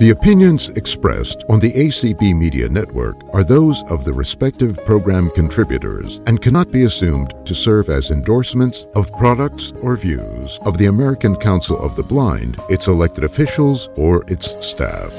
The 0.00 0.10
opinions 0.10 0.70
expressed 0.70 1.44
on 1.48 1.60
the 1.60 1.72
ACB 1.72 2.36
Media 2.36 2.68
Network 2.68 3.16
are 3.32 3.44
those 3.44 3.84
of 3.84 4.04
the 4.04 4.12
respective 4.12 4.76
program 4.84 5.30
contributors 5.30 6.20
and 6.26 6.42
cannot 6.42 6.72
be 6.72 6.82
assumed 6.82 7.32
to 7.44 7.54
serve 7.54 7.88
as 7.88 8.10
endorsements 8.10 8.88
of 8.96 9.12
products 9.12 9.72
or 9.82 9.96
views 9.96 10.58
of 10.66 10.78
the 10.78 10.86
American 10.86 11.36
Council 11.36 11.78
of 11.78 11.94
the 11.94 12.02
Blind, 12.02 12.60
its 12.68 12.88
elected 12.88 13.22
officials, 13.22 13.88
or 13.94 14.24
its 14.26 14.50
staff. 14.66 15.12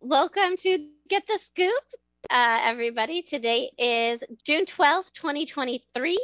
Welcome 0.00 0.56
to 0.56 0.88
Get 1.10 1.26
the 1.26 1.38
Scoop, 1.38 1.84
uh, 2.30 2.60
everybody. 2.62 3.20
Today 3.20 3.70
is 3.76 4.24
June 4.42 4.64
12th, 4.64 5.12
2023. 5.12 6.18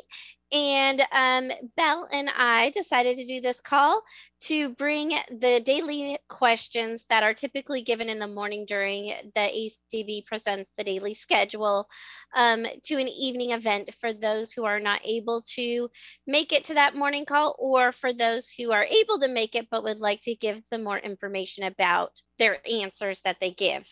And 0.53 1.01
um, 1.13 1.53
Bel 1.77 2.09
and 2.11 2.29
I 2.37 2.71
decided 2.71 3.17
to 3.17 3.25
do 3.25 3.41
this 3.41 3.61
call 3.61 4.03
to 4.41 4.71
bring 4.71 5.11
the 5.31 5.61
daily 5.65 6.19
questions 6.29 7.07
that 7.09 7.23
are 7.23 7.35
typically 7.35 7.83
given 7.83 8.09
in 8.09 8.19
the 8.19 8.27
morning 8.27 8.65
during 8.67 9.13
the 9.35 9.71
ACB 9.95 10.27
Presents 10.27 10.73
the 10.77 10.83
Daily 10.83 11.15
Schedule 11.15 11.89
um, 12.35 12.67
to 12.85 12.97
an 12.97 13.07
evening 13.07 13.53
event 13.53 13.95
for 13.95 14.13
those 14.13 14.53
who 14.53 14.65
are 14.65 14.81
not 14.81 15.03
able 15.05 15.43
to 15.55 15.89
make 16.27 16.53
it 16.53 16.65
to 16.65 16.75
that 16.75 16.97
morning 16.97 17.27
call 17.27 17.55
or 17.59 17.93
for 17.93 18.13
those 18.13 18.51
who 18.51 18.73
are 18.73 18.85
able 18.85 19.21
to 19.21 19.29
make 19.29 19.55
it 19.55 19.69
but 19.71 19.85
would 19.85 20.01
like 20.01 20.21
to 20.23 20.35
give 20.35 20.63
them 20.71 20.83
more 20.83 20.99
information 20.99 21.63
about 21.63 22.11
their 22.39 22.59
answers 22.69 23.21
that 23.23 23.39
they 23.39 23.53
give. 23.53 23.89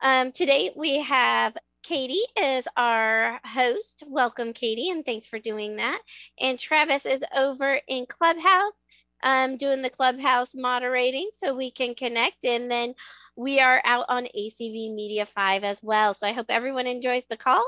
Um, 0.00 0.30
today 0.30 0.70
we 0.76 1.00
have 1.00 1.56
Katie 1.82 2.22
is 2.40 2.68
our 2.76 3.40
host. 3.44 4.04
Welcome, 4.06 4.52
Katie, 4.52 4.90
and 4.90 5.04
thanks 5.04 5.26
for 5.26 5.38
doing 5.38 5.76
that. 5.76 6.00
And 6.38 6.58
Travis 6.58 7.06
is 7.06 7.20
over 7.34 7.80
in 7.88 8.06
Clubhouse 8.06 8.74
um, 9.22 9.56
doing 9.56 9.82
the 9.82 9.90
Clubhouse 9.90 10.54
moderating 10.54 11.30
so 11.34 11.54
we 11.56 11.70
can 11.70 11.94
connect. 11.94 12.44
And 12.44 12.70
then 12.70 12.94
we 13.36 13.60
are 13.60 13.80
out 13.84 14.06
on 14.08 14.24
ACB 14.24 14.94
Media 14.94 15.26
5 15.26 15.64
as 15.64 15.82
well. 15.82 16.14
So 16.14 16.26
I 16.26 16.32
hope 16.32 16.46
everyone 16.50 16.86
enjoys 16.86 17.22
the 17.30 17.36
call. 17.36 17.66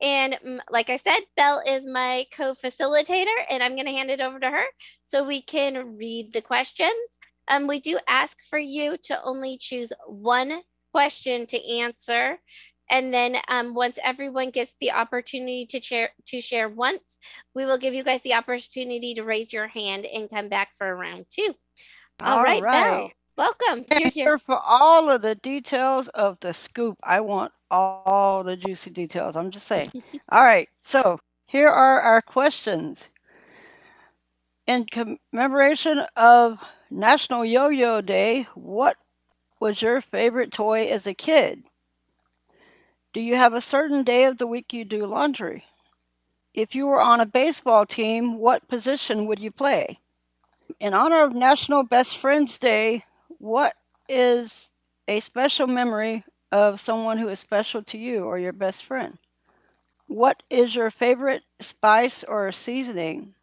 And 0.00 0.34
mm, 0.34 0.60
like 0.70 0.90
I 0.90 0.96
said, 0.96 1.20
Bel 1.36 1.62
is 1.66 1.86
my 1.86 2.26
co 2.34 2.54
facilitator, 2.54 3.26
and 3.50 3.62
I'm 3.62 3.74
going 3.74 3.86
to 3.86 3.92
hand 3.92 4.10
it 4.10 4.20
over 4.20 4.40
to 4.40 4.50
her 4.50 4.64
so 5.04 5.26
we 5.26 5.42
can 5.42 5.96
read 5.98 6.32
the 6.32 6.42
questions. 6.42 7.18
Um, 7.48 7.66
we 7.66 7.80
do 7.80 7.98
ask 8.08 8.38
for 8.48 8.58
you 8.58 8.96
to 9.04 9.22
only 9.22 9.58
choose 9.58 9.92
one 10.06 10.60
question 10.92 11.46
to 11.48 11.78
answer 11.80 12.38
and 12.90 13.14
then 13.14 13.36
um, 13.48 13.74
once 13.74 13.98
everyone 14.02 14.50
gets 14.50 14.74
the 14.80 14.90
opportunity 14.90 15.64
to 15.66 15.80
share 15.80 16.10
to 16.26 16.40
share 16.40 16.68
once, 16.68 17.16
we 17.54 17.64
will 17.64 17.78
give 17.78 17.94
you 17.94 18.02
guys 18.02 18.20
the 18.22 18.34
opportunity 18.34 19.14
to 19.14 19.22
raise 19.22 19.52
your 19.52 19.68
hand 19.68 20.04
and 20.04 20.28
come 20.28 20.48
back 20.48 20.74
for 20.74 20.94
round 20.94 21.26
two. 21.30 21.54
all, 22.20 22.38
all 22.38 22.44
right, 22.44 22.62
right. 22.62 22.90
Bel, 22.90 23.12
welcome. 23.36 23.84
You're 23.98 24.10
here 24.10 24.38
for 24.38 24.58
all 24.58 25.10
of 25.10 25.22
the 25.22 25.36
details 25.36 26.08
of 26.08 26.38
the 26.40 26.52
scoop. 26.52 26.98
I 27.02 27.20
want 27.20 27.52
all 27.70 28.42
the 28.42 28.56
juicy 28.56 28.90
details. 28.90 29.36
I'm 29.36 29.52
just 29.52 29.68
saying. 29.68 29.92
all 30.32 30.42
right, 30.42 30.68
so 30.80 31.20
here 31.46 31.68
are 31.68 32.00
our 32.00 32.22
questions. 32.22 33.08
In 34.66 34.86
commemoration 34.86 36.00
of 36.16 36.58
National 36.90 37.44
Yo-Yo 37.44 38.00
Day, 38.00 38.46
what 38.54 38.96
was 39.60 39.80
your 39.80 40.00
favorite 40.00 40.52
toy 40.52 40.88
as 40.88 41.06
a 41.06 41.14
kid? 41.14 41.62
Do 43.12 43.20
you 43.20 43.34
have 43.34 43.54
a 43.54 43.60
certain 43.60 44.04
day 44.04 44.24
of 44.24 44.38
the 44.38 44.46
week 44.46 44.72
you 44.72 44.84
do 44.84 45.04
laundry? 45.04 45.64
If 46.54 46.76
you 46.76 46.86
were 46.86 47.00
on 47.00 47.18
a 47.18 47.26
baseball 47.26 47.84
team, 47.84 48.38
what 48.38 48.68
position 48.68 49.26
would 49.26 49.40
you 49.40 49.50
play? 49.50 49.98
In 50.78 50.94
honor 50.94 51.24
of 51.24 51.34
National 51.34 51.82
Best 51.82 52.16
Friends 52.16 52.56
Day, 52.56 53.04
what 53.38 53.74
is 54.08 54.70
a 55.08 55.18
special 55.18 55.66
memory 55.66 56.22
of 56.52 56.78
someone 56.78 57.18
who 57.18 57.28
is 57.28 57.40
special 57.40 57.82
to 57.82 57.98
you 57.98 58.26
or 58.26 58.38
your 58.38 58.52
best 58.52 58.84
friend? 58.84 59.18
What 60.06 60.44
is 60.48 60.76
your 60.76 60.92
favorite 60.92 61.42
spice 61.58 62.22
or 62.22 62.52
seasoning? 62.52 63.34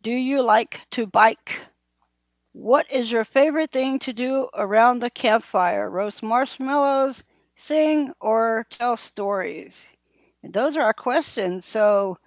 Do 0.00 0.12
you 0.12 0.42
like 0.42 0.80
to 0.92 1.06
bike? 1.06 1.60
What 2.52 2.88
is 2.88 3.10
your 3.10 3.24
favorite 3.24 3.72
thing 3.72 3.98
to 3.98 4.12
do 4.12 4.48
around 4.54 5.00
the 5.00 5.10
campfire? 5.10 5.90
Roast 5.90 6.22
marshmallows, 6.22 7.24
sing, 7.62 8.12
or 8.20 8.66
tell 8.70 8.96
stories? 8.96 9.86
And 10.42 10.52
those 10.52 10.76
are 10.76 10.82
our 10.82 10.94
questions. 10.94 11.66
So 11.66 12.18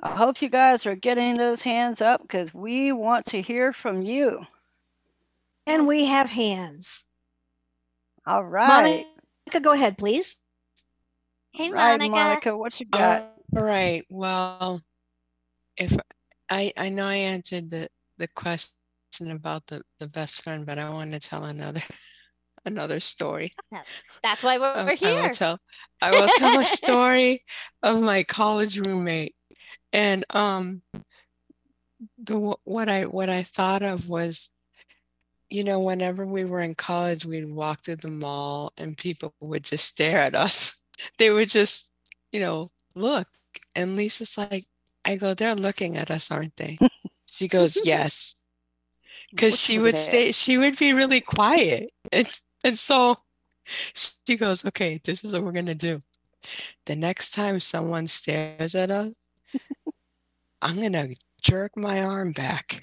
I 0.00 0.16
hope 0.16 0.42
you 0.42 0.48
guys 0.48 0.86
are 0.86 0.96
getting 0.96 1.34
those 1.36 1.62
hands 1.62 2.00
up 2.00 2.22
because 2.22 2.54
we 2.54 2.92
want 2.92 3.26
to 3.26 3.40
hear 3.42 3.72
from 3.72 4.02
you. 4.02 4.46
And 5.66 5.86
we 5.86 6.04
have 6.06 6.28
hands. 6.28 7.06
All 8.26 8.44
right. 8.44 9.06
Monica, 9.46 9.60
go 9.60 9.72
ahead, 9.72 9.98
please. 9.98 10.38
Hey, 11.52 11.70
right, 11.70 11.98
Monica. 11.98 12.10
Monica, 12.10 12.56
what 12.56 12.80
you 12.80 12.86
got? 12.86 13.22
All 13.56 13.64
right. 13.64 14.04
Well, 14.10 14.82
if 15.76 15.96
I 16.50 16.72
I 16.76 16.88
know 16.90 17.06
I 17.06 17.16
answered 17.16 17.70
the 17.70 17.88
the 18.18 18.28
question 18.28 19.30
about 19.30 19.66
the 19.66 19.82
the 19.98 20.08
best 20.08 20.42
friend, 20.42 20.66
but 20.66 20.78
I 20.78 20.90
want 20.90 21.12
to 21.12 21.20
tell 21.20 21.44
another 21.44 21.82
another 22.64 23.00
story. 23.00 23.54
That's 24.22 24.42
why 24.42 24.58
we're, 24.58 24.84
we're 24.84 24.96
here. 24.96 25.18
I 25.18 25.22
will 25.22 25.30
tell 25.30 25.58
I 26.00 26.10
will 26.10 26.28
tell 26.28 26.58
a 26.58 26.64
story 26.80 27.44
of 27.82 28.00
my 28.00 28.22
college 28.22 28.78
roommate. 28.86 29.34
And 29.92 30.24
um 30.30 30.82
the 32.18 32.56
what 32.64 32.88
I 32.88 33.06
what 33.06 33.28
I 33.28 33.42
thought 33.42 33.82
of 33.82 34.08
was 34.08 34.50
you 35.50 35.62
know 35.64 35.80
whenever 35.80 36.24
we 36.24 36.44
were 36.44 36.60
in 36.60 36.74
college 36.74 37.24
we'd 37.26 37.50
walk 37.50 37.84
through 37.84 37.96
the 37.96 38.08
mall 38.08 38.72
and 38.76 38.96
people 38.96 39.34
would 39.40 39.64
just 39.64 39.84
stare 39.84 40.18
at 40.18 40.34
us. 40.34 40.78
They 41.18 41.30
would 41.30 41.48
just, 41.48 41.90
you 42.30 42.38
know, 42.38 42.70
look. 42.94 43.26
And 43.74 43.96
Lisa's 43.96 44.38
like, 44.38 44.66
I 45.04 45.16
go, 45.16 45.34
they're 45.34 45.56
looking 45.56 45.96
at 45.96 46.12
us, 46.12 46.30
aren't 46.30 46.56
they? 46.56 46.78
She 47.26 47.48
goes, 47.48 47.76
Yes. 47.84 48.36
Because 49.30 49.58
she 49.58 49.78
would 49.78 49.96
stay, 49.96 50.30
she 50.30 50.58
would 50.58 50.78
be 50.78 50.92
really 50.92 51.20
quiet. 51.20 51.90
It's 52.12 52.42
and 52.64 52.78
so 52.78 53.16
she 53.94 54.36
goes, 54.36 54.64
okay, 54.66 55.00
this 55.04 55.24
is 55.24 55.32
what 55.32 55.42
we're 55.42 55.52
going 55.52 55.66
to 55.66 55.74
do. 55.74 56.02
The 56.86 56.96
next 56.96 57.32
time 57.32 57.60
someone 57.60 58.06
stares 58.06 58.74
at 58.74 58.90
us, 58.90 59.14
I'm 60.62 60.76
going 60.76 60.92
to 60.92 61.14
jerk 61.42 61.76
my 61.76 62.02
arm 62.02 62.32
back 62.32 62.82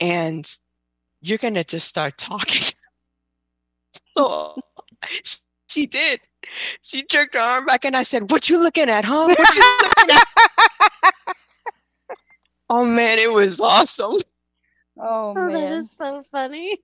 and 0.00 0.50
you're 1.20 1.38
going 1.38 1.54
to 1.54 1.64
just 1.64 1.88
start 1.88 2.18
talking. 2.18 2.74
so 4.16 4.60
she 5.68 5.86
did. 5.86 6.20
She 6.82 7.04
jerked 7.04 7.34
her 7.34 7.40
arm 7.40 7.66
back 7.66 7.84
and 7.84 7.96
I 7.96 8.02
said, 8.02 8.30
What 8.30 8.48
you 8.48 8.58
looking 8.58 8.88
at, 8.88 9.04
huh? 9.04 9.26
What 9.26 9.54
you 9.56 9.78
looking 9.82 10.16
at? 10.16 11.14
oh 12.70 12.84
man, 12.84 13.18
it 13.18 13.32
was 13.32 13.60
awesome. 13.60 14.16
Oh, 14.98 15.30
oh 15.30 15.34
man. 15.34 15.52
That 15.52 15.72
is 15.78 15.90
so 15.90 16.22
funny. 16.30 16.78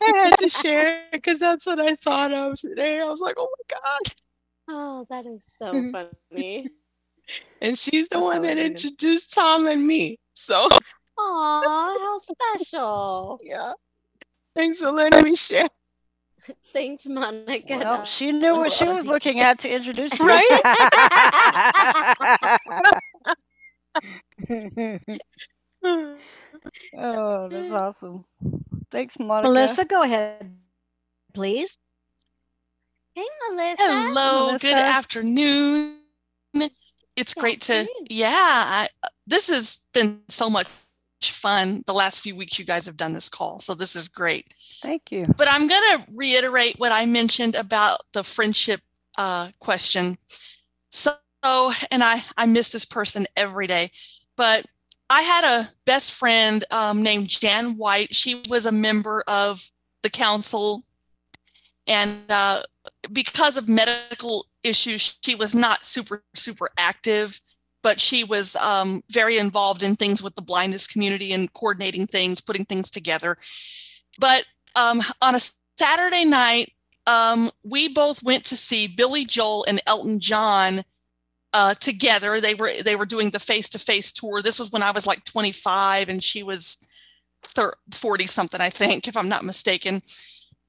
I 0.00 0.18
had 0.24 0.38
to 0.38 0.48
share 0.48 1.04
because 1.12 1.38
that's 1.38 1.66
what 1.66 1.80
I 1.80 1.94
thought 1.94 2.32
of 2.32 2.58
today. 2.58 3.00
I 3.00 3.04
was 3.04 3.20
like, 3.20 3.34
oh 3.38 3.48
my 3.48 3.76
God. 3.76 4.14
Oh, 4.68 5.06
that 5.10 5.26
is 5.26 5.44
so 5.48 5.72
funny. 5.92 6.68
and 7.60 7.76
she's 7.76 8.08
the 8.08 8.16
that's 8.16 8.24
one 8.24 8.42
that 8.42 8.58
introduced 8.58 9.34
Tom 9.34 9.66
and 9.66 9.86
me. 9.86 10.18
So 10.34 10.68
Aw, 11.18 11.98
how 11.98 12.18
special. 12.18 13.40
yeah. 13.44 13.72
Thanks 14.54 14.80
for 14.80 14.90
letting 14.90 15.24
me 15.24 15.34
share. 15.34 15.68
Thanks, 16.72 17.06
Monica. 17.06 17.78
Well, 17.78 18.04
she 18.04 18.32
knew 18.32 18.56
what 18.56 18.72
she 18.72 18.84
was 18.84 19.06
looking 19.06 19.40
at 19.40 19.60
to 19.60 19.68
introduce 19.72 20.18
you. 20.18 20.26
Right? 20.26 20.48
oh, 26.98 27.48
that's 27.48 27.72
awesome. 27.72 28.24
Thanks, 28.92 29.18
Monica. 29.18 29.48
Melissa, 29.52 29.84
go 29.86 30.02
ahead, 30.02 30.54
please. 31.32 31.78
Hey, 33.14 33.24
Melissa. 33.48 33.82
Hello. 33.82 34.46
Melissa. 34.46 34.66
Good 34.66 34.76
afternoon. 34.76 35.96
It's 37.16 37.32
great 37.32 37.62
to, 37.62 37.86
yeah. 38.10 38.28
I, 38.30 38.88
this 39.26 39.48
has 39.48 39.80
been 39.94 40.20
so 40.28 40.50
much 40.50 40.68
fun 41.22 41.82
the 41.86 41.94
last 41.94 42.20
few 42.20 42.36
weeks 42.36 42.58
you 42.58 42.66
guys 42.66 42.84
have 42.84 42.98
done 42.98 43.14
this 43.14 43.30
call. 43.30 43.60
So 43.60 43.74
this 43.74 43.96
is 43.96 44.08
great. 44.08 44.52
Thank 44.82 45.10
you. 45.10 45.24
But 45.38 45.48
I'm 45.50 45.68
going 45.68 45.98
to 45.98 46.04
reiterate 46.14 46.74
what 46.78 46.92
I 46.92 47.06
mentioned 47.06 47.54
about 47.54 48.00
the 48.12 48.22
friendship 48.22 48.80
uh, 49.16 49.48
question. 49.58 50.18
So, 50.90 51.16
and 51.42 52.04
I, 52.04 52.24
I 52.36 52.44
miss 52.44 52.70
this 52.70 52.84
person 52.84 53.26
every 53.36 53.66
day, 53.66 53.90
but 54.36 54.66
I 55.14 55.20
had 55.20 55.44
a 55.44 55.70
best 55.84 56.14
friend 56.14 56.64
um, 56.70 57.02
named 57.02 57.28
Jan 57.28 57.76
White. 57.76 58.14
She 58.14 58.42
was 58.48 58.64
a 58.64 58.72
member 58.72 59.22
of 59.28 59.68
the 60.02 60.08
council. 60.08 60.84
And 61.86 62.22
uh, 62.30 62.62
because 63.12 63.58
of 63.58 63.68
medical 63.68 64.46
issues, 64.64 65.18
she 65.22 65.34
was 65.34 65.54
not 65.54 65.84
super, 65.84 66.24
super 66.34 66.70
active. 66.78 67.38
but 67.82 68.00
she 68.00 68.24
was 68.24 68.56
um, 68.56 69.02
very 69.10 69.38
involved 69.38 69.82
in 69.82 69.96
things 69.96 70.22
with 70.22 70.34
the 70.36 70.42
blindness 70.42 70.86
community 70.86 71.32
and 71.32 71.52
coordinating 71.52 72.06
things, 72.06 72.40
putting 72.40 72.64
things 72.64 72.90
together. 72.90 73.36
But 74.18 74.44
um, 74.76 75.02
on 75.20 75.34
a 75.34 75.40
Saturday 75.76 76.24
night, 76.24 76.72
um, 77.06 77.50
we 77.68 77.88
both 77.88 78.22
went 78.22 78.44
to 78.46 78.56
see 78.56 78.86
Billy 78.86 79.24
Joel 79.24 79.64
and 79.68 79.80
Elton 79.86 80.20
John 80.20 80.82
uh, 81.52 81.74
together. 81.74 82.40
They 82.40 82.54
were 82.54 82.72
they 82.82 82.96
were 82.96 83.06
doing 83.06 83.30
the 83.30 83.40
face 83.40 83.68
to 83.70 83.78
face 83.78 84.12
tour. 84.12 84.42
This 84.42 84.58
was 84.58 84.72
when 84.72 84.82
I 84.82 84.90
was 84.90 85.06
like 85.06 85.24
25 85.24 86.08
and 86.08 86.22
she 86.22 86.42
was 86.42 86.86
30, 87.42 87.76
40 87.90 88.26
something, 88.26 88.60
I 88.60 88.70
think, 88.70 89.08
if 89.08 89.16
I'm 89.16 89.28
not 89.28 89.44
mistaken. 89.44 90.02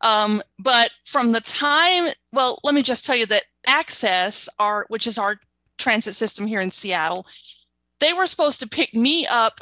Um, 0.02 0.42
but 0.60 0.92
from 1.06 1.32
the 1.32 1.42
time, 1.42 2.12
well, 2.34 2.60
let 2.64 2.76
me 2.76 2.82
just 2.82 3.06
tell 3.06 3.16
you 3.16 3.26
that 3.28 3.44
Access, 3.66 4.50
our 4.60 4.86
which 4.90 5.08
is 5.08 5.18
our 5.18 5.38
transit 5.78 6.16
system 6.16 6.46
here 6.46 6.60
in 6.60 6.72
Seattle, 6.72 7.26
they 8.00 8.12
were 8.12 8.28
supposed 8.28 8.60
to 8.60 8.68
pick 8.68 8.94
me 8.94 9.26
up 9.32 9.60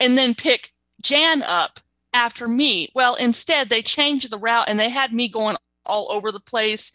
and 0.00 0.16
then 0.16 0.34
pick 0.34 0.72
Jan 1.02 1.42
up 1.42 1.80
after 2.14 2.48
me. 2.48 2.88
Well, 2.94 3.16
instead, 3.16 3.68
they 3.68 3.82
changed 3.82 4.30
the 4.30 4.38
route 4.38 4.68
and 4.68 4.80
they 4.80 4.88
had 4.88 5.12
me 5.12 5.28
going 5.28 5.56
all 5.84 6.10
over 6.10 6.32
the 6.32 6.40
place. 6.40 6.90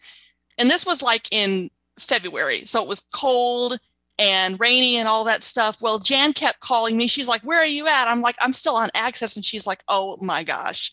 And 0.58 0.68
this 0.68 0.84
was 0.84 1.02
like 1.02 1.32
in 1.32 1.70
February. 2.02 2.62
So 2.66 2.82
it 2.82 2.88
was 2.88 3.04
cold 3.12 3.78
and 4.18 4.60
rainy 4.60 4.96
and 4.96 5.08
all 5.08 5.24
that 5.24 5.42
stuff. 5.42 5.80
Well, 5.80 5.98
Jan 5.98 6.32
kept 6.32 6.60
calling 6.60 6.96
me. 6.96 7.06
She's 7.06 7.28
like, 7.28 7.42
Where 7.42 7.58
are 7.58 7.66
you 7.66 7.86
at? 7.86 8.08
I'm 8.08 8.20
like, 8.20 8.36
I'm 8.40 8.52
still 8.52 8.76
on 8.76 8.90
access. 8.94 9.36
And 9.36 9.44
she's 9.44 9.66
like, 9.66 9.82
Oh 9.88 10.18
my 10.20 10.44
gosh. 10.44 10.92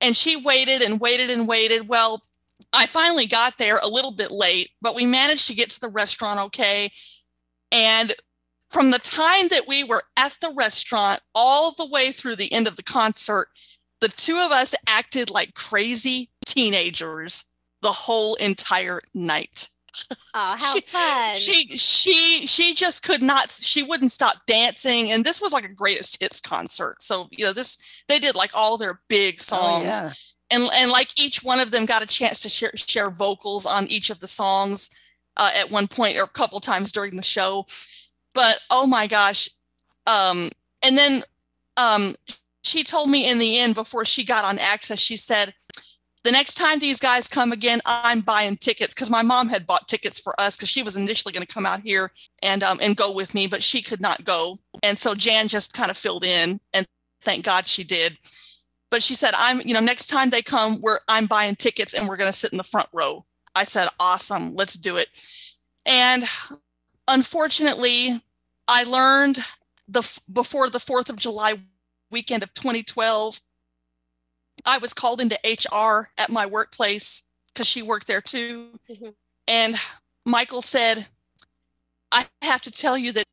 And 0.00 0.16
she 0.16 0.36
waited 0.36 0.82
and 0.82 1.00
waited 1.00 1.30
and 1.30 1.48
waited. 1.48 1.88
Well, 1.88 2.22
I 2.72 2.86
finally 2.86 3.26
got 3.26 3.58
there 3.58 3.78
a 3.82 3.88
little 3.88 4.12
bit 4.12 4.30
late, 4.30 4.70
but 4.82 4.94
we 4.94 5.06
managed 5.06 5.46
to 5.48 5.54
get 5.54 5.70
to 5.70 5.80
the 5.80 5.88
restaurant 5.88 6.38
okay. 6.40 6.90
And 7.72 8.12
from 8.70 8.90
the 8.90 8.98
time 8.98 9.48
that 9.48 9.66
we 9.66 9.84
were 9.84 10.02
at 10.16 10.36
the 10.40 10.52
restaurant 10.54 11.20
all 11.34 11.72
the 11.72 11.88
way 11.88 12.12
through 12.12 12.36
the 12.36 12.52
end 12.52 12.66
of 12.66 12.76
the 12.76 12.82
concert, 12.82 13.48
the 14.00 14.08
two 14.08 14.38
of 14.38 14.52
us 14.52 14.74
acted 14.86 15.30
like 15.30 15.54
crazy 15.54 16.28
teenagers 16.44 17.44
the 17.82 17.92
whole 17.92 18.34
entire 18.34 19.00
night. 19.14 19.68
Oh, 20.34 20.56
how 20.58 20.74
she, 20.74 20.80
fun. 20.82 21.36
She 21.36 21.76
she 21.76 22.46
she 22.46 22.74
just 22.74 23.02
could 23.02 23.22
not 23.22 23.50
she 23.50 23.82
wouldn't 23.82 24.10
stop 24.10 24.46
dancing 24.46 25.10
and 25.10 25.24
this 25.24 25.40
was 25.40 25.52
like 25.52 25.64
a 25.64 25.72
greatest 25.72 26.20
hits 26.20 26.40
concert. 26.40 27.02
So, 27.02 27.28
you 27.30 27.44
know, 27.44 27.52
this 27.52 27.78
they 28.08 28.18
did 28.18 28.34
like 28.34 28.50
all 28.54 28.76
their 28.76 29.00
big 29.08 29.40
songs. 29.40 29.90
Oh, 29.92 30.06
yeah. 30.06 30.12
And 30.50 30.70
and 30.74 30.90
like 30.90 31.08
each 31.18 31.42
one 31.42 31.60
of 31.60 31.70
them 31.70 31.86
got 31.86 32.02
a 32.02 32.06
chance 32.06 32.40
to 32.40 32.48
share 32.48 32.72
share 32.76 33.10
vocals 33.10 33.66
on 33.66 33.86
each 33.88 34.10
of 34.10 34.20
the 34.20 34.28
songs 34.28 34.90
uh, 35.36 35.50
at 35.54 35.70
one 35.70 35.88
point 35.88 36.16
or 36.18 36.22
a 36.24 36.28
couple 36.28 36.60
times 36.60 36.92
during 36.92 37.16
the 37.16 37.22
show. 37.22 37.66
But 38.34 38.58
oh 38.70 38.86
my 38.86 39.06
gosh. 39.06 39.48
Um 40.06 40.50
and 40.82 40.96
then 40.96 41.22
um 41.76 42.14
she 42.62 42.82
told 42.82 43.08
me 43.08 43.30
in 43.30 43.38
the 43.38 43.58
end 43.58 43.74
before 43.74 44.04
she 44.04 44.24
got 44.24 44.44
on 44.44 44.58
access 44.58 44.98
she 44.98 45.16
said 45.16 45.54
the 46.26 46.32
next 46.32 46.54
time 46.54 46.80
these 46.80 46.98
guys 46.98 47.28
come 47.28 47.52
again, 47.52 47.80
I'm 47.86 48.20
buying 48.20 48.56
tickets 48.56 48.92
because 48.92 49.10
my 49.10 49.22
mom 49.22 49.48
had 49.48 49.64
bought 49.64 49.86
tickets 49.86 50.18
for 50.18 50.38
us 50.40 50.56
because 50.56 50.68
she 50.68 50.82
was 50.82 50.96
initially 50.96 51.32
going 51.32 51.46
to 51.46 51.54
come 51.54 51.64
out 51.64 51.80
here 51.82 52.10
and 52.42 52.64
um, 52.64 52.80
and 52.82 52.96
go 52.96 53.14
with 53.14 53.32
me, 53.32 53.46
but 53.46 53.62
she 53.62 53.80
could 53.80 54.00
not 54.00 54.24
go, 54.24 54.58
and 54.82 54.98
so 54.98 55.14
Jan 55.14 55.46
just 55.46 55.72
kind 55.72 55.88
of 55.88 55.96
filled 55.96 56.24
in, 56.24 56.58
and 56.74 56.84
thank 57.22 57.44
God 57.44 57.64
she 57.64 57.84
did. 57.84 58.18
But 58.90 59.04
she 59.04 59.14
said, 59.14 59.34
"I'm 59.36 59.60
you 59.60 59.72
know 59.72 59.80
next 59.80 60.08
time 60.08 60.30
they 60.30 60.42
come, 60.42 60.80
we're 60.82 60.98
I'm 61.06 61.26
buying 61.26 61.54
tickets 61.54 61.94
and 61.94 62.08
we're 62.08 62.16
going 62.16 62.30
to 62.30 62.36
sit 62.36 62.50
in 62.50 62.58
the 62.58 62.64
front 62.64 62.88
row." 62.92 63.24
I 63.54 63.62
said, 63.62 63.86
"Awesome, 64.00 64.56
let's 64.56 64.74
do 64.74 64.96
it." 64.96 65.08
And 65.86 66.24
unfortunately, 67.06 68.20
I 68.66 68.82
learned 68.82 69.38
the 69.86 70.20
before 70.32 70.70
the 70.70 70.80
Fourth 70.80 71.08
of 71.08 71.16
July 71.16 71.54
weekend 72.10 72.42
of 72.42 72.52
2012 72.54 73.40
I 74.66 74.78
was 74.78 74.92
called 74.92 75.20
into 75.20 75.38
HR 75.44 76.10
at 76.18 76.30
my 76.30 76.46
workplace 76.46 77.22
because 77.54 77.66
she 77.66 77.82
worked 77.82 78.06
there 78.06 78.20
too. 78.20 78.78
Mhm. 78.90 79.14
And 79.48 79.76
Michael 80.24 80.62
said, 80.62 81.06
I 82.12 82.26
have 82.42 82.62
to 82.62 82.70
tell 82.70 82.98
you 82.98 83.12
that 83.12 83.26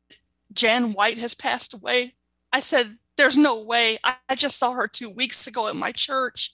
Jan 0.52 0.92
White 0.92 1.18
has 1.18 1.34
passed 1.34 1.74
away. 1.74 2.14
I 2.52 2.60
said, 2.60 2.98
There's 3.16 3.36
no 3.36 3.60
way. 3.62 3.98
I, 4.04 4.16
I 4.28 4.34
just 4.34 4.58
saw 4.58 4.72
her 4.72 4.88
two 4.88 5.10
weeks 5.10 5.46
ago 5.46 5.68
at 5.68 5.76
my 5.76 5.92
church. 5.92 6.52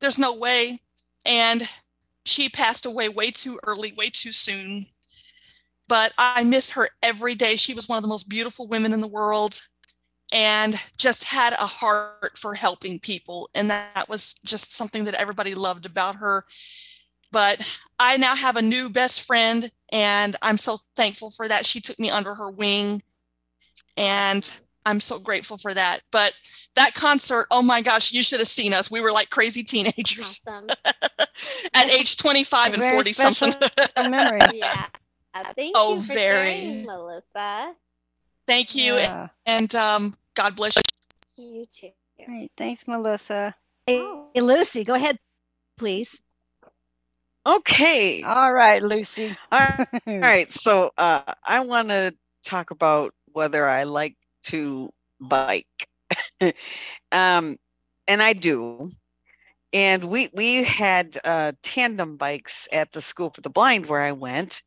There's 0.00 0.18
no 0.18 0.34
way. 0.34 0.80
And 1.24 1.68
she 2.24 2.48
passed 2.48 2.86
away 2.86 3.08
way 3.08 3.30
too 3.30 3.58
early, 3.64 3.92
way 3.92 4.08
too 4.10 4.32
soon. 4.32 4.86
But 5.88 6.12
I 6.18 6.44
miss 6.44 6.70
her 6.72 6.88
every 7.02 7.34
day. 7.34 7.56
She 7.56 7.74
was 7.74 7.88
one 7.88 7.96
of 7.98 8.02
the 8.02 8.08
most 8.08 8.28
beautiful 8.28 8.66
women 8.66 8.92
in 8.92 9.00
the 9.00 9.08
world 9.08 9.60
and 10.32 10.74
just 10.96 11.24
had 11.24 11.52
a 11.52 11.66
heart 11.66 12.36
for 12.38 12.54
helping 12.54 12.98
people. 12.98 13.50
And 13.54 13.70
that 13.70 14.08
was 14.08 14.34
just 14.44 14.72
something 14.72 15.04
that 15.04 15.14
everybody 15.14 15.54
loved 15.54 15.86
about 15.86 16.16
her. 16.16 16.44
But 17.30 17.60
I 17.98 18.16
now 18.16 18.34
have 18.34 18.56
a 18.56 18.62
new 18.62 18.90
best 18.90 19.22
friend, 19.22 19.70
and 19.92 20.34
I'm 20.42 20.56
so 20.58 20.78
thankful 20.96 21.30
for 21.30 21.46
that. 21.48 21.64
She 21.64 21.80
took 21.80 21.98
me 21.98 22.10
under 22.10 22.34
her 22.34 22.50
wing, 22.50 23.02
and 23.96 24.52
I'm 24.84 25.00
so 25.00 25.18
grateful 25.18 25.56
for 25.58 25.72
that. 25.72 26.00
But 26.10 26.32
that 26.74 26.94
concert, 26.94 27.46
oh 27.50 27.62
my 27.62 27.80
gosh, 27.80 28.12
you 28.12 28.22
should 28.22 28.40
have 28.40 28.48
seen 28.48 28.72
us. 28.74 28.90
We 28.90 29.00
were 29.00 29.12
like 29.12 29.30
crazy 29.30 29.62
teenagers 29.62 30.40
Awesome. 30.46 30.66
at 31.74 31.90
age 31.90 32.16
25 32.16 32.74
and 32.74 32.84
40 32.84 33.12
something. 33.12 33.52
A 33.96 34.08
memory. 34.10 34.40
Yeah. 34.54 34.86
Uh, 35.34 35.44
Thank 35.56 35.74
Oh, 35.78 35.94
you 35.94 36.00
for 36.02 36.12
very. 36.14 36.50
sharing, 36.60 36.84
Melissa. 36.84 37.74
Thank 38.46 38.74
you. 38.74 38.94
Yeah. 38.94 39.28
And 39.46 39.74
um, 39.74 40.14
God 40.34 40.56
bless 40.56 40.76
you. 40.76 40.82
You 41.36 41.66
too. 41.66 41.90
All 42.20 42.26
right. 42.28 42.50
Thanks, 42.56 42.86
Melissa. 42.86 43.54
Hey, 43.86 43.98
Oh. 43.98 44.32
Lucy, 44.34 44.84
go 44.84 44.94
ahead, 44.94 45.18
please. 45.78 46.20
Okay. 47.46 48.34
All 48.34 48.52
right, 48.52 48.82
Lucy. 48.82 49.38
All 49.52 50.22
right. 50.22 50.50
So 50.50 50.90
uh, 50.98 51.34
I 51.44 51.64
want 51.66 51.88
to 51.88 52.14
talk 52.44 52.70
about 52.70 53.14
whether 53.32 53.66
I 53.66 53.84
like 53.84 54.16
to 54.44 54.90
bike. 55.20 55.66
um, 57.12 57.56
and 58.08 58.22
I 58.22 58.32
do. 58.34 58.92
And 59.72 60.04
we 60.04 60.30
we 60.32 60.62
had 60.64 61.16
uh, 61.24 61.52
tandem 61.62 62.16
bikes 62.16 62.68
at 62.72 62.92
the 62.92 63.00
school 63.00 63.30
for 63.30 63.40
the 63.42 63.50
blind 63.50 63.86
where 63.88 64.00
I 64.00 64.12
went, 64.12 64.62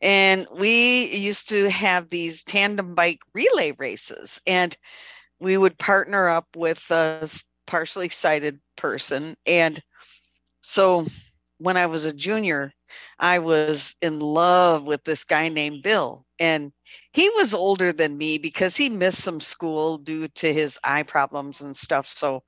and 0.00 0.46
we 0.52 1.14
used 1.16 1.48
to 1.50 1.70
have 1.70 2.10
these 2.10 2.44
tandem 2.44 2.94
bike 2.94 3.20
relay 3.34 3.72
races, 3.78 4.40
and 4.46 4.76
we 5.40 5.56
would 5.56 5.78
partner 5.78 6.28
up 6.28 6.46
with 6.56 6.90
a 6.90 7.28
partially 7.66 8.08
sighted 8.08 8.60
person, 8.76 9.36
and 9.46 9.80
so 10.62 11.06
when 11.58 11.76
I 11.76 11.86
was 11.86 12.04
a 12.06 12.12
junior, 12.12 12.72
I 13.18 13.38
was 13.38 13.96
in 14.00 14.18
love 14.18 14.84
with 14.84 15.04
this 15.04 15.24
guy 15.24 15.48
named 15.48 15.82
Bill. 15.82 16.24
And 16.38 16.72
he 17.12 17.28
was 17.36 17.52
older 17.52 17.92
than 17.92 18.16
me 18.16 18.38
because 18.38 18.76
he 18.76 18.88
missed 18.88 19.22
some 19.22 19.40
school 19.40 19.98
due 19.98 20.28
to 20.28 20.52
his 20.52 20.78
eye 20.84 21.02
problems 21.02 21.60
and 21.60 21.76
stuff. 21.76 22.06
So 22.06 22.42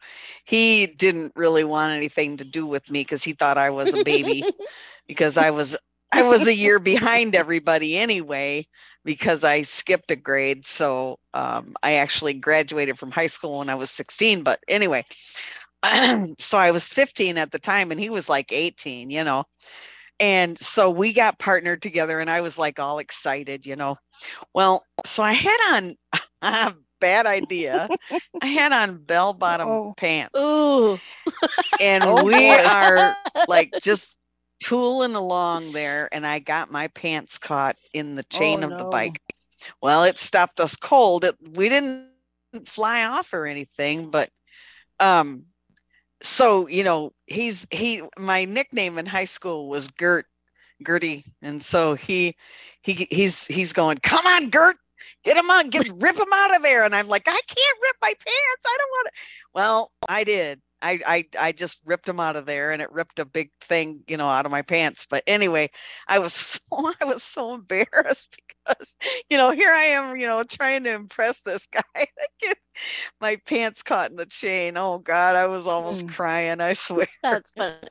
he 0.46 0.86
didn't 0.86 1.32
really 1.36 1.64
want 1.64 1.92
anything 1.92 2.38
to 2.38 2.44
do 2.44 2.66
with 2.66 2.90
me 2.90 3.00
because 3.00 3.22
he 3.22 3.34
thought 3.34 3.58
I 3.58 3.70
was 3.70 3.92
a 3.92 4.02
baby 4.02 4.42
because 5.06 5.36
I 5.36 5.50
was 5.50 5.76
I 6.12 6.22
was 6.22 6.46
a 6.46 6.54
year 6.54 6.78
behind 6.78 7.34
everybody 7.34 7.96
anyway 7.96 8.66
because 9.04 9.44
I 9.44 9.62
skipped 9.62 10.10
a 10.10 10.16
grade. 10.16 10.66
So 10.66 11.18
um, 11.34 11.74
I 11.82 11.94
actually 11.94 12.34
graduated 12.34 12.98
from 12.98 13.10
high 13.10 13.26
school 13.26 13.58
when 13.58 13.68
I 13.70 13.74
was 13.74 13.90
16. 13.90 14.42
But 14.42 14.60
anyway, 14.68 15.04
so 16.38 16.58
I 16.58 16.70
was 16.70 16.88
15 16.88 17.38
at 17.38 17.50
the 17.52 17.58
time 17.58 17.90
and 17.90 18.00
he 18.00 18.10
was 18.10 18.28
like 18.28 18.52
18, 18.52 19.10
you 19.10 19.24
know. 19.24 19.44
And 20.20 20.58
so 20.58 20.90
we 20.90 21.12
got 21.12 21.38
partnered 21.38 21.82
together 21.82 22.20
and 22.20 22.30
I 22.30 22.40
was 22.40 22.58
like 22.58 22.78
all 22.78 22.98
excited, 22.98 23.66
you 23.66 23.76
know. 23.76 23.96
Well, 24.54 24.84
so 25.04 25.22
I 25.22 25.32
had 25.32 25.76
on 25.76 25.96
a 26.42 26.74
bad 27.00 27.26
idea. 27.26 27.90
I 28.40 28.46
had 28.46 28.72
on 28.72 28.98
bell 28.98 29.32
bottom 29.32 29.80
Oh. 29.80 29.94
pants 29.96 30.66
Ooh, 30.76 31.00
and 31.80 32.04
Oh, 32.04 32.22
we 32.22 32.56
boy. 32.56 32.58
are 32.58 33.16
like 33.46 33.74
just 33.80 34.16
tooling 34.62 35.14
along 35.16 35.72
there 35.72 36.08
and 36.12 36.26
I 36.26 36.38
got 36.38 36.70
my 36.70 36.88
pants 36.88 37.38
caught 37.38 37.76
in 37.92 38.16
the 38.16 38.24
chain 38.24 38.62
Oh, 38.62 38.74
of 38.74 38.76
the 38.78 38.84
bike. 38.84 39.20
Well, 39.82 40.04
it 40.04 40.18
stopped 40.18 40.60
us 40.60 40.76
cold. 40.76 41.24
It, 41.24 41.36
we 41.56 41.68
didn't 41.68 42.06
fly 42.06 42.36
off 42.44 42.72
or 42.72 42.86
anything, 42.86 44.10
but 44.10 44.30
um 44.38 45.00
so 45.68 46.22
you 46.30 46.40
know 46.40 47.12
he's 47.26 47.66
he 47.70 48.02
my 48.18 48.44
nickname 48.44 48.98
in 48.98 49.06
high 49.06 49.24
school 49.24 49.68
was 49.68 49.88
Gert 49.88 50.26
Gertie 50.86 51.24
and 51.42 51.62
so 51.62 51.94
he 51.94 52.36
he 52.82 53.06
he's 53.10 53.46
he's 53.46 53.72
going 53.72 53.98
come 54.02 54.26
on 54.26 54.50
Gert 54.50 54.76
get 55.24 55.36
him 55.36 55.50
on 55.50 55.68
get 55.70 55.86
rip 55.96 56.16
him 56.16 56.32
out 56.34 56.56
of 56.56 56.62
there 56.62 56.84
and 56.84 56.94
I'm 56.94 57.08
like 57.08 57.24
I 57.26 57.40
can't 57.46 57.78
rip 57.82 57.96
my 58.02 58.12
pants 58.12 58.64
I 58.66 58.76
don't 58.78 58.90
want 58.90 59.06
to 59.08 59.12
well 59.54 59.92
I 60.08 60.24
did 60.24 60.60
I, 60.82 60.98
I 61.06 61.24
I 61.40 61.52
just 61.52 61.80
ripped 61.84 62.06
them 62.06 62.20
out 62.20 62.36
of 62.36 62.46
there, 62.46 62.72
and 62.72 62.82
it 62.82 62.92
ripped 62.92 63.18
a 63.20 63.24
big 63.26 63.50
thing, 63.60 64.02
you 64.08 64.16
know, 64.16 64.28
out 64.28 64.46
of 64.46 64.52
my 64.52 64.62
pants. 64.62 65.06
But 65.08 65.22
anyway, 65.26 65.70
I 66.08 66.18
was 66.20 66.32
so 66.34 66.60
I 67.00 67.04
was 67.04 67.22
so 67.22 67.54
embarrassed 67.54 68.36
because 68.66 68.96
you 69.30 69.38
know 69.38 69.52
here 69.52 69.70
I 69.70 69.84
am, 69.96 70.16
you 70.16 70.26
know, 70.26 70.42
trying 70.44 70.84
to 70.84 70.92
impress 70.92 71.40
this 71.42 71.66
guy. 71.72 71.82
I 71.96 72.06
get 72.40 72.58
my 73.20 73.36
pants 73.46 73.82
caught 73.82 74.10
in 74.10 74.16
the 74.16 74.26
chain. 74.26 74.76
Oh 74.76 74.98
God, 74.98 75.36
I 75.36 75.46
was 75.46 75.66
almost 75.66 76.06
Mm. 76.06 76.08
crying. 76.08 76.60
I 76.60 76.74
swear. 76.74 77.06
That's 77.22 77.52
funny. 77.52 77.88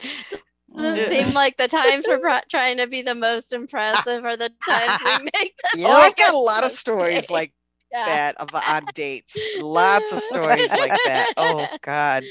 It 0.77 1.05
seemed 1.05 1.33
like 1.33 1.57
the 1.57 1.67
times 1.67 2.07
we're 2.07 2.19
pro- 2.19 2.39
trying 2.49 2.77
to 2.77 2.87
be 2.87 3.01
the 3.01 3.15
most 3.15 3.53
impressive 3.53 4.25
are 4.25 4.37
the 4.37 4.51
times 4.65 5.01
we 5.03 5.17
make 5.17 5.55
the 5.73 5.79
Oh, 5.83 5.95
I've 5.95 6.15
got 6.15 6.33
a 6.33 6.37
lot 6.37 6.63
of 6.63 6.71
stories 6.71 7.29
like 7.29 7.53
Yeah. 7.91 8.05
that 8.05 8.35
of, 8.37 8.53
on 8.55 8.89
dates. 8.93 9.49
Lots 9.53 10.11
of 10.11 10.19
stories 10.21 10.77
like 10.77 11.01
that. 11.03 11.31
Oh 11.37 11.69
God. 11.81 12.29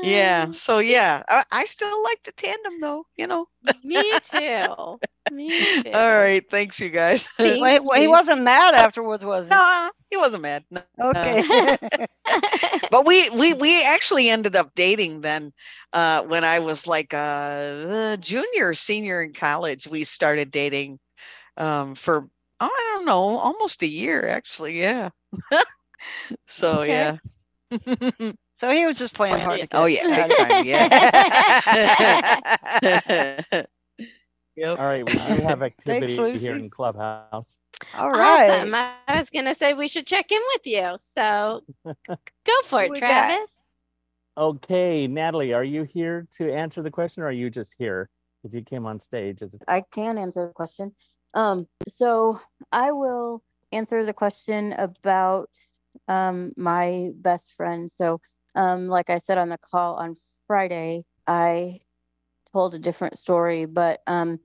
Yeah. 0.00 0.50
So 0.50 0.78
yeah, 0.78 1.22
I, 1.28 1.44
I 1.52 1.64
still 1.64 1.96
like 2.02 2.22
the 2.24 2.32
tandem 2.32 2.80
though. 2.80 3.06
You 3.16 3.26
know. 3.26 3.46
Me 3.84 4.18
too. 4.22 5.00
Me 5.30 5.66
too. 5.66 5.90
All 5.92 6.12
right. 6.12 6.42
Thanks, 6.48 6.80
you 6.80 6.90
guys. 6.90 7.26
Thank 7.38 7.60
Wait, 7.60 7.80
well, 7.84 8.00
he 8.00 8.06
wasn't 8.08 8.42
mad 8.42 8.74
afterwards, 8.74 9.24
was 9.24 9.48
he? 9.48 9.54
no, 9.54 9.90
he 10.10 10.16
wasn't 10.16 10.42
mad. 10.42 10.64
No. 10.70 10.82
Okay. 11.02 11.42
But 12.90 13.06
we 13.06 13.28
we 13.30 13.54
we 13.54 13.84
actually 13.84 14.28
ended 14.28 14.56
up 14.56 14.74
dating 14.74 15.20
then 15.22 15.52
uh, 15.92 16.22
when 16.22 16.44
I 16.44 16.58
was 16.60 16.86
like 16.86 17.12
a, 17.12 18.16
junior, 18.20 18.74
senior 18.74 19.22
in 19.22 19.32
college. 19.32 19.86
We 19.88 20.04
started 20.04 20.50
dating 20.50 20.98
um, 21.56 21.94
for 21.94 22.28
I 22.60 22.68
don't 22.68 23.06
know, 23.06 23.38
almost 23.38 23.82
a 23.82 23.86
year 23.86 24.28
actually. 24.28 24.80
Yeah. 24.80 25.10
so 26.46 26.82
Okay. 26.82 27.18
yeah. 27.70 28.32
So 28.62 28.70
he 28.70 28.86
was 28.86 28.96
just 28.96 29.14
playing 29.16 29.40
hard 29.40 29.60
to 29.60 29.66
get. 29.66 29.76
Oh 29.76 29.86
yeah, 29.86 30.06
Got 30.08 30.30
big 30.30 30.30
it. 30.30 30.38
time. 30.38 30.62
Yeah. 30.62 30.88
yep. 34.56 34.78
All 34.78 34.86
right, 34.86 35.04
we 35.06 35.18
do 35.18 35.40
have 35.42 35.62
activity 35.62 36.16
Lucy. 36.16 36.38
here 36.38 36.56
in 36.56 36.70
Clubhouse. 36.70 37.58
All 37.92 38.12
right. 38.12 38.68
Awesome. 38.68 38.74
I 38.74 38.92
I 39.08 39.18
was 39.18 39.30
going 39.30 39.46
to 39.46 39.54
say 39.54 39.74
we 39.74 39.88
should 39.88 40.06
check 40.06 40.30
in 40.30 40.40
with 40.54 40.66
you. 40.66 40.96
So 41.00 41.62
go 42.46 42.52
for 42.64 42.82
it, 42.84 42.90
we 42.90 43.00
got? 43.00 43.00
Travis. 43.00 43.70
Okay, 44.38 45.06
Natalie, 45.08 45.52
are 45.52 45.64
you 45.64 45.82
here 45.82 46.26
to 46.32 46.52
answer 46.52 46.82
the 46.82 46.90
question 46.90 47.22
or 47.22 47.26
are 47.26 47.32
you 47.32 47.50
just 47.50 47.74
here? 47.78 48.08
Because 48.42 48.54
you 48.54 48.62
came 48.62 48.86
on 48.86 49.00
stage. 49.00 49.42
as 49.42 49.54
a- 49.54 49.58
I 49.68 49.82
can 49.92 50.18
answer 50.18 50.46
the 50.46 50.52
question. 50.52 50.94
Um, 51.34 51.68
so 51.88 52.40
I 52.72 52.92
will 52.92 53.42
answer 53.72 54.04
the 54.04 54.14
question 54.14 54.72
about 54.72 55.50
um 56.08 56.52
my 56.56 57.10
best 57.14 57.52
friend. 57.52 57.90
So 57.90 58.20
um 58.54 58.88
like 58.88 59.10
I 59.10 59.18
said 59.18 59.38
on 59.38 59.48
the 59.48 59.58
call 59.58 59.96
on 59.96 60.16
Friday, 60.46 61.04
I 61.26 61.80
told 62.52 62.74
a 62.74 62.78
different 62.78 63.16
story, 63.16 63.64
but 63.66 64.02
um 64.06 64.40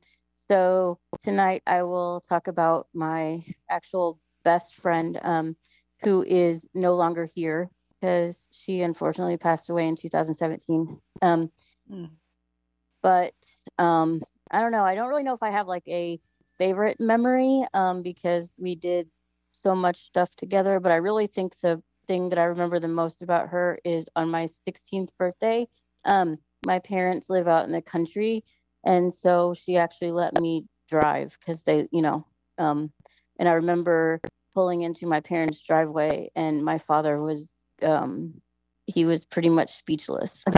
so 0.50 1.00
tonight 1.22 1.64
I 1.68 1.84
will 1.84 2.22
talk 2.22 2.48
about 2.48 2.88
my 2.94 3.44
actual 3.70 4.20
best 4.44 4.76
friend 4.76 5.20
um 5.24 5.56
who 6.04 6.24
is 6.24 6.68
no 6.74 6.96
longer 6.96 7.28
here 7.36 7.70
because 8.00 8.48
she 8.52 8.82
unfortunately 8.82 9.38
passed 9.38 9.70
away 9.70 9.88
in 9.88 9.96
2017. 9.96 11.00
Um 11.22 11.52
Mm. 11.90 12.18
but 13.02 13.34
um 13.78 14.22
I 14.52 14.62
don't 14.62 14.72
know. 14.72 14.84
I 14.84 14.96
don't 14.96 15.10
really 15.10 15.24
know 15.24 15.34
if 15.34 15.44
I 15.44 15.52
have 15.52 15.68
like 15.68 15.88
a 15.88 16.20
favorite 16.58 17.00
memory 17.00 17.66
um, 17.74 18.02
because 18.02 18.56
we 18.60 18.76
did 18.76 19.10
so 19.52 19.76
much 19.76 19.98
stuff 19.98 20.36
together. 20.36 20.80
But 20.80 20.92
I 20.92 20.96
really 20.96 21.28
think 21.28 21.60
the 21.60 21.82
thing 22.08 22.30
that 22.30 22.40
I 22.40 22.44
remember 22.46 22.80
the 22.80 22.88
most 22.88 23.22
about 23.22 23.50
her 23.50 23.80
is 23.84 24.06
on 24.16 24.30
my 24.30 24.48
16th 24.66 25.16
birthday. 25.18 25.68
Um, 26.06 26.38
my 26.66 26.80
parents 26.80 27.30
live 27.30 27.48
out 27.48 27.66
in 27.66 27.72
the 27.72 27.82
country, 27.82 28.44
and 28.86 29.16
so 29.16 29.54
she 29.54 29.78
actually 29.78 30.12
let 30.12 30.40
me 30.40 30.66
drive 30.90 31.38
because 31.40 31.60
they, 31.66 31.88
you 31.92 32.02
know, 32.02 32.26
um, 32.58 32.92
and 33.40 33.50
I 33.50 33.54
remember 33.54 34.22
pulling 34.54 34.82
into 34.82 35.08
my 35.08 35.22
parents' 35.22 35.60
driveway, 35.60 36.30
and 36.36 36.64
my 36.64 36.78
father 36.80 37.22
was, 37.22 37.52
um, 37.84 38.42
he 38.88 39.06
was 39.06 39.26
pretty 39.26 39.50
much 39.50 39.78
speechless. 39.78 40.44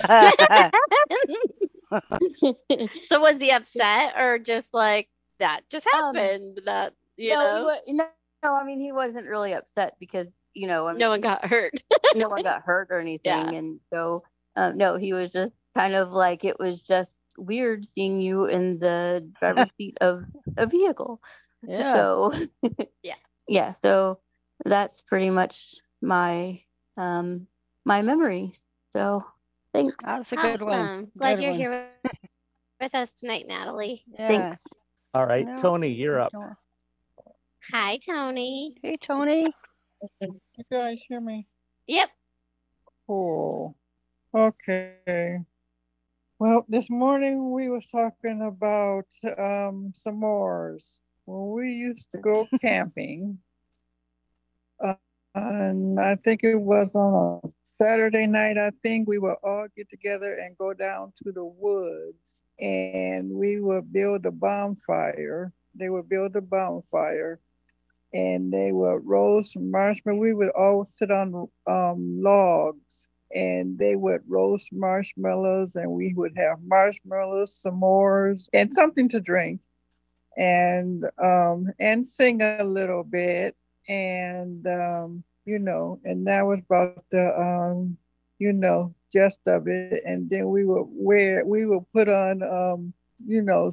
so 3.06 3.20
was 3.20 3.39
he 3.39 3.51
upset 3.51 4.18
or 4.18 4.39
just 4.39 4.74
like 4.74 5.10
that 5.39 5.62
just 5.70 5.88
Um, 5.94 6.13
happened? 6.13 6.62
that 6.65 6.94
you 7.18 7.32
no, 7.32 7.34
know, 7.34 7.65
wa- 7.65 7.75
no, 7.88 8.06
no, 8.44 8.56
I 8.56 8.63
mean 8.63 8.79
he 8.79 8.91
wasn't 8.91 9.27
really 9.27 9.53
upset 9.53 9.96
because 10.00 10.27
you 10.53 10.68
know, 10.68 10.88
I 10.88 10.91
mean, 10.91 11.00
no 11.00 11.10
one 11.10 11.22
got 11.22 11.46
hurt. 11.46 11.74
no 12.15 12.29
one 12.29 12.44
got 12.44 12.62
hurt 12.63 12.88
or 12.91 13.00
anything, 13.00 13.32
Yeah. 13.32 13.51
and 13.51 13.79
so 13.91 14.24
um, 14.56 14.77
no, 14.77 14.96
he 14.98 15.13
was 15.13 15.32
just 15.32 15.53
kind 15.75 15.94
of 15.94 16.10
like 16.10 16.44
it 16.44 16.60
was 16.60 16.82
just 16.82 17.13
weird 17.38 17.86
seeing 17.86 18.20
you 18.20 18.46
in 18.46 18.79
the 18.79 19.29
driver's 19.39 19.70
seat 19.77 19.98
of 20.01 20.24
a 20.58 20.65
vehicle. 20.68 21.22
yeah. 21.68 21.94
So 21.94 22.34
Yeah. 23.03 23.15
yeah, 23.48 23.74
so 23.82 24.20
that's 24.65 25.01
pretty 25.03 25.29
much 25.29 25.75
my 26.01 26.62
um 26.98 27.48
my 27.86 28.01
memory. 28.01 28.53
So 28.91 29.24
thanks. 29.74 30.03
That's 30.03 30.32
a 30.34 30.36
good 30.36 30.62
one. 30.62 31.12
Glad 31.18 31.36
Good 31.36 31.44
you're 31.44 31.51
one. 31.51 31.60
here 31.60 31.70
with, 32.03 32.12
with 32.82 32.96
us 32.96 33.13
tonight, 33.13 33.46
Natalie. 33.48 34.03
Yeah. 34.12 34.27
Thanks. 34.27 34.63
All 35.13 35.25
right, 35.25 35.46
No. 35.46 35.56
Tony, 35.58 35.89
you're 35.94 36.20
up. 36.20 36.34
Hi, 37.72 37.98
Tony. 37.98 38.75
Hey, 38.82 38.98
Tony. 38.98 39.53
You 40.22 40.63
guys 40.72 41.01
hear 41.08 41.20
me? 41.20 41.48
Yep. 41.88 42.10
Cool. 43.08 43.75
Okay. 44.34 45.39
Well, 46.38 46.65
this 46.70 46.89
morning 46.89 47.51
we 47.51 47.70
was 47.70 47.86
talking 47.88 48.41
about 48.41 49.08
um 49.38 49.94
s'mores. 49.94 51.00
When 51.25 51.51
we 51.51 51.74
used 51.74 52.12
to 52.12 52.18
go 52.20 52.48
camping, 52.62 53.39
uh, 54.84 54.94
and 55.36 56.00
I 56.00 56.15
think 56.15 56.44
it 56.44 56.56
was 56.56 56.96
on 56.96 57.41
a 57.44 57.50
Saturday 57.65 58.25
night. 58.25 58.58
I 58.58 58.72
think 58.82 59.08
we 59.08 59.20
would 59.20 59.38
all 59.44 59.68
get 59.75 59.89
together 59.89 60.36
and 60.36 60.58
go 60.58 60.74
down 60.74 61.13
to 61.24 61.32
the 61.32 61.46
woods, 61.46 62.41
and 62.60 63.29
we 63.32 63.60
would 63.60 63.91
build 63.91 64.25
a 64.25 64.32
bonfire. 64.32 65.51
They 65.75 65.89
would 65.89 66.08
build 66.10 66.36
a 66.36 66.41
bonfire, 66.41 67.39
and 68.13 68.51
they 68.54 68.72
would 68.72 69.01
roast 69.06 69.58
marshmallow. 69.60 70.18
We 70.18 70.34
would 70.34 70.50
all 70.51 70.86
sit 70.98 71.12
on 71.12 71.48
um, 71.68 72.22
logs 72.22 73.08
and 73.34 73.78
they 73.78 73.96
would 73.96 74.22
roast 74.28 74.70
marshmallows 74.74 75.75
and 75.75 75.92
we 75.92 76.13
would 76.16 76.34
have 76.38 76.60
marshmallows, 76.66 77.62
s'mores, 77.66 78.48
and 78.54 78.74
something 78.74 79.08
to 79.10 79.20
drink 79.22 79.62
and 80.38 81.04
um 81.22 81.68
and 81.80 82.08
sing 82.08 82.42
a 82.42 82.63
little 82.63 83.04
bit 83.04 83.56
and 83.88 84.66
um 84.68 85.24
you 85.46 85.60
know 85.60 86.00
and 86.06 86.28
that 86.28 86.46
was 86.46 86.60
about 86.70 87.04
the 87.12 87.34
um 87.38 87.98
you 88.39 88.51
know 88.54 88.94
gist 89.12 89.39
of 89.48 89.68
it 89.68 90.01
and 90.06 90.30
then 90.30 90.50
we 90.50 90.63
would 90.63 90.86
wear 90.89 91.46
we 91.46 91.66
would 91.66 91.84
put 91.94 92.08
on 92.08 92.42
um 92.44 92.94
you 93.25 93.42
know 93.42 93.72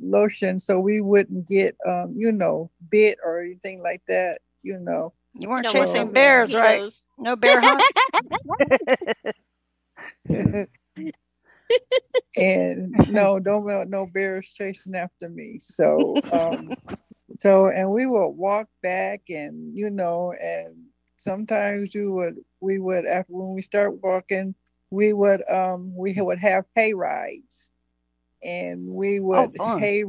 lotion 0.00 0.58
so 0.60 0.78
we 0.78 1.00
wouldn't 1.00 1.46
get 1.48 1.76
um 1.86 2.14
you 2.16 2.30
know 2.32 2.70
bit 2.90 3.18
or 3.24 3.40
anything 3.40 3.82
like 3.82 4.02
that 4.08 4.40
you 4.62 4.78
know 4.78 5.12
You 5.34 5.48
weren't 5.48 5.64
No 5.64 5.72
chasing 5.72 6.12
bears, 6.12 6.54
right? 6.54 6.82
knows. 6.82 7.08
No 7.18 7.36
bear 7.36 7.60
hunts. 7.62 7.96
and 12.36 12.94
no, 13.08 13.38
don't 13.38 13.64
want 13.64 13.90
no 13.90 14.06
bears 14.06 14.48
chasing 14.48 14.94
after 14.94 15.28
me. 15.28 15.58
So, 15.58 16.20
um, 16.30 16.76
so 17.38 17.68
and 17.68 17.90
we 17.90 18.06
would 18.06 18.28
walk 18.30 18.68
back, 18.82 19.22
and 19.28 19.76
you 19.76 19.90
know, 19.90 20.32
and 20.32 20.74
sometimes 21.16 21.94
we 21.94 22.06
would 22.06 22.36
we 22.60 22.78
would 22.78 23.06
after 23.06 23.32
when 23.32 23.54
we 23.54 23.62
start 23.62 24.02
walking, 24.02 24.54
we 24.90 25.12
would 25.12 25.48
um 25.50 25.94
we 25.96 26.14
would 26.20 26.38
have 26.38 26.64
hay 26.74 26.92
rides, 26.94 27.72
and 28.42 28.86
we 28.86 29.20
would 29.20 29.56
fun. 29.56 29.78
hay 29.80 30.04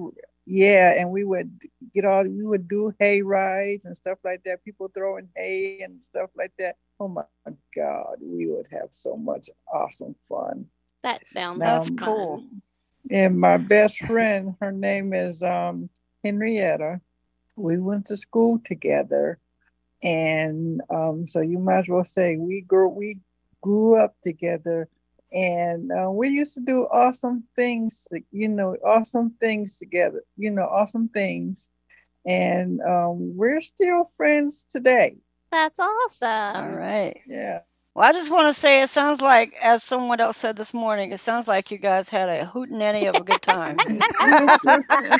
yeah, 0.46 0.94
and 0.98 1.12
we 1.12 1.24
would 1.24 1.52
get 1.94 2.06
all 2.06 2.24
we 2.24 2.46
would 2.46 2.68
do 2.68 2.94
hay 3.00 3.22
rides 3.22 3.86
and 3.86 3.96
stuff 3.96 4.20
like 4.24 4.44
that. 4.46 4.64
People 4.64 4.90
throwing 4.94 5.28
hay 5.36 5.82
and 5.82 6.04
stuff 6.04 6.30
like 6.38 6.54
that. 6.60 6.78
Oh 7.00 7.08
my 7.10 7.24
God, 7.76 8.18
we 8.22 8.48
would 8.48 8.68
have 8.72 8.90
so 8.94 9.16
much 9.16 9.50
awesome 9.72 10.16
fun. 10.28 10.66
That 11.04 11.26
sounds 11.28 11.60
That's 11.60 11.90
Um, 11.90 11.98
cool. 11.98 12.44
And 13.12 13.40
my 13.40 13.58
best 13.58 13.98
friend, 14.00 14.56
her 14.60 14.72
name 14.72 15.14
is 15.14 15.44
um, 15.44 15.90
Henrietta. 16.24 17.00
We 17.56 17.80
went 17.80 18.06
to 18.08 18.18
school 18.18 18.60
together, 18.64 19.40
and 20.04 20.82
um, 20.90 21.28
so 21.28 21.42
you 21.42 21.60
might 21.60 21.80
as 21.80 21.88
well 21.90 22.06
say 22.06 22.38
we 22.38 22.62
grew 22.62 22.88
we 22.90 23.20
grew 23.62 24.00
up 24.00 24.16
together, 24.24 24.88
and 25.32 25.92
uh, 25.92 26.10
we 26.12 26.30
used 26.30 26.54
to 26.56 26.62
do 26.62 26.88
awesome 26.92 27.44
things. 27.56 28.08
You 28.32 28.50
know, 28.50 28.76
awesome 28.86 29.36
things 29.40 29.78
together. 29.78 30.24
You 30.38 30.52
know, 30.52 30.64
awesome 30.68 31.10
things, 31.10 31.70
and 32.26 32.82
um, 32.82 33.36
we're 33.38 33.62
still 33.62 34.06
friends 34.18 34.66
today. 34.70 35.18
That's 35.52 35.80
awesome. 35.80 36.28
All 36.54 36.72
right. 36.72 37.18
Yeah. 37.26 37.62
Well, 37.96 38.08
I 38.08 38.14
just 38.14 38.32
want 38.32 38.48
to 38.48 38.54
say 38.54 38.82
it 38.82 38.90
sounds 38.90 39.22
like, 39.22 39.54
as 39.62 39.84
someone 39.84 40.20
else 40.20 40.38
said 40.38 40.56
this 40.56 40.74
morning, 40.74 41.12
it 41.12 41.20
sounds 41.20 41.48
like 41.48 41.72
you 41.72 41.78
guys 41.78 42.10
had 42.10 42.30
a 42.30 42.46
hootenanny 42.46 43.10
of 43.10 43.20
a 43.20 43.24
good 43.24 43.42
time. 43.42 43.82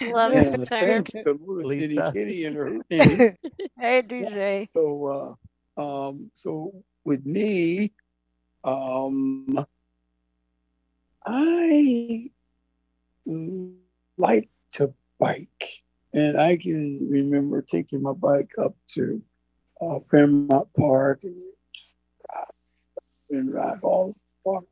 Love 0.00 0.32
Yeah, 0.32 0.34
the 0.34 0.58
term. 0.58 0.78
thanks 0.78 1.10
to 1.24 1.38
Kitty 1.76 2.02
Kitty 2.02 2.44
and 2.44 2.56
her 2.56 2.72
hey, 3.78 4.02
DJ. 4.02 4.68
So, 4.74 5.36
uh, 5.78 6.08
um, 6.08 6.30
so 6.34 6.84
with 7.08 7.24
me, 7.24 7.90
um, 8.62 9.66
I 11.24 12.30
like 14.18 14.50
to 14.72 14.92
bike, 15.18 15.82
and 16.12 16.38
I 16.38 16.58
can 16.58 17.08
remember 17.10 17.62
taking 17.62 18.02
my 18.02 18.12
bike 18.12 18.52
up 18.62 18.76
to 18.94 19.22
uh, 19.80 20.00
Fairmount 20.10 20.68
Park 20.76 21.20
and 21.22 21.42
ride, 22.28 22.44
and 23.30 23.54
ride 23.54 23.78
all 23.82 24.12
the 24.12 24.20
park. 24.44 24.64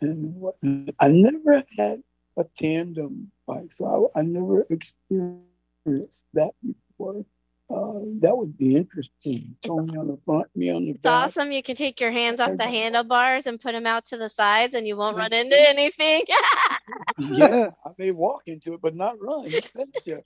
And 0.00 0.92
I 0.98 1.08
never 1.08 1.62
had 1.78 2.02
a 2.36 2.44
tandem 2.56 3.30
bike, 3.46 3.70
so 3.70 4.10
I, 4.16 4.20
I 4.20 4.22
never 4.24 4.66
experienced 4.68 6.24
that 6.34 6.52
before. 6.60 7.24
Uh, 7.72 8.00
that 8.20 8.36
would 8.36 8.58
be 8.58 8.76
interesting. 8.76 9.56
Tony 9.62 9.96
on 9.96 10.06
the 10.08 10.18
front, 10.24 10.48
me 10.54 10.70
on 10.70 10.84
the 10.84 10.90
It's 10.90 11.02
back. 11.02 11.26
awesome. 11.26 11.52
You 11.52 11.62
can 11.62 11.76
take 11.76 12.00
your 12.00 12.10
hands 12.10 12.40
off 12.40 12.58
the 12.58 12.64
handlebars 12.64 13.46
and 13.46 13.60
put 13.60 13.72
them 13.72 13.86
out 13.86 14.04
to 14.06 14.18
the 14.18 14.28
sides, 14.28 14.74
and 14.74 14.86
you 14.86 14.96
won't 14.96 15.16
run 15.16 15.32
into 15.32 15.56
anything. 15.68 16.22
yeah, 17.18 17.70
I 17.84 17.90
may 17.98 18.10
walk 18.10 18.42
into 18.46 18.74
it, 18.74 18.80
but 18.82 18.94
not 18.94 19.16
run. 19.20 19.52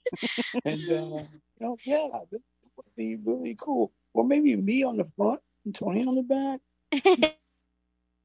And 0.65 0.81
uh, 0.89 1.23
you 1.23 1.27
know, 1.61 1.79
yeah, 1.85 2.07
that 2.31 2.41
would 2.75 2.85
be 2.95 3.15
really 3.15 3.55
cool. 3.59 3.91
Or 4.13 4.25
maybe 4.25 4.55
me 4.55 4.83
on 4.83 4.97
the 4.97 5.07
front 5.15 5.41
and 5.65 5.73
Tony 5.73 6.05
on 6.05 6.15
the 6.15 6.23
back. 6.23 6.59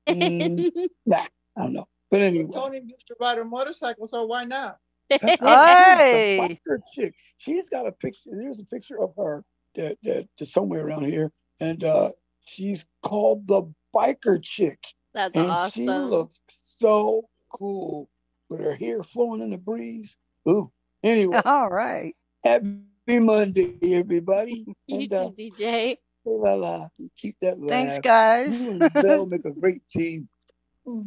Mm, 0.09 0.89
nah, 1.07 1.27
I 1.57 1.63
don't 1.63 1.73
know. 1.73 1.89
But 2.11 2.23
anyway, 2.23 2.51
Tony 2.53 2.81
used 2.85 3.07
to 3.09 3.15
ride 3.21 3.39
a 3.39 3.45
motorcycle, 3.45 4.09
so 4.09 4.25
why 4.27 4.45
not? 4.45 4.79
Hey. 5.43 6.59
chick. 6.93 7.15
She's 7.39 7.69
got 7.69 7.87
a 7.87 7.93
picture. 7.93 8.31
There's 8.33 8.61
a 8.61 8.65
picture 8.65 9.01
of 9.01 9.13
her 9.17 9.45
that, 9.75 9.97
that 10.03 10.29
that's 10.39 10.53
somewhere 10.53 10.87
around 10.87 11.05
here, 11.05 11.31
and 11.61 11.83
uh, 11.85 12.11
she's 12.45 12.85
called 13.03 13.47
the 13.47 13.63
biker 13.95 14.43
chick. 14.43 14.79
That's 15.15 15.37
and 15.37 15.49
awesome. 15.51 15.71
she 15.83 15.89
looks 15.89 16.41
so 16.49 17.29
cool 17.51 18.09
with 18.49 18.61
her 18.61 18.75
hair 18.75 19.03
flowing 19.03 19.41
in 19.41 19.51
the 19.51 19.59
breeze. 19.59 20.17
Ooh. 20.49 20.71
Anyway, 21.03 21.41
All 21.45 21.69
right. 21.69 22.15
happy 22.45 23.19
Monday, 23.19 23.77
everybody. 23.83 24.65
you 24.87 25.01
And 25.01 25.11
too, 25.11 25.17
uh, 25.17 25.29
DJ. 25.31 25.61
say 25.61 25.99
la 26.27 26.55
la. 26.55 26.89
Keep 27.17 27.37
that 27.41 27.59
laugh. 27.61 27.69
Thanks, 27.69 27.99
guys. 27.99 28.61
You 28.61 28.71
and 28.71 29.31
make 29.31 29.45
a 29.45 29.51
great 29.53 29.87
team. 29.89 30.29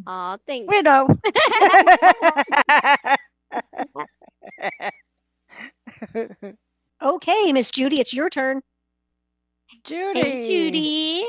Aw, 0.07 0.37
thanks. 0.47 0.67
We 0.69 0.81
know. 0.81 1.07
Okay, 7.01 7.51
Miss 7.53 7.71
Judy, 7.71 7.99
it's 7.99 8.13
your 8.13 8.29
turn. 8.29 8.61
Judy. 9.83 10.19
Hey, 10.21 10.41
Judy. 10.41 11.27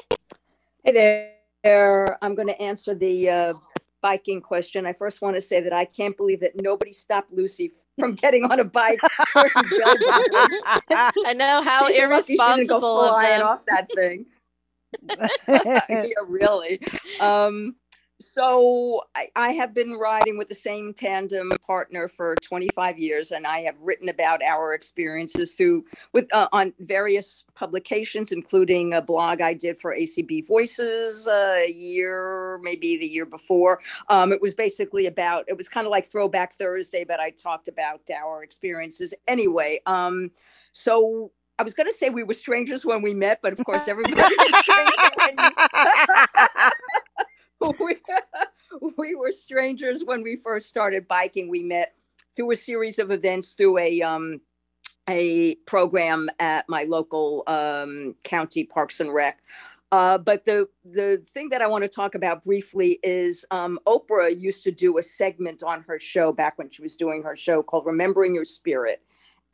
Hey 0.85 1.33
there. 1.65 2.17
I'm 2.23 2.35
going 2.35 2.49
to 2.49 2.61
answer 2.63 2.95
the 2.95 3.29
uh, 3.29 3.55
biking 4.01 4.41
question. 4.41 4.87
I 4.87 4.93
first 4.93 5.21
want 5.21 5.35
to 5.35 5.41
say 5.41 5.61
that 5.61 5.73
I 5.73 5.85
can't 5.85 6.17
believe 6.17 6.41
that 6.41 6.53
nobody 6.61 6.93
stopped 6.93 7.33
Lucy 7.33 7.73
from 7.99 8.15
getting 8.23 8.45
on 8.45 8.61
a 8.61 8.65
bike. 8.65 9.01
wearing 9.35 9.51
bell 9.55 9.95
bottoms. 10.01 10.61
I 11.27 11.35
know 11.35 11.61
how 11.63 11.89
She's 11.89 11.99
lucky 11.99 12.37
she 12.37 12.37
didn't 12.37 12.69
go 12.69 12.77
irresponsible 12.77 13.01
of 13.01 13.09
flying 13.11 13.39
them. 13.41 13.47
off 13.49 13.65
that 13.67 13.91
thing. 13.93 14.27
yeah, 15.49 16.13
really. 16.27 16.81
Um, 17.21 17.75
so 18.19 19.03
I, 19.15 19.29
I 19.37 19.53
have 19.53 19.75
been 19.75 19.93
riding 19.93 20.39
with 20.39 20.49
the 20.49 20.55
same 20.55 20.95
tandem 20.95 21.53
partner 21.67 22.09
for 22.09 22.35
25 22.37 22.99
years, 22.99 23.31
and 23.31 23.47
I 23.47 23.61
have 23.61 23.75
written 23.81 24.09
about 24.09 24.43
our 24.43 24.73
experiences 24.73 25.55
through 25.55 25.85
with 26.13 26.33
uh, 26.33 26.49
on 26.53 26.73
various 26.81 27.45
publications, 27.55 28.33
including 28.33 28.95
a 28.95 29.03
blog 29.03 29.41
I 29.41 29.55
did 29.55 29.79
for 29.79 29.95
ACB 29.95 30.47
Voices 30.47 31.29
uh, 31.29 31.57
a 31.59 31.71
year, 31.71 32.59
maybe 32.63 32.97
the 32.97 33.07
year 33.07 33.27
before. 33.27 33.81
Um, 34.09 34.33
it 34.33 34.41
was 34.41 34.55
basically 34.55 35.07
about 35.07 35.45
it 35.49 35.57
was 35.57 35.69
kind 35.69 35.87
of 35.87 35.91
like 35.91 36.07
Throwback 36.07 36.55
Thursday, 36.55 37.05
but 37.05 37.21
I 37.21 37.31
talked 37.31 37.69
about 37.69 38.01
our 38.11 38.43
experiences 38.43 39.13
anyway. 39.29 39.81
Um, 39.87 40.31
so 40.73 41.33
I 41.59 41.63
was 41.63 41.75
going 41.75 41.89
to 41.89 41.95
say 41.95 42.11
we 42.11 42.23
were 42.23 42.35
strangers 42.35 42.85
when 42.85 43.03
we 43.03 43.15
met, 43.15 43.41
but 43.43 43.53
of 43.53 43.65
course 43.65 43.89
everybody's 43.89 44.39
a 44.39 44.57
stranger 44.59 45.11
when 45.17 45.35
you 45.39 45.51
we, 47.81 47.97
we 48.97 49.15
were 49.15 49.33
strangers 49.33 50.03
when 50.05 50.23
we 50.23 50.37
first 50.37 50.69
started 50.69 51.09
biking. 51.09 51.49
We 51.49 51.63
met 51.63 51.95
through 52.35 52.53
a 52.53 52.57
series 52.57 52.99
of 52.99 53.11
events 53.11 53.53
through 53.53 53.79
a 53.79 54.03
um, 54.03 54.41
a 55.09 55.55
program 55.67 56.29
at 56.39 56.69
my 56.69 56.85
local 56.85 57.45
um, 57.47 58.15
county 58.25 58.65
parks 58.65 59.01
and 59.01 59.13
rec. 59.13 59.41
Uh, 59.93 60.19
but 60.19 60.45
the 60.45 60.69
the 60.85 61.23
thing 61.33 61.49
that 61.51 61.63
I 61.63 61.69
want 61.69 61.83
to 61.83 61.89
talk 61.89 62.15
about 62.15 62.43
briefly 62.43 62.99
is 63.03 63.45
um, 63.51 63.79
Oprah 63.87 64.39
used 64.39 64.65
to 64.65 64.73
do 64.73 64.99
a 64.99 65.03
segment 65.03 65.63
on 65.63 65.85
her 65.87 65.99
show 65.99 66.33
back 66.33 66.59
when 66.59 66.71
she 66.71 66.83
was 66.83 66.97
doing 66.97 67.23
her 67.23 67.37
show 67.37 67.63
called 67.63 67.87
"Remembering 67.87 68.35
Your 68.35 68.45
Spirit," 68.45 69.01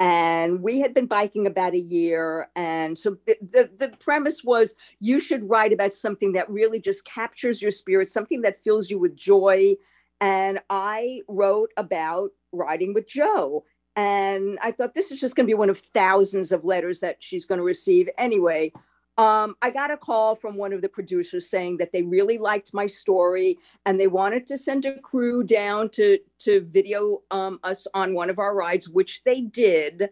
and 0.03 0.61
we 0.61 0.81
had 0.81 0.93
been 0.93 1.07
biking 1.07 1.47
about 1.47 1.75
a 1.75 1.79
year 1.79 2.49
and 2.57 2.99
so 2.99 3.17
the, 3.25 3.37
the, 3.41 3.71
the 3.79 3.97
premise 3.99 4.43
was 4.43 4.75
you 4.99 5.21
should 5.21 5.49
write 5.49 5.73
about 5.73 5.93
something 5.93 6.33
that 6.33 6.51
really 6.51 6.81
just 6.81 7.05
captures 7.05 7.63
your 7.63 7.71
spirit 7.71 8.09
something 8.09 8.43
that 8.43 8.65
fills 8.65 8.91
you 8.91 8.99
with 8.99 9.15
joy. 9.15 9.77
And 10.21 10.59
i 10.69 11.21
wrote 11.29 11.71
about 11.77 12.31
riding 12.51 12.95
with 12.95 13.07
joe. 13.07 13.65
And 13.95 14.59
i 14.61 14.73
thought 14.73 14.95
this 14.95 15.13
is 15.13 15.21
just 15.21 15.37
going 15.37 15.47
to 15.47 15.51
be 15.51 15.55
one 15.55 15.71
of 15.71 15.79
thousands 15.79 16.51
of 16.51 16.65
letters 16.65 16.99
that 16.99 17.23
she's 17.23 17.47
going 17.47 17.59
to 17.59 17.65
receive. 17.65 18.09
Anyway 18.19 18.73
um, 19.19 19.57
I 19.61 19.71
got 19.71 19.91
a 19.91 19.97
call 19.97 20.35
from 20.35 20.57
one 20.57 20.73
of 20.73 20.81
the 20.81 20.89
producers 20.89 21.51
saying 21.51 21.77
that 21.79 21.93
they 21.93 22.03
really 22.03 22.39
liked 22.39 22.73
my 22.73 22.87
story 22.87 23.59
and 23.85 24.01
they 24.01 24.07
wanted 24.07 24.47
to 24.47 24.57
send 24.57 24.87
a 24.87 24.99
crew 25.01 25.45
down 25.45 25.91
to 25.91 26.19
to 26.41 26.63
video 26.71 27.23
um, 27.31 27.61
us 27.63 27.87
on 27.95 28.15
one 28.15 28.31
of 28.31 28.39
our 28.39 28.55
rides, 28.55 28.89
which 28.89 29.23
they 29.25 29.43
did. 29.43 30.09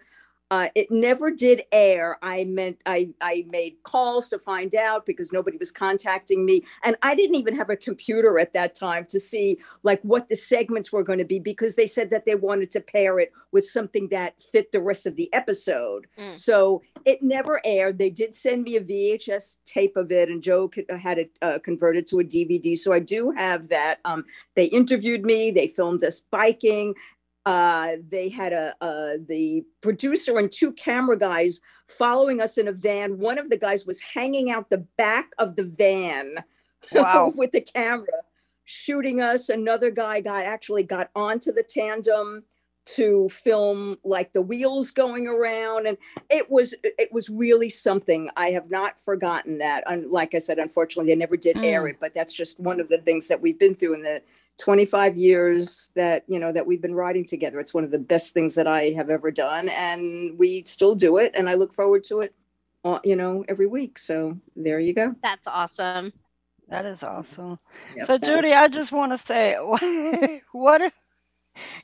Uh, 0.50 0.68
it 0.74 0.90
never 0.90 1.30
did 1.30 1.62
air. 1.70 2.18
I 2.22 2.44
meant 2.44 2.80
I 2.84 3.10
I 3.20 3.46
made 3.48 3.76
calls 3.84 4.28
to 4.30 4.38
find 4.38 4.74
out 4.74 5.06
because 5.06 5.32
nobody 5.32 5.56
was 5.56 5.70
contacting 5.70 6.44
me, 6.44 6.64
and 6.82 6.96
I 7.02 7.14
didn't 7.14 7.36
even 7.36 7.56
have 7.56 7.70
a 7.70 7.76
computer 7.76 8.38
at 8.38 8.52
that 8.54 8.74
time 8.74 9.06
to 9.10 9.20
see 9.20 9.58
like 9.84 10.00
what 10.02 10.28
the 10.28 10.34
segments 10.34 10.92
were 10.92 11.04
going 11.04 11.18
to 11.20 11.24
be 11.24 11.38
because 11.38 11.76
they 11.76 11.86
said 11.86 12.10
that 12.10 12.24
they 12.26 12.34
wanted 12.34 12.70
to 12.72 12.80
pair 12.80 13.20
it 13.20 13.32
with 13.52 13.64
something 13.64 14.08
that 14.08 14.42
fit 14.42 14.72
the 14.72 14.80
rest 14.80 15.06
of 15.06 15.16
the 15.16 15.32
episode. 15.32 16.06
Mm. 16.18 16.36
So 16.36 16.82
it 17.04 17.22
never 17.22 17.60
aired. 17.64 17.98
They 17.98 18.10
did 18.10 18.34
send 18.34 18.64
me 18.64 18.76
a 18.76 18.80
VHS 18.80 19.58
tape 19.66 19.96
of 19.96 20.10
it, 20.10 20.28
and 20.28 20.42
Joe 20.42 20.70
had 21.00 21.18
it 21.18 21.30
uh, 21.42 21.58
converted 21.62 22.06
to 22.08 22.20
a 22.20 22.24
DVD. 22.24 22.76
So 22.76 22.92
I 22.92 22.98
do 22.98 23.30
have 23.30 23.68
that. 23.68 24.00
Um, 24.04 24.24
they 24.56 24.66
interviewed 24.66 25.24
me. 25.24 25.50
They 25.52 25.68
filmed 25.68 26.02
us 26.02 26.20
biking. 26.30 26.94
Uh, 27.46 27.92
they 28.08 28.28
had 28.28 28.52
a, 28.52 28.74
a 28.82 29.16
the 29.26 29.64
producer 29.80 30.38
and 30.38 30.50
two 30.52 30.72
camera 30.72 31.18
guys 31.18 31.60
following 31.88 32.40
us 32.40 32.58
in 32.58 32.68
a 32.68 32.72
van. 32.72 33.18
One 33.18 33.38
of 33.38 33.48
the 33.50 33.56
guys 33.56 33.86
was 33.86 34.00
hanging 34.00 34.50
out 34.50 34.68
the 34.70 34.86
back 34.98 35.30
of 35.38 35.56
the 35.56 35.64
van 35.64 36.44
Wow. 36.92 37.32
with 37.36 37.52
the 37.52 37.60
camera, 37.62 38.06
shooting 38.64 39.20
us. 39.20 39.48
Another 39.48 39.90
guy 39.90 40.20
got 40.20 40.44
actually 40.44 40.82
got 40.82 41.10
onto 41.14 41.52
the 41.52 41.62
tandem 41.62 42.44
to 42.86 43.28
film 43.28 43.96
like 44.04 44.32
the 44.32 44.40
wheels 44.42 44.90
going 44.90 45.26
around 45.28 45.86
and 45.86 45.98
it 46.30 46.50
was 46.50 46.74
it 46.82 47.12
was 47.12 47.28
really 47.28 47.68
something 47.68 48.30
i 48.38 48.50
have 48.50 48.70
not 48.70 48.98
forgotten 48.98 49.58
that 49.58 49.84
and 49.86 50.10
like 50.10 50.34
i 50.34 50.38
said 50.38 50.58
unfortunately 50.58 51.12
they 51.12 51.16
never 51.16 51.36
did 51.36 51.58
air 51.58 51.82
Mm. 51.82 51.90
it 51.90 51.96
but 52.00 52.14
that's 52.14 52.32
just 52.32 52.58
one 52.58 52.80
of 52.80 52.88
the 52.88 52.96
things 52.96 53.28
that 53.28 53.40
we've 53.40 53.58
been 53.58 53.74
through 53.74 53.94
in 53.94 54.02
the 54.02 54.22
25 54.60 55.16
years 55.16 55.90
that 55.94 56.24
you 56.28 56.38
know 56.38 56.52
that 56.52 56.66
we've 56.66 56.82
been 56.82 56.94
riding 56.94 57.24
together 57.24 57.58
it's 57.58 57.74
one 57.74 57.84
of 57.84 57.90
the 57.90 57.98
best 57.98 58.34
things 58.34 58.54
that 58.54 58.66
i 58.66 58.90
have 58.90 59.10
ever 59.10 59.30
done 59.30 59.68
and 59.70 60.38
we 60.38 60.62
still 60.64 60.94
do 60.94 61.16
it 61.16 61.32
and 61.34 61.48
i 61.48 61.54
look 61.54 61.72
forward 61.72 62.04
to 62.04 62.20
it 62.20 62.34
uh, 62.84 62.98
you 63.04 63.16
know 63.16 63.44
every 63.48 63.66
week 63.66 63.98
so 63.98 64.36
there 64.56 64.78
you 64.80 64.92
go 64.94 65.14
That's 65.22 65.46
awesome. 65.46 66.12
That 66.70 66.86
is 66.86 67.02
awesome. 67.02 67.58
Yep, 67.96 68.06
So 68.06 68.18
that 68.18 68.26
Judy, 68.26 68.52
I 68.52 68.68
just 68.68 68.92
want 68.92 69.12
to 69.12 69.18
say, 69.18 69.56
what 70.52 70.80
if, 70.80 70.94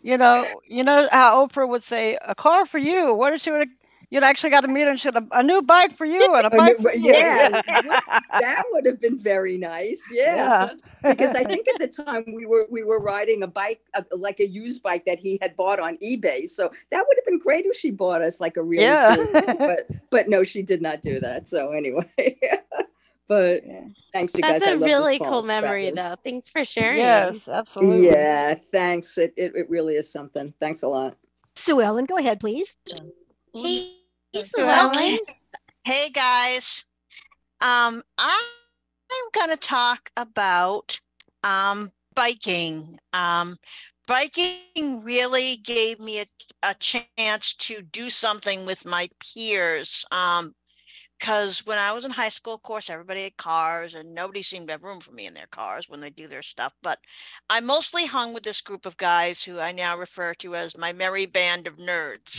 you 0.01 0.17
know, 0.17 0.61
you 0.67 0.85
know 0.85 1.09
how 1.11 1.45
Oprah 1.45 1.69
would 1.69 1.83
say, 1.83 2.17
"A 2.23 2.35
car 2.37 2.65
for 2.67 2.79
you." 2.79 3.13
What 3.15 3.33
if 3.35 3.41
she 3.43 3.51
would? 3.51 3.69
You'd 4.09 4.23
actually 4.23 4.51
got 4.51 4.61
to 4.61 4.69
meet 4.69 4.87
and 4.87 5.01
she 5.01 5.09
had 5.09 5.17
a, 5.17 5.27
a 5.33 5.43
new 5.43 5.63
bike 5.63 5.97
for 5.97 6.05
you 6.05 6.33
and 6.37 6.45
a 6.45 6.47
A 6.47 6.57
bike 6.57 6.79
new- 6.79 6.83
for 6.83 6.95
you. 6.95 7.13
yeah, 7.13 7.49
that 8.41 8.63
would 8.71 8.87
have 8.87 9.01
been 9.01 9.19
very 9.19 9.59
nice. 9.59 10.01
Yeah, 10.13 10.71
Yeah. 11.03 11.11
because 11.11 11.35
I 11.35 11.43
think 11.43 11.67
at 11.69 11.79
the 11.81 11.89
time 12.05 12.25
we 12.33 12.47
were 12.47 12.67
we 12.71 12.85
were 12.85 13.01
riding 13.01 13.43
a 13.43 13.49
bike 13.49 13.81
uh, 13.95 14.03
like 14.13 14.39
a 14.39 14.47
used 14.47 14.81
bike 14.83 15.05
that 15.07 15.19
he 15.19 15.39
had 15.43 15.57
bought 15.57 15.81
on 15.81 15.97
eBay. 15.97 16.49
So 16.49 16.71
that 16.93 17.05
would 17.07 17.17
have 17.17 17.25
been 17.27 17.41
great 17.41 17.67
if 17.67 17.77
she 17.77 17.91
bought 17.91 18.23
us 18.23 18.41
like 18.41 18.57
a 18.57 18.63
really 18.63 18.85
Yeah. 18.85 19.17
cool. 19.17 19.27
But 19.59 19.89
but 20.11 20.29
no, 20.29 20.45
she 20.45 20.63
did 20.63 20.81
not 20.83 21.03
do 21.03 21.19
that. 21.21 21.49
So 21.49 21.73
anyway, 21.73 22.07
but 23.27 23.63
thanks 24.13 24.35
you 24.35 24.41
guys. 24.43 24.61
That's 24.61 24.67
I 24.67 24.71
a 24.71 24.77
love 24.77 24.83
really 24.87 25.19
cool 25.19 25.43
memory, 25.43 25.87
Fabulous. 25.87 26.11
though. 26.11 26.17
Thanks 26.23 26.49
for 26.49 26.65
sharing. 26.65 26.99
Yes, 26.99 27.49
absolutely. 27.49 28.07
Yeah, 28.07 28.55
thanks. 28.55 29.19
It, 29.19 29.35
it 29.37 29.53
it 29.57 29.69
really 29.69 29.97
is 29.97 30.11
something. 30.13 30.55
Thanks 30.61 30.85
a 30.85 30.89
lot. 30.89 31.17
Sue 31.57 31.81
Ellen, 31.81 32.05
go 32.05 32.17
ahead, 32.19 32.39
please. 32.39 32.77
Hey, 33.57 33.89
Okay. 34.37 35.19
Hey 35.85 36.11
guys. 36.11 36.85
Um 37.61 38.03
I, 38.19 38.41
I'm 39.11 39.31
going 39.33 39.51
to 39.51 39.57
talk 39.57 40.11
about 40.17 41.01
um 41.43 41.91
biking. 42.15 42.99
Um 43.13 43.57
biking 44.07 45.03
really 45.05 45.57
gave 45.57 46.01
me 46.01 46.21
a, 46.21 46.27
a 46.63 46.75
chance 46.75 47.55
to 47.55 47.83
do 47.83 48.11
something 48.11 48.67
with 48.67 48.85
my 48.85 49.09
peers. 49.21 50.05
Um 50.11 50.53
because 51.19 51.65
when 51.65 51.79
I 51.79 51.93
was 51.93 52.05
in 52.05 52.11
high 52.11 52.29
school, 52.29 52.55
of 52.55 52.63
course, 52.63 52.91
everybody 52.91 53.25
had 53.25 53.37
cars 53.37 53.95
and 53.95 54.15
nobody 54.15 54.43
seemed 54.43 54.69
to 54.69 54.73
have 54.73 54.83
room 54.83 55.01
for 55.01 55.13
me 55.13 55.27
in 55.27 55.35
their 55.35 55.49
cars 55.51 55.89
when 55.89 56.01
they 56.01 56.11
do 56.11 56.29
their 56.29 56.43
stuff. 56.43 56.75
But 56.83 56.99
I 57.49 57.61
mostly 57.61 58.07
hung 58.07 58.35
with 58.35 58.43
this 58.43 58.61
group 58.61 58.87
of 58.87 58.97
guys 58.97 59.43
who 59.43 59.59
I 59.59 59.73
now 59.73 59.97
refer 59.97 60.35
to 60.35 60.55
as 60.55 60.77
my 60.77 60.93
merry 60.93 61.27
band 61.27 61.67
of 61.67 61.77
nerds. 61.77 62.37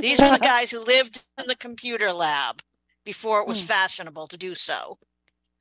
These 0.00 0.20
are 0.20 0.32
the 0.32 0.38
guys 0.42 0.70
who 0.70 0.80
lived 0.80 1.24
in 1.38 1.46
the 1.46 1.56
computer 1.56 2.12
lab 2.12 2.62
before 3.04 3.40
it 3.40 3.48
was 3.48 3.62
fashionable 3.62 4.26
to 4.26 4.36
do 4.36 4.54
so. 4.54 4.98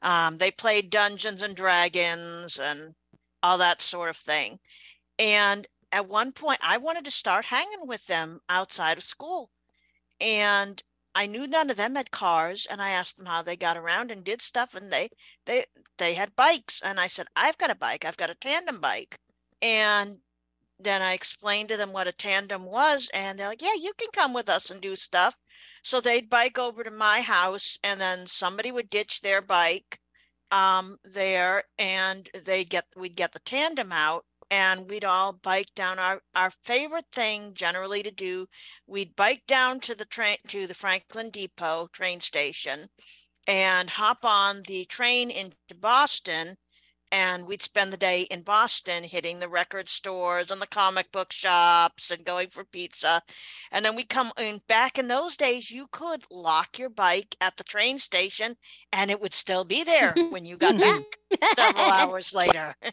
Um, 0.02 0.38
they 0.38 0.52
played 0.52 0.90
Dungeons 0.90 1.42
and 1.42 1.56
Dragons 1.56 2.60
and 2.60 2.96
all 3.44 3.58
that 3.60 3.82
sort 3.82 4.10
of 4.10 4.18
thing. 4.18 4.60
And 5.20 5.68
at 5.92 6.08
one 6.08 6.32
point, 6.32 6.60
I 6.62 6.78
wanted 6.78 7.06
to 7.06 7.12
start 7.12 7.46
hanging 7.46 7.88
with 7.88 8.08
them 8.08 8.42
outside 8.50 8.98
of 8.98 9.04
school. 9.04 9.52
And 10.20 10.82
I 11.16 11.26
knew 11.28 11.48
none 11.48 11.70
of 11.72 11.78
them 11.78 11.96
had 11.96 12.12
cars, 12.12 12.68
and 12.68 12.82
I 12.82 12.92
asked 12.92 13.18
them 13.18 13.26
how 13.26 13.42
they 13.42 13.56
got 13.56 13.78
around 13.78 14.12
and 14.12 14.24
did 14.24 14.42
stuff, 14.42 14.76
and 14.76 14.92
they 14.92 15.10
they 15.46 15.66
they 15.98 16.14
had 16.14 16.36
bikes. 16.36 16.82
And 16.82 17.00
I 17.00 17.08
said, 17.08 17.28
I've 17.36 17.58
got 17.58 17.72
a 17.72 17.76
bike. 17.76 18.06
I've 18.06 18.18
got 18.18 18.30
a 18.30 18.36
tandem 18.36 18.80
bike. 18.80 19.20
And 19.62 20.20
then 20.80 21.02
I 21.02 21.14
explained 21.14 21.70
to 21.70 21.78
them 21.78 21.94
what 21.94 22.08
a 22.08 22.12
tandem 22.12 22.66
was, 22.66 23.10
and 23.14 23.40
they're 23.40 23.48
like, 23.48 23.62
"Yeah, 23.62 23.76
you 23.80 23.94
can 23.98 24.10
come 24.12 24.34
with 24.34 24.50
us 24.50 24.70
and 24.70 24.82
do 24.82 24.96
stuff." 24.96 25.38
So 25.84 26.02
they'd 26.02 26.30
bike 26.30 26.58
over 26.60 26.84
to 26.84 26.92
my 26.92 27.22
house, 27.22 27.78
and 27.84 28.00
then 28.00 28.28
somebody 28.28 28.72
would 28.72 28.90
ditch 28.90 29.22
their 29.22 29.42
bike 29.42 30.00
um, 30.52 30.98
there, 31.04 31.64
and 31.78 32.30
they 32.46 32.66
get 32.66 32.86
we'd 32.96 33.16
get 33.16 33.32
the 33.34 33.40
tandem 33.40 33.92
out, 33.92 34.26
and 34.52 34.90
we'd 34.90 35.06
all 35.06 35.34
bike 35.34 35.74
down. 35.76 36.00
Our 36.00 36.22
our 36.36 36.52
favorite 36.64 37.08
thing 37.12 37.54
generally 37.54 38.04
to 38.04 38.12
do, 38.12 38.48
we'd 38.88 39.16
bike 39.16 39.44
down 39.48 39.80
to 39.82 39.96
the 39.96 40.06
train 40.06 40.38
to 40.48 40.68
the 40.68 40.74
Franklin 40.74 41.30
Depot 41.32 41.88
train 41.94 42.20
station, 42.20 42.88
and 43.48 43.90
hop 43.90 44.26
on 44.26 44.64
the 44.64 44.86
train 44.86 45.30
into 45.32 45.56
Boston 45.76 46.56
and 47.12 47.48
we'd 47.48 47.62
spend 47.62 47.94
the 47.94 47.98
day 47.98 48.24
in 48.24 48.42
Boston 48.42 49.04
hitting 49.04 49.40
the 49.40 49.48
record 49.48 49.88
stores 49.88 50.52
and 50.52 50.60
the 50.62 50.68
comic 50.68 51.12
book 51.12 51.32
shops 51.32 52.12
and 52.12 52.26
going 52.26 52.50
for 52.50 52.66
pizza. 52.66 53.22
And 53.72 53.86
then 53.86 53.96
we 53.96 54.04
come 54.04 54.32
in 54.38 54.60
back 54.68 54.98
in 54.98 55.08
those 55.08 55.38
days, 55.38 55.72
you 55.72 55.88
could 55.92 56.24
lock 56.30 56.78
your 56.78 56.90
bike 56.90 57.36
at 57.40 57.56
the 57.58 57.64
train 57.64 58.00
station 58.00 58.56
and 58.92 59.10
it 59.12 59.22
would 59.22 59.34
still 59.34 59.64
be 59.64 59.84
there 59.84 60.14
when 60.30 60.46
you 60.46 60.58
got 60.58 60.78
back 60.78 61.04
several 61.56 61.90
hours 61.90 62.34
later. 62.34 62.76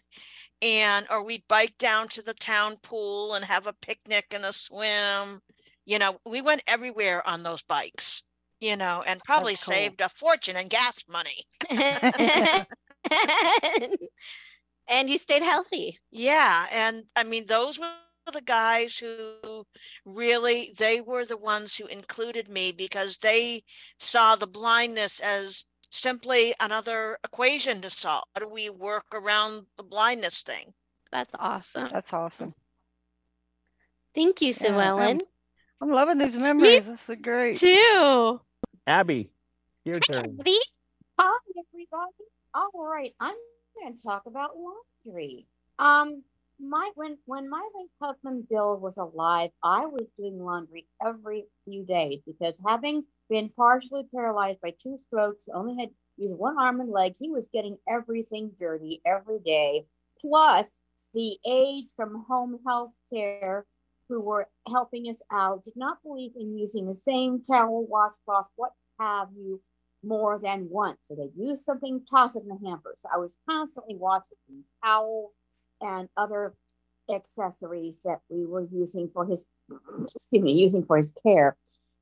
And 0.63 1.07
or 1.11 1.25
we'd 1.25 1.43
bike 1.49 1.77
down 1.79 2.09
to 2.09 2.23
the 2.23 2.35
town 2.35 2.77
pool 2.83 3.35
and 3.35 3.45
have 3.45 3.67
a 3.67 3.73
picnic 3.73 4.27
and 4.33 4.45
a 4.45 4.53
swim. 4.53 5.41
You 5.85 5.99
know, 5.99 6.19
we 6.25 6.41
went 6.41 6.63
everywhere 6.69 7.27
on 7.27 7.43
those 7.43 7.63
bikes, 7.63 8.23
you 8.61 8.77
know, 8.77 9.03
and 9.07 9.21
probably 9.25 9.55
cool. 9.55 9.75
saved 9.75 10.01
a 10.01 10.09
fortune 10.09 10.57
in 10.57 10.69
gas 10.69 11.05
money. 11.11 11.45
and 14.89 15.11
you 15.11 15.19
stayed 15.19 15.43
healthy. 15.43 15.99
Yeah, 16.13 16.67
and 16.73 17.03
I 17.17 17.25
mean 17.25 17.47
those 17.47 17.81
were 17.81 17.91
the 18.33 18.41
guys 18.41 18.97
who 18.97 19.67
really 20.05 20.73
they 20.79 21.01
were 21.01 21.25
the 21.25 21.37
ones 21.37 21.77
who 21.77 21.87
included 21.87 22.49
me 22.49 22.71
because 22.71 23.19
they 23.19 23.65
saw 23.99 24.37
the 24.37 24.47
blindness 24.47 25.19
as 25.21 25.65
simply 25.93 26.55
another 26.59 27.19
equation 27.23 27.83
to 27.83 27.91
solve. 27.91 28.25
How 28.35 28.41
do 28.41 28.49
we 28.49 28.71
work 28.71 29.05
around 29.13 29.67
the 29.77 29.83
blindness 29.85 30.43
thing? 30.43 30.73
That's 31.13 31.35
awesome. 31.39 31.89
That's 31.93 32.13
awesome. 32.13 32.55
Thank 34.15 34.41
you, 34.43 34.53
Sue 34.53 34.69
Yeah, 34.69 34.89
Ellen. 34.89 35.21
I'm, 35.81 35.89
I'm 35.89 35.95
loving 35.95 36.19
these 36.19 36.37
memories. 36.37 36.87
This 36.87 37.09
is 37.09 37.17
great. 37.21 37.59
Too. 37.59 38.41
Abby, 38.87 39.31
your 39.85 40.01
turn. 40.01 40.37
Abby? 40.41 40.59
Hi, 41.21 41.39
everybody. 41.51 42.13
All 42.55 42.71
right, 42.75 43.15
I'm 43.21 43.35
going 43.81 43.97
to 43.97 44.03
talk 44.03 44.25
about 44.27 44.53
laundry. 44.57 45.47
Um, 45.79 46.23
my 46.61 46.91
when 46.95 47.19
when 47.27 47.51
my 47.51 47.67
late 47.75 47.91
husband 48.01 48.49
Bill 48.49 48.77
was 48.79 48.97
alive, 48.97 49.51
I 49.63 49.87
was 49.87 50.09
doing 50.19 50.39
laundry 50.39 50.87
every 51.05 51.47
few 51.65 51.85
days 51.85 52.21
because 52.27 52.61
having 52.65 53.03
been 53.33 53.49
partially 53.57 54.03
paralyzed 54.15 54.61
by 54.61 54.75
two 54.83 54.99
strokes, 54.99 55.49
only 55.55 55.75
had 55.81 55.89
used 56.19 56.37
one 56.37 56.59
arm 56.59 56.81
and 56.81 56.91
leg, 56.91 57.15
he 57.19 57.31
was 57.31 57.49
getting 57.49 57.79
everything 57.89 58.53
dirty 58.59 59.01
every 59.07 59.39
day. 59.39 59.87
Plus, 60.21 60.83
the 61.15 61.39
aides 61.47 61.95
from 61.97 62.27
home 62.29 62.59
health 62.67 62.93
care 63.13 63.65
who 64.07 64.21
were 64.21 64.49
helping 64.69 65.07
us 65.07 65.23
out 65.33 65.65
did 65.65 65.73
not 65.77 66.03
believe 66.03 66.33
in 66.39 66.59
using 66.59 66.87
the 66.87 66.95
same 66.95 67.43
towel, 67.43 67.87
washcloth, 67.87 68.49
what 68.57 68.73
have 69.01 69.29
you, 69.35 69.63
more 70.05 70.39
than 70.39 70.69
once. 70.69 70.99
So 71.05 71.15
they'd 71.15 71.33
use 71.35 71.65
something, 71.65 72.03
toss 72.11 72.37
it 72.37 72.43
in 72.43 72.51
the 72.51 72.59
hamper. 72.69 72.93
So 72.99 73.09
I 73.15 73.17
was 73.17 73.39
constantly 73.49 73.97
watching 73.97 74.37
towels 74.85 75.33
and 75.81 76.07
other 76.19 76.55
accessories 77.11 78.03
that 78.05 78.21
we 78.29 78.45
were 78.45 78.67
using 78.71 79.09
for 79.09 79.25
his, 79.25 79.47
excuse 80.03 80.43
me, 80.43 80.53
using 80.53 80.83
for 80.83 80.99
his 80.99 81.15
care. 81.25 81.57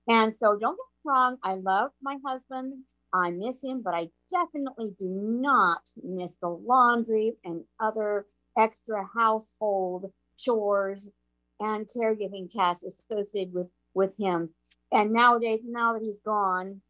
And 0.09 0.35
so 0.35 0.59
don't 0.59 0.77
wrong, 1.05 1.39
I 1.43 1.55
love 1.55 1.91
my 2.03 2.19
husband. 2.25 2.85
I 3.13 3.31
miss 3.31 3.63
him, 3.65 3.83
but 3.83 3.95
I 3.95 4.11
definitely 4.31 4.95
do 4.99 5.09
not 5.09 5.91
miss 6.03 6.37
the 6.41 6.49
laundry 6.49 7.35
and 7.45 7.65
other 7.81 8.27
extra 8.57 9.05
household 9.15 10.13
chores 10.39 11.11
and 11.59 11.89
caregiving 11.89 12.51
tasks 12.51 12.85
associated 12.85 13.53
with 13.53 13.69
with 13.95 14.17
him. 14.17 14.51
And 14.93 15.13
nowadays, 15.13 15.61
now 15.65 15.93
that 15.93 16.03
he's 16.03 16.21
gone, 16.21 16.81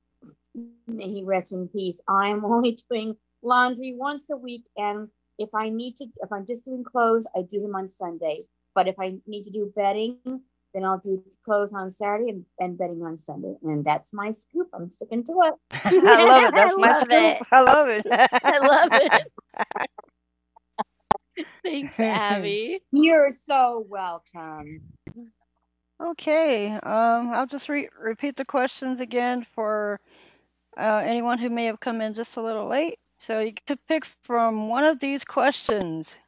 may 0.86 1.08
he 1.08 1.22
rest 1.22 1.52
in 1.52 1.68
peace. 1.68 2.00
I'm 2.08 2.44
only 2.52 2.78
doing 2.90 3.16
laundry 3.42 3.94
once 3.96 4.30
a 4.30 4.36
week, 4.36 4.64
and 4.76 5.08
if 5.38 5.48
I 5.54 5.70
need 5.70 5.96
to, 5.96 6.06
if 6.22 6.30
I'm 6.32 6.46
just 6.46 6.64
doing 6.64 6.84
clothes, 6.84 7.26
I 7.34 7.42
do 7.42 7.60
them 7.62 7.74
on 7.74 7.88
Sundays. 7.88 8.48
But 8.74 8.88
if 8.88 8.94
I 9.00 9.16
need 9.26 9.44
to 9.44 9.50
do 9.50 9.72
bedding, 9.74 10.18
then 10.74 10.84
I'll 10.84 10.98
do 10.98 11.22
clothes 11.44 11.74
on 11.74 11.90
Saturday 11.90 12.30
and, 12.30 12.44
and 12.58 12.78
bedding 12.78 13.02
on 13.02 13.18
Sunday. 13.18 13.56
And 13.62 13.84
that's 13.84 14.12
my 14.12 14.30
scoop. 14.30 14.68
I'm 14.72 14.88
sticking 14.88 15.24
to 15.24 15.32
it. 15.44 15.54
I 15.84 16.24
love 16.24 16.44
it. 16.44 16.54
That's 16.54 16.76
my 16.78 16.92
scoop. 16.92 17.10
it. 17.12 17.42
I 17.52 17.62
love 17.62 17.88
it. 17.88 18.06
I 18.10 18.58
love 18.58 18.90
it. 18.94 19.32
Thanks, 21.64 21.98
Abby. 22.00 22.80
You're 22.92 23.30
so 23.30 23.84
welcome. 23.88 24.82
Okay, 26.02 26.68
um, 26.72 27.30
I'll 27.32 27.46
just 27.46 27.68
re- 27.68 27.90
repeat 28.00 28.36
the 28.36 28.44
questions 28.44 29.00
again 29.00 29.46
for 29.54 30.00
uh, 30.78 31.02
anyone 31.04 31.38
who 31.38 31.50
may 31.50 31.66
have 31.66 31.80
come 31.80 32.00
in 32.00 32.14
just 32.14 32.36
a 32.38 32.42
little 32.42 32.66
late. 32.66 32.98
So 33.18 33.40
you 33.40 33.52
could 33.66 33.78
pick 33.86 34.06
from 34.24 34.68
one 34.68 34.84
of 34.84 34.98
these 34.98 35.24
questions. 35.24 36.18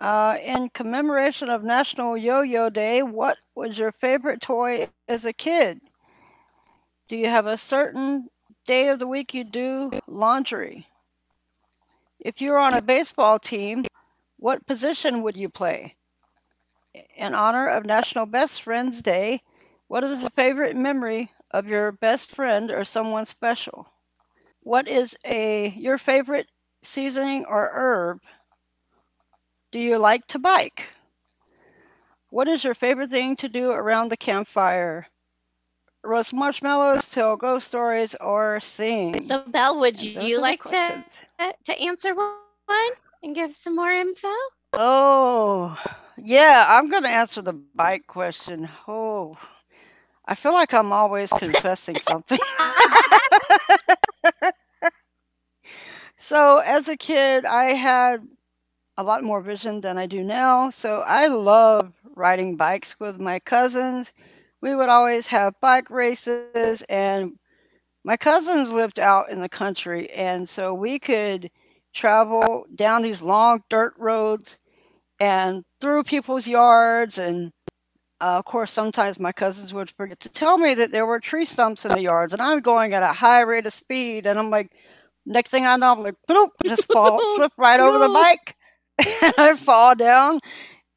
Uh, 0.00 0.36
in 0.42 0.70
commemoration 0.70 1.50
of 1.50 1.62
National 1.62 2.16
Yo-Yo 2.16 2.70
Day, 2.70 3.02
what 3.02 3.38
was 3.54 3.78
your 3.78 3.92
favorite 3.92 4.40
toy 4.42 4.82
as 4.82 5.02
a 5.02 5.10
kid? 5.10 5.60
Do 7.08 7.16
you 7.16 7.28
have 7.28 7.46
a 7.46 7.56
certain 7.56 8.28
day 8.64 8.88
of 8.88 8.98
the 8.98 9.06
week 9.06 9.34
you 9.34 9.44
do 9.44 9.94
laundry? 10.06 10.86
If 12.20 12.40
you're 12.40 12.58
on 12.58 12.74
a 12.74 12.80
baseball 12.82 13.38
team, 13.38 13.88
what 14.36 14.66
position 14.66 15.22
would 15.22 15.36
you 15.36 15.48
play? 15.48 15.96
In 17.16 17.34
honor 17.34 17.68
of 17.68 17.84
National 17.84 18.26
Best 18.26 18.62
Friends 18.62 19.02
Day, 19.02 19.42
what 19.88 20.04
is 20.04 20.22
a 20.22 20.30
favorite 20.30 20.76
memory 20.76 21.32
of 21.50 21.66
your 21.68 21.92
best 21.92 22.30
friend 22.30 22.70
or 22.70 22.84
someone 22.84 23.26
special? 23.26 23.88
What 24.60 24.88
is 24.88 25.16
a 25.24 25.68
your 25.68 25.98
favorite 25.98 26.50
seasoning 26.82 27.44
or 27.46 27.70
herb? 27.72 28.20
Do 29.72 29.78
you 29.78 29.98
like 29.98 30.26
to 30.28 30.38
bike? 30.38 30.88
What 32.30 32.48
is 32.48 32.64
your 32.64 32.74
favorite 32.74 33.10
thing 33.10 33.36
to 33.36 33.48
do 33.48 33.70
around 33.70 34.08
the 34.08 34.16
campfire? 34.16 35.06
Roast 36.02 36.32
marshmallows, 36.32 37.08
tell 37.10 37.36
ghost 37.36 37.66
stories, 37.68 38.14
or 38.20 38.60
sing. 38.60 39.32
So, 39.32 39.48
Bel, 39.48 39.80
would 39.80 39.98
those 40.14 40.34
you 40.38 40.38
like 40.38 40.62
to 40.64 41.04
to 41.64 41.80
answer 41.80 42.14
one 42.14 42.92
and 43.22 43.34
give 43.34 43.56
some 43.56 43.76
more 43.76 43.90
info? 43.90 44.28
Oh, 44.74 45.76
yeah, 46.16 46.64
I'm 46.68 46.88
going 46.88 47.02
to 47.02 47.08
answer 47.08 47.42
the 47.42 47.52
bike 47.52 48.06
question. 48.06 48.68
Oh, 48.88 49.36
I 50.26 50.34
feel 50.34 50.52
like 50.52 50.72
I'm 50.72 50.92
always 50.92 51.32
confessing 51.32 51.96
something. 52.00 52.38
so, 56.16 56.58
as 56.58 56.88
a 56.88 56.96
kid, 56.96 57.44
I 57.44 57.72
had 57.74 58.26
a 59.00 59.02
lot 59.02 59.24
more 59.24 59.40
vision 59.42 59.80
than 59.80 59.98
I 59.98 60.06
do 60.06 60.22
now. 60.24 60.70
So, 60.70 61.00
I 61.00 61.26
love 61.28 61.92
riding 62.14 62.56
bikes 62.56 62.98
with 63.00 63.18
my 63.18 63.38
cousins. 63.40 64.12
We 64.60 64.74
would 64.74 64.88
always 64.90 65.26
have 65.28 65.60
bike 65.60 65.90
races, 65.90 66.82
and 66.88 67.38
my 68.04 68.16
cousins 68.16 68.72
lived 68.72 69.00
out 69.00 69.30
in 69.30 69.40
the 69.40 69.48
country, 69.48 70.10
and 70.10 70.48
so 70.48 70.74
we 70.74 70.98
could 70.98 71.50
travel 71.94 72.66
down 72.74 73.02
these 73.02 73.22
long 73.22 73.62
dirt 73.68 73.94
roads 73.98 74.58
and 75.18 75.64
through 75.80 76.04
people's 76.04 76.46
yards 76.46 77.18
and 77.18 77.52
uh, 78.20 78.36
of 78.38 78.44
course, 78.44 78.70
sometimes 78.70 79.18
my 79.18 79.32
cousins 79.32 79.72
would 79.72 79.90
forget 79.92 80.20
to 80.20 80.28
tell 80.28 80.58
me 80.58 80.74
that 80.74 80.92
there 80.92 81.06
were 81.06 81.18
tree 81.18 81.46
stumps 81.46 81.86
in 81.86 81.92
the 81.92 82.02
yards, 82.02 82.34
and 82.34 82.42
I'm 82.42 82.60
going 82.60 82.92
at 82.92 83.02
a 83.02 83.14
high 83.14 83.40
rate 83.40 83.64
of 83.64 83.72
speed, 83.72 84.26
and 84.26 84.38
I'm 84.38 84.50
like, 84.50 84.72
next 85.24 85.50
thing 85.50 85.64
I 85.64 85.76
know, 85.76 85.92
I'm 85.92 86.02
like, 86.02 86.16
bloop, 86.28 86.50
just 86.64 86.92
fall, 86.92 87.18
flip 87.36 87.52
right 87.56 87.80
over 87.80 87.98
the 87.98 88.10
bike, 88.10 88.56
I 89.38 89.56
fall 89.56 89.94
down, 89.94 90.40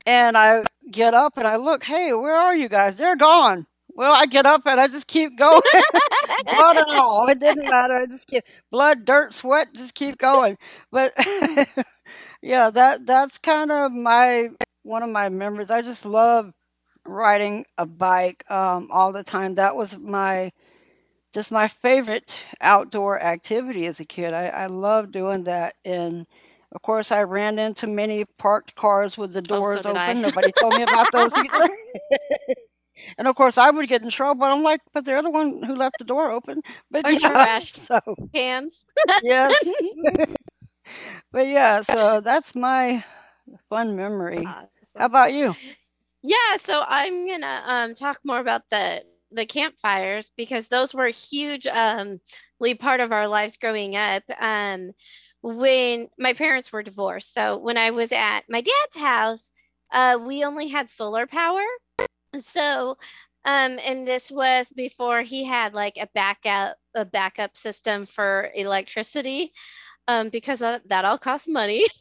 and 0.06 0.38
I 0.38 0.66
get 0.92 1.14
up 1.14 1.38
and 1.38 1.48
I 1.48 1.58
look, 1.58 1.84
hey, 1.84 2.14
where 2.14 2.36
are 2.36 2.56
you 2.56 2.70
guys? 2.70 2.98
They're 2.98 3.16
gone. 3.16 3.68
Well, 3.96 4.14
I 4.14 4.26
get 4.26 4.46
up 4.46 4.64
and 4.66 4.80
I 4.80 4.88
just 4.88 5.08
keep 5.08 5.38
going, 5.38 5.62
blood 6.50 6.78
and 6.78 6.88
all. 6.90 7.28
It 7.30 7.40
didn't 7.40 7.70
matter. 7.70 7.96
I 7.96 8.06
just 8.08 8.28
keep 8.28 8.44
blood, 8.72 9.06
dirt, 9.06 9.34
sweat, 9.34 9.68
just 9.76 9.96
keep 9.96 10.18
going. 10.18 10.58
But 10.92 11.14
yeah, 12.42 12.70
that 12.72 13.06
that's 13.06 13.38
kind 13.40 13.72
of 13.72 13.92
my 13.92 14.50
one 14.84 15.04
of 15.04 15.10
my 15.10 15.30
memories. 15.30 15.72
I 15.72 15.82
just 15.82 16.06
love 16.06 16.54
riding 17.06 17.66
a 17.78 17.86
bike 17.86 18.50
um, 18.52 18.90
all 18.92 19.12
the 19.14 19.24
time. 19.24 19.56
That 19.56 19.76
was 19.76 19.98
my 19.98 20.52
just 21.34 21.52
my 21.52 21.68
favorite 21.68 22.38
outdoor 22.62 23.20
activity 23.22 23.86
as 23.88 24.00
a 24.00 24.06
kid. 24.06 24.34
I, 24.34 24.48
I 24.48 24.66
love 24.68 25.12
doing 25.12 25.46
that. 25.46 25.76
And 25.86 26.28
of 26.74 26.82
course, 26.82 27.12
I 27.12 27.24
ran 27.24 27.60
into 27.60 27.88
many 27.88 28.26
parked 28.38 28.76
cars 28.76 29.18
with 29.18 29.34
the 29.34 29.42
Oh, 29.50 29.62
doors 29.62 29.86
so 29.86 29.86
open. 29.86 30.22
Nobody 30.22 30.52
told 30.52 30.76
me 30.76 30.84
about 30.84 31.12
those 31.12 31.38
either. 31.38 31.70
and 33.18 33.28
of 33.28 33.36
course, 33.36 33.58
I 33.58 33.70
would 33.70 33.88
get 33.88 34.02
in 34.02 34.10
trouble. 34.10 34.40
But 34.40 34.52
I'm 34.52 34.64
like, 34.64 34.82
but 34.94 35.06
they're 35.06 35.22
the 35.24 35.30
one 35.32 35.62
who 35.64 35.76
left 35.76 35.98
the 36.00 36.06
door 36.06 36.32
open. 36.32 36.62
But 36.92 37.06
Or 37.06 37.12
yeah, 37.12 37.60
so 37.60 38.00
cans. 38.34 38.86
yes. 39.20 39.74
but 41.32 41.48
yeah, 41.48 41.82
so 41.82 42.22
that's 42.22 42.56
my 42.56 43.04
fun 43.70 43.96
memory. 43.96 44.58
How 44.98 45.06
about 45.06 45.34
you? 45.34 45.56
Yeah, 46.22 46.58
so 46.58 46.84
I'm 46.86 47.28
gonna 47.28 47.62
um 47.66 47.96
talk 47.96 48.20
more 48.24 48.40
about 48.40 48.70
the 48.70 49.04
the 49.32 49.46
campfires 49.46 50.32
because 50.38 50.68
those 50.68 50.94
were 50.94 51.08
hugely 51.08 51.72
um 51.72 52.20
part 52.80 53.00
of 53.02 53.12
our 53.12 53.28
lives 53.28 53.58
growing 53.58 53.96
up. 53.96 54.24
Um 54.40 54.92
when 55.44 56.10
my 56.20 56.34
parents 56.34 56.74
were 56.74 56.84
divorced. 56.84 57.34
So 57.34 57.60
when 57.60 57.78
I 57.78 57.92
was 57.92 58.14
at 58.14 58.44
my 58.50 58.62
dad's 58.62 58.98
house, 59.00 59.54
uh 59.94 60.20
we 60.26 60.46
only 60.46 60.70
had 60.70 60.92
solar 60.92 61.28
power. 61.28 61.64
So 62.38 62.98
um 63.46 63.80
and 63.86 64.08
this 64.08 64.32
was 64.32 64.72
before 64.72 65.22
he 65.22 65.44
had 65.46 65.74
like 65.74 65.98
a 65.98 66.10
backup 66.16 66.78
a 66.96 67.06
backup 67.06 67.58
system 67.58 68.06
for 68.06 68.50
electricity 68.56 69.54
um 70.08 70.30
because 70.30 70.60
that, 70.60 70.88
that 70.90 71.06
all 71.06 71.20
costs 71.20 71.50
money. 71.50 71.86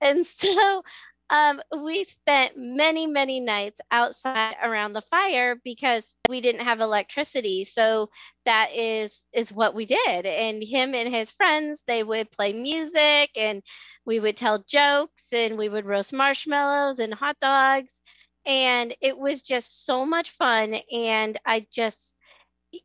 And 0.00 0.26
so 0.26 0.82
um, 1.30 1.60
we 1.82 2.04
spent 2.04 2.54
many, 2.56 3.06
many 3.06 3.40
nights 3.40 3.80
outside 3.90 4.56
around 4.62 4.92
the 4.92 5.00
fire 5.00 5.56
because 5.64 6.14
we 6.26 6.40
didn't 6.40 6.62
have 6.62 6.80
electricity. 6.80 7.64
So 7.64 8.10
that 8.44 8.74
is 8.74 9.20
is 9.32 9.52
what 9.52 9.74
we 9.74 9.86
did. 9.86 10.26
And 10.26 10.62
him 10.62 10.94
and 10.94 11.14
his 11.14 11.30
friends, 11.30 11.82
they 11.86 12.02
would 12.02 12.30
play 12.30 12.52
music 12.52 13.30
and 13.36 13.62
we 14.04 14.20
would 14.20 14.36
tell 14.36 14.64
jokes 14.66 15.32
and 15.32 15.58
we 15.58 15.68
would 15.68 15.84
roast 15.86 16.12
marshmallows 16.12 16.98
and 16.98 17.12
hot 17.14 17.38
dogs. 17.40 18.00
And 18.46 18.94
it 19.00 19.18
was 19.18 19.42
just 19.42 19.84
so 19.84 20.06
much 20.06 20.30
fun. 20.30 20.74
And 20.92 21.38
I 21.44 21.66
just 21.72 22.16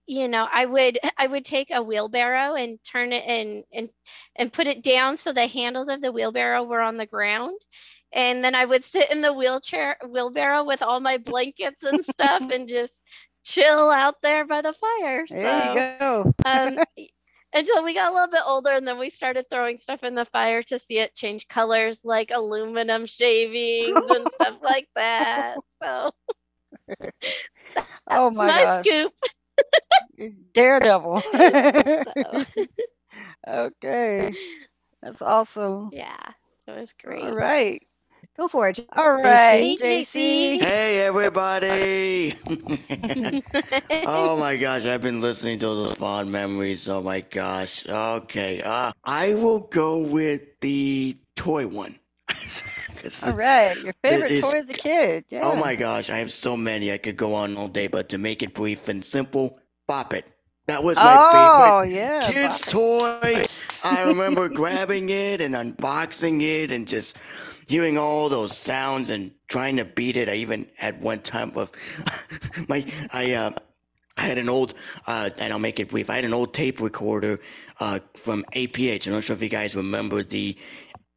you 0.08 0.28
know 0.28 0.48
i 0.52 0.66
would 0.66 0.98
i 1.18 1.28
would 1.28 1.46
take 1.46 1.70
a 1.72 1.84
wheelbarrow 1.84 2.56
and 2.56 2.80
turn 2.84 3.12
it 3.12 3.24
and 3.26 3.64
and 3.74 3.90
and 4.36 4.54
put 4.54 4.68
it 4.68 4.84
down 4.84 5.18
so 5.18 5.34
the 5.34 5.48
handles 5.48 5.90
of 5.90 6.02
the 6.02 6.12
wheelbarrow 6.12 6.64
were 6.64 6.82
on 6.82 6.98
the 6.98 7.06
ground 7.06 7.60
and 8.13 8.43
then 8.43 8.56
i 8.56 8.65
would 8.65 8.84
sit 8.84 9.12
in 9.12 9.21
the 9.21 9.34
wheelchair 9.34 9.97
wheelbarrow 10.08 10.63
with 10.63 10.82
all 10.82 10.99
my 10.99 11.17
blankets 11.17 11.84
and 11.84 12.06
stuff 12.06 12.49
and 12.49 12.67
just 12.67 12.93
chill 13.43 13.91
out 13.91 14.15
there 14.21 14.45
by 14.45 14.62
the 14.62 14.73
fire 14.73 15.26
There 15.30 15.41
you 15.41 15.73
so 15.73 15.97
go. 15.99 16.34
um 16.45 16.78
until 17.56 17.84
we 17.84 17.93
got 17.93 18.12
a 18.12 18.13
little 18.13 18.32
bit 18.32 18.41
older 18.47 18.71
and 18.71 18.88
then 18.88 18.97
we 18.97 19.10
started 19.10 19.45
throwing 19.49 19.78
stuff 19.78 20.04
in 20.04 20.15
the 20.15 20.26
fire 20.26 20.63
to 20.63 20.80
see 20.80 20.97
it 20.97 21.15
change 21.15 21.47
colors 21.47 22.04
like 22.04 22.32
aluminum 22.34 23.06
shavings 23.06 24.10
and 24.10 24.28
stuff 24.32 24.56
like 24.63 24.88
that 24.95 25.58
so 25.82 26.12
oh 28.10 28.30
that's 28.30 28.38
my, 28.38 28.47
my 28.47 28.63
gosh. 28.63 28.86
scoop 28.86 29.13
Daredevil. 30.54 31.21
so 31.21 32.43
okay. 33.47 34.34
That's 35.02 35.21
awesome. 35.21 35.89
yeah 35.91 36.32
it 36.67 36.71
was 36.71 36.93
great 36.93 37.23
All 37.23 37.34
right. 37.34 37.84
Go 38.36 38.48
for 38.48 38.67
it. 38.67 38.84
All 38.93 39.13
right, 39.13 39.78
JC. 39.80 40.60
Hey 40.60 41.02
everybody! 41.06 42.34
oh 44.08 44.39
my 44.39 44.58
gosh, 44.58 44.86
I've 44.86 45.04
been 45.04 45.22
listening 45.22 45.60
to 45.60 45.67
those 45.67 45.93
fond 45.93 46.32
memories. 46.32 46.89
Oh 46.89 47.04
my 47.04 47.22
gosh. 47.22 47.88
Okay, 47.88 48.60
uh, 48.63 48.91
I 49.06 49.36
will 49.36 49.60
go 49.60 50.00
with 50.00 50.41
the 50.62 51.15
toy 51.36 51.67
one. 51.67 52.00
All 53.28 53.34
right, 53.34 53.78
Your 53.78 53.93
favorite 54.02 54.32
it's- 54.32 54.52
toy 54.52 54.58
as 54.60 54.69
a 54.69 54.74
kid. 54.74 55.26
Yeah. 55.30 55.41
Oh 55.43 55.56
my 55.56 55.76
gosh, 55.76 56.10
I 56.10 56.17
have 56.17 56.32
so 56.32 56.58
many. 56.58 56.91
I 56.91 56.98
could 56.98 57.17
go 57.17 57.36
on 57.36 57.56
all 57.56 57.67
day, 57.67 57.86
but 57.86 58.10
to 58.10 58.17
make 58.17 58.41
it 58.41 58.56
brief 58.56 58.88
and 58.88 59.06
simple, 59.06 59.60
Bop 59.88 60.12
It. 60.13 60.26
That 60.65 60.84
was 60.84 60.98
my 60.98 61.15
Oh, 61.19 61.82
favorite 61.84 61.96
yeah, 61.96 62.22
kid's 62.32 62.62
toy. 62.62 63.43
I 63.84 64.04
remember 64.04 64.50
grabbing 64.50 65.10
it 65.10 65.39
and 65.41 65.54
unboxing 65.54 66.41
it 66.41 66.72
and 66.72 66.88
just 66.88 67.17
hearing 67.67 67.97
all 67.97 68.30
those 68.30 68.56
sounds 68.56 69.10
and 69.10 69.32
trying 69.47 69.78
to 69.78 69.86
beat 69.86 70.17
it. 70.17 70.30
I 70.30 70.36
even 70.36 70.67
had 70.78 71.02
one 71.02 71.19
time 71.19 71.52
of 71.56 71.71
my 72.67 72.86
I 73.12 73.34
uh 73.34 73.52
I 74.15 74.21
had 74.28 74.38
an 74.38 74.47
old, 74.47 74.76
uh, 75.08 75.32
and 75.39 75.52
I'll 75.52 75.58
make 75.60 75.80
it 75.80 75.89
brief. 75.89 76.10
I 76.10 76.15
had 76.15 76.26
an 76.26 76.36
old 76.36 76.54
tape 76.54 76.80
recorder 76.80 77.39
uh, 77.80 77.99
from 78.13 78.45
APH. 78.54 79.08
I'm 79.08 79.13
not 79.13 79.23
sure 79.23 79.36
if 79.36 79.41
you 79.41 79.49
guys 79.49 79.76
remember 79.76 80.21
the 80.21 80.56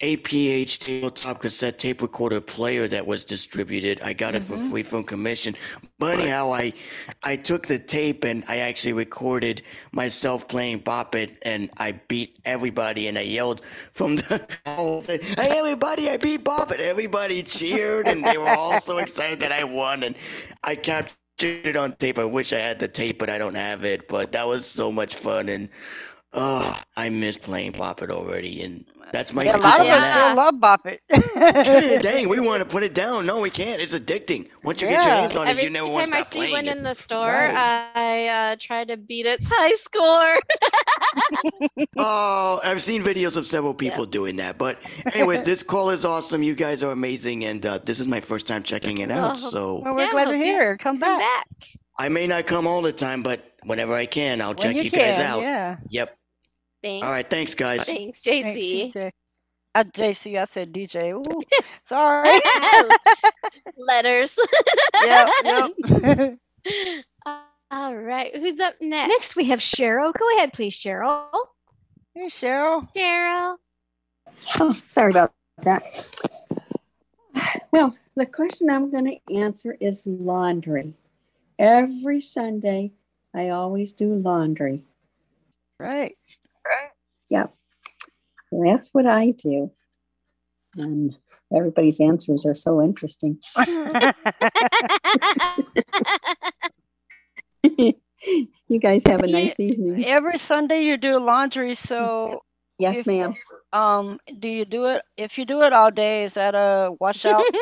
APH 0.03 0.79
tabletop 0.79 1.41
cassette 1.41 1.79
tape 1.79 2.03
recorder 2.03 2.39
player 2.43 2.87
that 2.87 3.07
was 3.07 3.25
distributed. 3.25 3.99
I 4.03 4.13
got 4.13 4.35
it 4.35 4.43
for 4.43 4.57
mm-hmm. 4.57 4.71
free 4.71 4.83
from 4.83 5.05
commission. 5.05 5.55
But 5.99 6.19
anyhow, 6.19 6.53
I 6.53 6.75
I 7.23 7.37
took 7.37 7.67
the 7.67 7.79
tape 7.79 8.25
and 8.25 8.45
I 8.47 8.59
actually 8.59 8.93
recorded 8.93 9.63
myself 9.93 10.49
playing 10.49 10.81
Bop 10.81 11.15
It, 11.15 11.39
and 11.47 11.71
I 11.79 11.93
beat 11.93 12.39
everybody, 12.45 13.09
and 13.09 13.17
I 13.17 13.23
yelled 13.23 13.63
from 13.93 14.17
the 14.17 14.47
whole 14.67 15.01
thing, 15.01 15.21
"Hey 15.23 15.57
everybody, 15.57 16.11
I 16.11 16.19
beat 16.19 16.45
Bop 16.45 16.71
It!" 16.73 16.81
Everybody 16.81 17.43
cheered, 17.43 18.07
and 18.07 18.23
they 18.23 18.37
were 18.37 18.51
all 18.51 18.79
so 18.83 18.99
excited 18.99 19.41
that 19.41 19.53
I 19.53 19.65
won, 19.65 20.03
and 20.03 20.15
I 20.63 20.75
captured 20.75 21.17
it 21.41 21.77
on 21.77 21.93
tape. 21.93 22.19
I 22.19 22.27
wish 22.27 22.53
I 22.53 22.59
had 22.59 22.81
the 22.81 22.89
tape, 22.89 23.19
but 23.19 23.31
I 23.31 23.39
don't 23.39 23.55
have 23.55 23.83
it. 23.83 24.09
But 24.09 24.33
that 24.33 24.47
was 24.47 24.67
so 24.67 24.93
much 24.93 25.15
fun, 25.15 25.49
and 25.49 25.71
oh, 26.35 26.79
I 26.99 27.09
miss 27.09 27.39
playing 27.39 27.73
Bop 27.73 28.03
It 28.03 28.11
already, 28.11 28.61
and 28.63 28.85
that's 29.13 29.33
my 29.33 29.45
Yeah, 29.45 29.57
a 29.57 29.59
lot 29.59 29.81
of 29.81 29.87
us 29.87 30.05
that. 30.05 30.25
still 30.33 30.37
love 30.37 30.61
Bop 30.61 30.87
It. 30.87 31.01
Dang, 32.03 32.29
we 32.29 32.41
want 32.41 32.63
to 32.63 32.69
put 32.69 32.83
it 32.83 32.95
down. 32.95 33.27
No, 33.27 33.41
we 33.41 33.51
can't. 33.51 33.81
It's 33.81 33.95
addicting. 33.95 34.49
Once 34.65 34.83
you 34.83 34.89
get 34.89 35.05
your 35.05 35.15
hands 35.15 35.37
on 35.37 35.49
it, 35.49 35.63
you 35.63 35.71
never 35.71 35.89
want 35.89 36.07
to 36.07 36.13
stop 36.13 36.13
playing. 36.13 36.13
Every 36.13 36.13
time 36.13 36.15
to 36.15 36.19
I 36.19 36.23
stop 36.23 36.33
see 36.33 36.39
playing 36.39 36.53
one 36.53 36.67
it. 36.67 36.77
in 36.79 36.83
the 36.83 36.95
store, 36.95 37.27
Right. 37.29 37.91
I 37.95 38.29
uh, 38.29 38.57
try 38.59 38.85
to 38.85 38.97
beat 38.97 39.27
its 39.27 39.47
high 39.51 39.75
score. 39.75 40.37
Oh, 41.99 42.61
I've 42.63 42.83
seen 42.83 43.03
videos 43.03 43.37
of 43.37 43.47
several 43.47 43.75
people 43.75 44.07
doing 44.07 44.37
that. 44.37 44.59
But 44.59 44.79
anyways, 45.15 45.43
this 45.43 45.63
call 45.63 45.91
is 45.91 46.05
awesome. 46.05 46.43
You 46.43 46.55
guys 46.55 46.83
are 46.83 46.93
amazing, 46.93 47.45
and 47.45 47.65
uh, 47.65 47.79
this 47.85 48.01
is 48.01 48.07
my 48.07 48.21
first 48.21 48.47
time 48.47 48.63
checking 48.63 48.99
it 48.99 49.11
out. 49.11 49.33
Oh, 49.33 49.51
So 49.51 49.81
well, 49.85 49.95
we're 49.95 50.11
glad 50.11 50.27
to 50.27 50.37
hear. 50.37 50.77
Come 50.77 50.99
back. 50.99 51.47
I 51.99 52.09
may 52.11 52.27
not 52.27 52.47
come 52.47 52.67
all 52.67 52.83
the 52.83 52.93
time, 52.93 53.23
but 53.23 53.43
whenever 53.65 53.95
I 53.95 54.07
can, 54.07 54.41
I'll 54.43 54.49
When 54.55 54.59
check 54.59 54.77
you 54.77 54.83
you, 54.83 54.91
guys 54.91 55.17
can, 55.17 55.23
out. 55.23 55.41
yeah. 55.41 55.77
Yep. 55.89 56.17
Thanks. 56.87 57.05
All 57.05 57.13
right. 57.13 57.29
Thanks, 57.29 57.55
guys. 57.57 57.85
Thanks, 57.87 58.23
Thanks, 58.23 58.49
JC. 58.49 58.93
DJ. 58.93 59.11
Uh, 59.75 59.85
JC, 59.85 60.41
I 60.41 60.45
said 60.45 60.73
DJ. 60.73 61.13
Ooh, 61.13 61.43
sorry. 61.85 62.41
Letters. 63.77 64.39
yep, 65.05 65.29
yep. 65.45 66.39
All 67.73 67.97
right. 67.97 68.37
Who's 68.37 68.61
up 68.61 68.77
next? 68.81 69.09
Next, 69.09 69.37
we 69.37 69.47
have 69.47 69.59
Cheryl. 69.59 70.15
Go 70.17 70.37
ahead, 70.37 70.53
please, 70.53 70.77
Cheryl. 70.77 71.27
Hey, 72.15 72.27
Cheryl. 72.27 72.89
Daryl. 72.95 73.57
Oh, 74.61 74.81
sorry 74.87 75.11
about 75.11 75.33
that. 75.63 75.83
Well, 77.73 77.97
the 78.15 78.27
question 78.27 78.71
I'm 78.71 78.93
going 78.93 79.07
to 79.07 79.35
answer 79.35 79.77
is 79.81 80.07
laundry. 80.07 80.95
every 81.59 82.21
Sunday, 82.21 82.93
I 83.35 83.49
always 83.49 83.93
do 83.93 84.15
laundry. 84.15 84.85
Right. 85.81 86.15
Yep. 87.31 87.55
So 88.51 88.63
that's 88.65 88.95
what 88.95 89.07
I 89.07 89.31
do. 89.33 89.73
And 90.79 91.17
everybody's 91.55 92.01
answers 92.01 92.45
are 92.45 92.55
so 92.55 92.83
interesting. 92.83 93.39
you 98.69 98.79
guys 98.81 99.03
have 99.07 99.23
a 99.23 99.27
nice 99.27 99.59
evening. 99.59 100.05
Every 100.05 100.39
Sunday 100.39 100.83
you 100.83 100.97
do 100.99 101.19
laundry, 101.19 101.75
so 101.75 102.43
Yes, 102.79 102.99
if- 102.99 103.07
ma'am. 103.07 103.35
Um, 103.73 104.21
do 104.39 104.49
you 104.49 104.65
do 104.65 104.87
it? 104.87 105.03
If 105.17 105.37
you 105.37 105.45
do 105.45 105.63
it 105.63 105.73
all 105.73 105.91
day, 105.91 106.25
is 106.25 106.35
that 106.35 106.55
a 106.55 106.93
washout? 106.99 107.43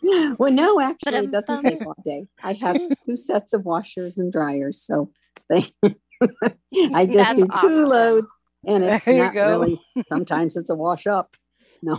Well, 0.38 0.52
no, 0.52 0.80
actually, 0.80 1.26
it 1.26 1.32
doesn't 1.32 1.62
take 1.62 1.84
all 1.84 1.94
day. 2.04 2.26
I 2.42 2.54
have 2.54 2.80
two 3.04 3.16
sets 3.16 3.52
of 3.52 3.64
washers 3.64 4.18
and 4.18 4.32
dryers, 4.32 4.80
so 4.80 5.10
they, 5.50 5.66
I 6.94 7.06
just 7.06 7.36
That's 7.36 7.40
do 7.40 7.46
two 7.46 7.52
awesome. 7.52 7.84
loads, 7.88 8.34
and 8.66 8.84
it's 8.84 9.04
There 9.04 9.14
you 9.14 9.22
not 9.22 9.34
go. 9.34 9.48
really. 9.48 9.80
Sometimes 10.06 10.56
it's 10.56 10.70
a 10.70 10.74
wash 10.74 11.06
up. 11.06 11.36
No. 11.82 11.94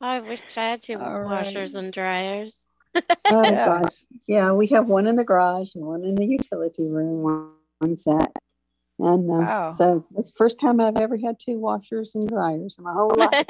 I 0.00 0.20
wish 0.20 0.40
I 0.56 0.70
had 0.70 0.82
two 0.82 0.98
All 0.98 1.24
washers 1.24 1.74
and 1.74 1.92
dryers. 1.92 2.68
Oh 3.30 3.50
Yeah. 3.50 3.66
gosh, 3.66 3.94
yeah, 4.26 4.52
we 4.52 4.66
have 4.68 4.88
one 4.88 5.06
in 5.06 5.16
the 5.16 5.24
garage 5.24 5.74
and 5.74 5.84
one 5.86 6.04
in 6.04 6.14
the 6.14 6.26
utility 6.26 6.86
room, 6.86 7.22
one, 7.22 7.52
one 7.78 7.96
set, 7.96 8.32
and 8.98 9.30
um, 9.30 9.46
Wow. 9.46 9.70
so 9.70 10.04
it's 10.16 10.30
the 10.30 10.36
first 10.36 10.60
time 10.60 10.78
I've 10.80 10.98
ever 10.98 11.16
had 11.16 11.38
two 11.40 11.58
washers 11.58 12.14
and 12.14 12.28
dryers 12.28 12.76
in 12.76 12.84
my 12.84 12.92
whole 12.92 13.10
life. 13.16 13.46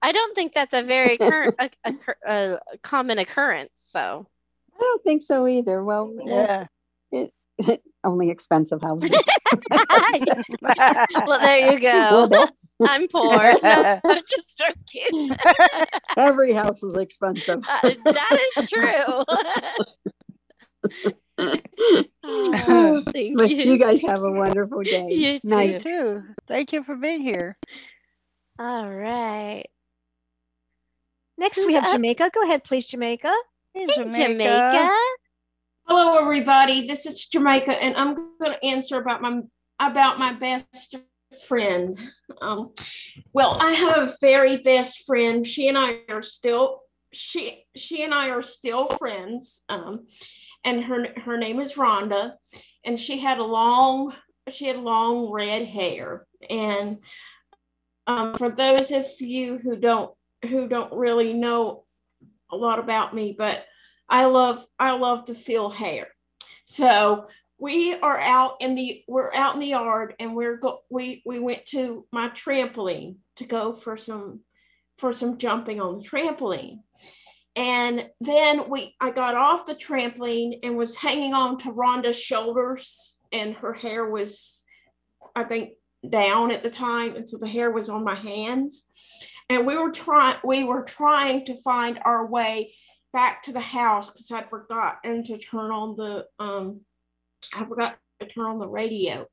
I 0.00 0.12
don't 0.12 0.34
think 0.36 0.52
that's 0.52 0.74
a 0.74 0.82
very 0.82 1.18
current, 1.18 1.56
a, 1.58 1.70
a, 1.84 1.94
a 2.72 2.78
common 2.82 3.18
occurrence. 3.18 3.72
So 3.74 4.26
I 4.74 4.78
don't 4.78 5.02
think 5.04 5.22
so 5.22 5.46
either. 5.46 5.82
Well, 5.84 6.14
Yeah. 6.24 6.66
it, 7.10 7.32
only 8.04 8.30
expensive 8.30 8.82
houses. 8.82 9.10
well, 10.60 11.38
there 11.40 11.72
you 11.72 11.78
go. 11.80 12.26
that's- 12.26 12.68
I'm 12.88 13.06
poor. 13.08 13.36
No, 13.62 14.00
I'm 14.04 14.22
just 14.28 14.58
joking. 14.58 15.30
Every 16.16 16.52
house 16.52 16.82
is 16.82 16.94
expensive. 16.96 17.62
Uh, 17.68 17.90
that 18.04 18.38
is 18.56 18.70
true. 18.70 19.24
Oh, 22.24 23.02
thank 23.12 23.38
you. 23.38 23.46
you 23.46 23.78
guys 23.78 24.02
have 24.02 24.22
a 24.22 24.30
wonderful 24.32 24.82
day. 24.82 25.06
You 25.10 25.32
You 25.32 25.38
Night. 25.44 25.82
too. 25.82 26.22
Thank 26.46 26.72
you 26.72 26.82
for 26.82 26.96
being 26.96 27.20
here. 27.20 27.56
All 28.58 28.88
right. 28.90 29.64
Next, 31.38 31.56
Who's 31.58 31.66
we 31.66 31.74
have 31.74 31.84
up? 31.84 31.92
Jamaica. 31.92 32.30
Go 32.34 32.42
ahead, 32.42 32.64
please, 32.64 32.86
Jamaica. 32.86 33.32
Hey, 33.74 33.86
Hey, 33.86 34.10
Jamaica. 34.10 34.90
Hello, 35.86 36.18
everybody. 36.18 36.86
This 36.86 37.06
is 37.06 37.24
Jamaica, 37.24 37.82
and 37.82 37.96
I'm 37.96 38.14
going 38.14 38.52
to 38.52 38.62
answer 38.62 38.98
about 38.98 39.22
my 39.22 39.40
about 39.80 40.18
my 40.18 40.32
best 40.32 40.94
friend. 41.48 41.98
Um, 42.42 42.70
well, 43.32 43.56
I 43.58 43.72
have 43.72 43.96
a 43.96 44.16
very 44.20 44.58
best 44.58 45.06
friend. 45.06 45.46
She 45.46 45.68
and 45.68 45.78
I 45.78 46.00
are 46.10 46.22
still 46.22 46.80
she 47.14 47.64
she 47.74 48.04
and 48.04 48.12
I 48.12 48.28
are 48.28 48.42
still 48.42 48.88
friends. 48.88 49.62
Um, 49.70 50.06
and 50.64 50.84
her 50.84 51.06
her 51.24 51.38
name 51.38 51.58
is 51.58 51.74
Rhonda, 51.74 52.34
and 52.84 53.00
she 53.00 53.20
had 53.20 53.38
a 53.38 53.44
long 53.44 54.12
she 54.50 54.66
had 54.66 54.76
long 54.76 55.30
red 55.30 55.66
hair. 55.66 56.26
And 56.50 56.98
um, 58.06 58.34
for 58.34 58.50
those 58.50 58.90
of 58.90 59.06
you 59.18 59.56
who 59.56 59.76
don't 59.76 60.12
who 60.44 60.68
don't 60.68 60.92
really 60.92 61.32
know 61.32 61.84
a 62.52 62.56
lot 62.56 62.78
about 62.78 63.14
me, 63.14 63.34
but 63.36 63.64
I 64.08 64.26
love 64.26 64.64
I 64.78 64.92
love 64.92 65.24
to 65.26 65.34
feel 65.34 65.70
hair. 65.70 66.08
So 66.66 67.28
we 67.58 67.94
are 67.94 68.18
out 68.18 68.56
in 68.60 68.74
the 68.74 69.02
we're 69.08 69.32
out 69.34 69.54
in 69.54 69.60
the 69.60 69.68
yard 69.68 70.14
and 70.20 70.36
we're 70.36 70.56
go 70.56 70.80
we 70.90 71.22
we 71.24 71.38
went 71.38 71.64
to 71.66 72.06
my 72.12 72.28
trampoline 72.28 73.16
to 73.36 73.44
go 73.44 73.72
for 73.72 73.96
some 73.96 74.40
for 74.98 75.12
some 75.12 75.38
jumping 75.38 75.80
on 75.80 75.98
the 75.98 76.04
trampoline. 76.04 76.80
And 77.56 78.08
then 78.20 78.68
we 78.68 78.94
I 79.00 79.10
got 79.10 79.34
off 79.34 79.66
the 79.66 79.74
trampoline 79.74 80.58
and 80.62 80.76
was 80.76 80.96
hanging 80.96 81.34
on 81.34 81.58
to 81.58 81.72
Rhonda's 81.72 82.20
shoulders 82.20 83.16
and 83.32 83.54
her 83.54 83.72
hair 83.72 84.08
was 84.08 84.62
I 85.34 85.44
think 85.44 85.70
down 86.08 86.50
at 86.50 86.62
the 86.62 86.70
time 86.70 87.16
and 87.16 87.28
so 87.28 87.38
the 87.38 87.48
hair 87.48 87.70
was 87.70 87.88
on 87.88 88.04
my 88.04 88.16
hands 88.16 88.84
and 89.48 89.66
we 89.66 89.76
were 89.76 89.90
trying 89.90 90.36
we 90.44 90.64
were 90.64 90.82
trying 90.82 91.44
to 91.46 91.60
find 91.62 91.98
our 92.04 92.26
way 92.26 92.74
back 93.12 93.42
to 93.42 93.52
the 93.52 93.60
house 93.60 94.10
because 94.10 94.30
I'd 94.30 94.48
forgotten 94.48 95.22
to 95.24 95.38
turn 95.38 95.70
on 95.70 95.96
the 95.96 96.26
um 96.38 96.80
I 97.54 97.64
forgot 97.64 97.98
to 98.20 98.26
turn 98.26 98.46
on 98.46 98.58
the 98.58 98.68
radio. 98.68 99.26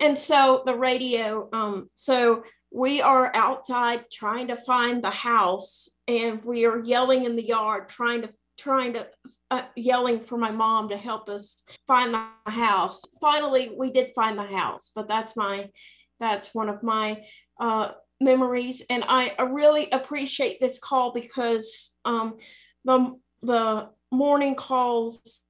And 0.00 0.18
so 0.18 0.62
the 0.66 0.74
radio, 0.74 1.48
um, 1.52 1.90
so 1.94 2.44
we 2.70 3.02
are 3.02 3.30
outside 3.34 4.04
trying 4.10 4.48
to 4.48 4.56
find 4.56 5.02
the 5.02 5.10
house 5.10 5.88
and 6.08 6.42
we 6.44 6.64
are 6.64 6.80
yelling 6.80 7.24
in 7.24 7.36
the 7.36 7.46
yard 7.46 7.88
trying 7.88 8.22
to 8.22 8.30
trying 8.58 8.92
to 8.92 9.06
uh, 9.50 9.62
yelling 9.76 10.20
for 10.20 10.38
my 10.38 10.50
mom 10.50 10.88
to 10.88 10.96
help 10.96 11.28
us 11.28 11.64
find 11.86 12.14
the 12.14 12.50
house 12.50 13.02
finally 13.20 13.74
we 13.76 13.90
did 13.90 14.10
find 14.14 14.38
the 14.38 14.44
house 14.44 14.90
but 14.94 15.08
that's 15.08 15.36
my 15.36 15.68
that's 16.20 16.54
one 16.54 16.68
of 16.68 16.82
my 16.82 17.20
uh, 17.60 17.90
memories 18.22 18.82
and 18.90 19.04
I, 19.06 19.34
I 19.38 19.42
really 19.42 19.90
appreciate 19.90 20.60
this 20.60 20.78
call 20.78 21.12
because 21.12 21.96
um, 22.04 22.38
the 22.84 23.16
the 23.42 23.90
morning 24.10 24.54
calls 24.54 25.42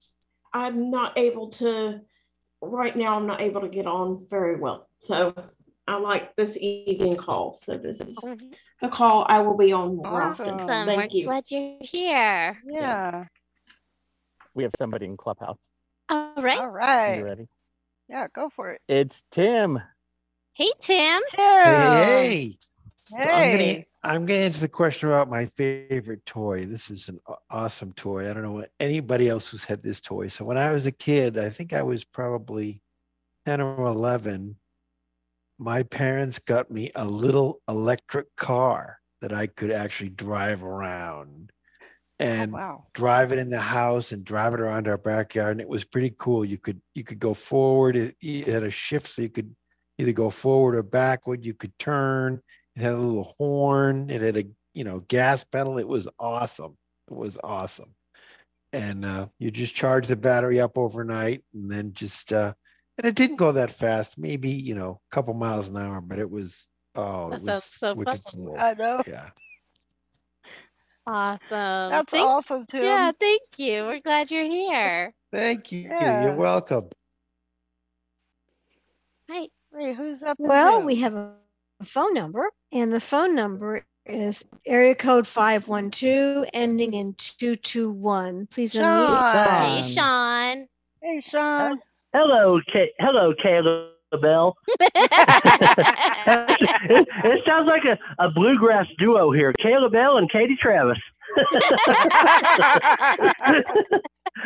i'm 0.53 0.91
not 0.91 1.19
able 1.19 1.49
to 1.51 2.01
right 2.61 2.97
now 2.97 3.17
i'm 3.17 3.27
not 3.27 3.41
able 3.41 3.61
to 3.63 3.69
get 3.69 3.87
on 3.87 4.27
very 4.31 4.57
well 4.57 4.89
so 5.01 5.35
i 5.89 5.97
like 5.97 6.35
this 6.37 6.57
evening 6.59 7.17
call 7.17 7.53
so 7.55 7.77
this 7.77 8.01
is 8.01 8.17
the 8.81 8.89
call 8.89 9.27
i 9.29 9.41
will 9.41 9.57
be 9.57 9.73
on 9.73 9.97
more 9.97 10.23
often 10.23 10.55
Awesome. 10.55 10.87
thank 10.87 11.13
We're 11.13 11.19
you 11.19 11.25
glad 11.27 11.45
you're 11.51 11.79
here. 11.81 12.59
Yeah. 12.65 13.25
We 14.55 14.65
have 14.65 14.73
somebody 14.77 15.07
in 15.07 15.17
Clubhouse. 15.17 15.59
All 16.09 16.35
right. 16.37 16.59
All 16.59 16.67
Are 16.67 16.71
right. 16.71 17.17
you 17.19 17.25
ready? 17.25 17.49
Yeah, 18.09 18.27
go 18.35 18.51
for 18.51 18.71
it. 18.71 18.81
It's 18.87 19.25
Tim. 19.31 19.81
Hey, 20.55 20.71
Tim. 20.81 21.23
Tim. 21.31 21.41
Hey, 21.41 22.59
hey. 23.11 23.31
I'm 23.31 23.51
gonna 23.51 23.62
Hey. 23.62 23.87
I'm 24.03 24.27
gonna 24.27 24.41
answer 24.41 24.61
the 24.61 24.69
question 24.69 25.09
about 25.09 25.31
my 25.31 25.47
favorite 25.47 26.27
toy. 26.27 26.67
This 26.67 26.91
is 26.91 27.09
an 27.09 27.21
awesome 27.49 27.95
toy. 27.95 28.29
I 28.29 28.35
don't 28.35 28.43
know 28.43 28.53
what 28.53 28.71
anybody 28.79 29.31
else 29.31 29.49
who's 29.49 29.65
had 29.65 29.81
this 29.81 30.03
toy. 30.03 30.29
So 30.29 30.45
when 30.45 30.59
I 30.59 30.71
was 30.73 30.85
a 30.85 30.93
kid, 30.93 31.38
I 31.38 31.49
think 31.49 31.73
I 31.73 31.81
was 31.81 32.05
probably 32.05 32.83
10 33.47 33.62
or 33.62 33.87
11. 33.87 34.57
My 35.59 35.85
parents 35.85 36.38
got 36.38 36.71
me 36.71 36.91
a 36.95 37.07
little 37.07 37.62
electric 37.67 38.37
car 38.37 38.99
that 39.23 39.33
I 39.33 39.47
could 39.47 39.71
actually 39.71 40.11
drive 40.11 40.65
around 40.65 41.51
oh, 42.21 42.25
and 42.27 42.53
wow. 42.53 42.88
drive 42.93 43.33
it 43.33 43.38
in 43.38 43.49
the 43.49 43.61
house 43.61 44.12
and 44.12 44.23
drive 44.23 44.53
it 44.53 44.61
around 44.61 44.87
our 44.87 44.99
backyard. 44.99 45.53
And 45.53 45.62
it 45.62 45.69
was 45.69 45.85
pretty 45.85 46.15
cool. 46.19 46.45
You 46.45 46.59
could 46.59 46.83
you 46.93 47.05
could 47.05 47.21
go 47.21 47.33
forward. 47.33 47.97
It, 47.97 48.17
it 48.21 48.49
had 48.49 48.65
a 48.65 48.71
shift, 48.71 49.07
so 49.07 49.23
you 49.23 49.31
could 49.31 49.57
either 50.03 50.12
go 50.12 50.31
forward 50.31 50.75
or 50.75 50.83
backward. 50.83 51.45
You 51.45 51.55
could 51.55 51.77
turn. 51.79 52.43
It 52.77 52.83
had 52.83 52.93
a 52.95 52.97
little 52.97 53.35
horn. 53.38 54.11
It 54.11 54.21
had 54.21 54.37
a 54.37 54.45
you 54.75 54.85
know 54.85 55.01
gas 55.01 55.45
pedal. 55.45 55.79
It 55.79 55.88
was 55.88 56.09
awesome. 56.19 56.77
It 57.11 57.15
was 57.15 57.38
awesome. 57.43 57.95
And 58.73 59.05
uh, 59.05 59.29
you 59.38 59.51
just 59.51 59.75
charge 59.75 60.07
the 60.07 60.17
battery 60.17 60.61
up 60.61 60.79
overnight, 60.79 61.45
and 61.55 61.71
then 61.71 61.93
just 61.93 62.33
uh, 62.33 62.55
and 62.99 63.07
it 63.07 63.15
didn't 63.15 63.37
go 63.37 63.53
that 63.53 63.71
fast. 63.71 64.19
Maybe 64.19 64.51
you 64.51 64.75
know 64.75 65.01
a 65.11 65.15
couple 65.15 65.35
miles 65.35 65.69
an 65.69 65.77
hour, 65.77 66.01
but 66.01 66.19
it 66.19 66.31
was 66.31 66.67
oh, 66.95 67.31
That 67.31 67.37
it 67.37 67.43
was 67.43 67.65
so 67.65 67.95
fun. 67.95 68.21
cool. 68.27 68.57
I 68.59 68.75
know. 68.75 69.03
Yeah. 69.07 69.31
Awesome. 71.05 71.41
That's 71.51 72.11
Thank- 72.11 72.25
awesome, 72.29 72.65
too. 72.65 72.79
Yeah, 72.79 73.11
thank 73.19 73.43
you. 73.57 73.87
We're 73.87 73.99
glad 74.01 74.31
you're 74.31 74.45
here. 74.49 75.12
Thank 75.33 75.73
you. 75.73 75.81
Yeah. 75.81 76.27
You're 76.27 76.37
welcome. 76.37 76.91
Hi. 79.29 79.49
Wait, 79.73 79.97
who's 79.97 80.23
up? 80.23 80.37
Well, 80.39 80.79
next? 80.79 80.87
we 80.87 80.97
have 80.97 81.15
a 81.15 81.33
a 81.83 81.85
phone 81.85 82.15
number, 82.15 82.51
and 82.71 82.92
the 82.92 83.01
phone 83.01 83.35
number 83.35 83.85
is 84.07 84.44
area 84.67 84.94
code 84.94 85.27
512 85.27 86.49
ending 86.55 86.94
in 86.94 87.15
221. 87.15 88.46
Please 88.46 88.73
unmute. 88.75 89.75
Hey, 89.75 89.83
Sean. 89.83 90.67
Hey, 91.03 91.21
Sean. 91.21 91.81
Hello, 92.15 92.61
Ka- 92.73 92.94
hello, 92.99 93.35
Caleb 93.42 93.90
Bel. 94.21 94.57
it, 94.81 94.88
it 97.25 97.40
sounds 97.49 97.69
like 97.69 97.85
a, 97.85 97.99
a 98.25 98.31
bluegrass 98.31 98.87
duo 98.99 99.33
here, 99.33 99.53
Caleb 99.61 99.92
Bel 99.92 100.19
and 100.19 100.31
Katie 100.31 100.57
Travis. 100.61 100.99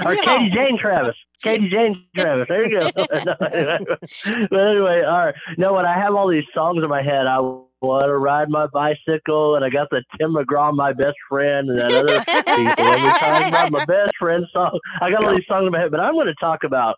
Or 0.05 0.17
Katie 0.17 0.51
Jane 0.55 0.79
Travis. 0.79 1.17
Katie 1.43 1.69
Jane 1.71 2.05
Travis. 2.17 2.47
There 2.49 2.65
you 2.69 2.81
go. 2.81 2.91
but 2.97 4.61
anyway, 4.61 5.03
all 5.07 5.27
right. 5.27 5.35
No, 5.59 5.73
when 5.75 5.87
I 5.87 5.95
have 5.99 6.15
all 6.15 6.29
these 6.29 6.45
songs 6.55 6.83
in 6.83 6.89
my 6.89 7.03
head, 7.03 7.27
I 7.27 7.39
want 7.41 8.05
to 8.05 8.17
ride 8.17 8.49
my 8.49 8.67
bicycle, 8.69 9.57
and 9.57 9.65
I 9.65 9.71
got 9.71 9.89
the 9.91 10.03
Tim 10.19 10.35
McGraw, 10.35 10.75
my 10.75 10.93
best 10.93 11.17
friend, 11.29 11.69
and 11.71 11.79
that 11.79 11.93
other 11.93 12.25
we're 12.27 13.19
talking 13.19 13.49
about 13.49 13.73
my 13.73 13.85
best 13.85 14.13
friend 14.19 14.45
song. 14.53 14.79
I 15.01 15.11
got 15.11 15.25
all 15.25 15.31
these 15.31 15.47
songs 15.49 15.63
in 15.63 15.71
my 15.73 15.79
head, 15.79 15.91
but 15.91 16.01
I'm 16.01 16.15
going 16.15 16.27
to 16.27 16.35
talk 16.41 16.65
about 16.65 16.97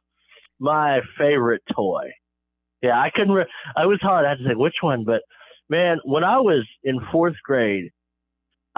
my 0.60 1.00
favorite 1.18 1.62
toy. 1.74 2.10
Yeah, 2.82 2.98
I 2.98 3.10
couldn't. 3.14 3.34
Re- 3.34 3.46
I 3.76 3.86
was 3.86 3.98
hard. 4.00 4.24
I 4.24 4.30
had 4.30 4.38
to 4.38 4.44
say 4.44 4.54
which 4.54 4.76
one, 4.80 5.04
but 5.04 5.22
man, 5.68 5.98
when 6.04 6.24
I 6.24 6.38
was 6.38 6.64
in 6.84 7.00
fourth 7.12 7.34
grade, 7.44 7.90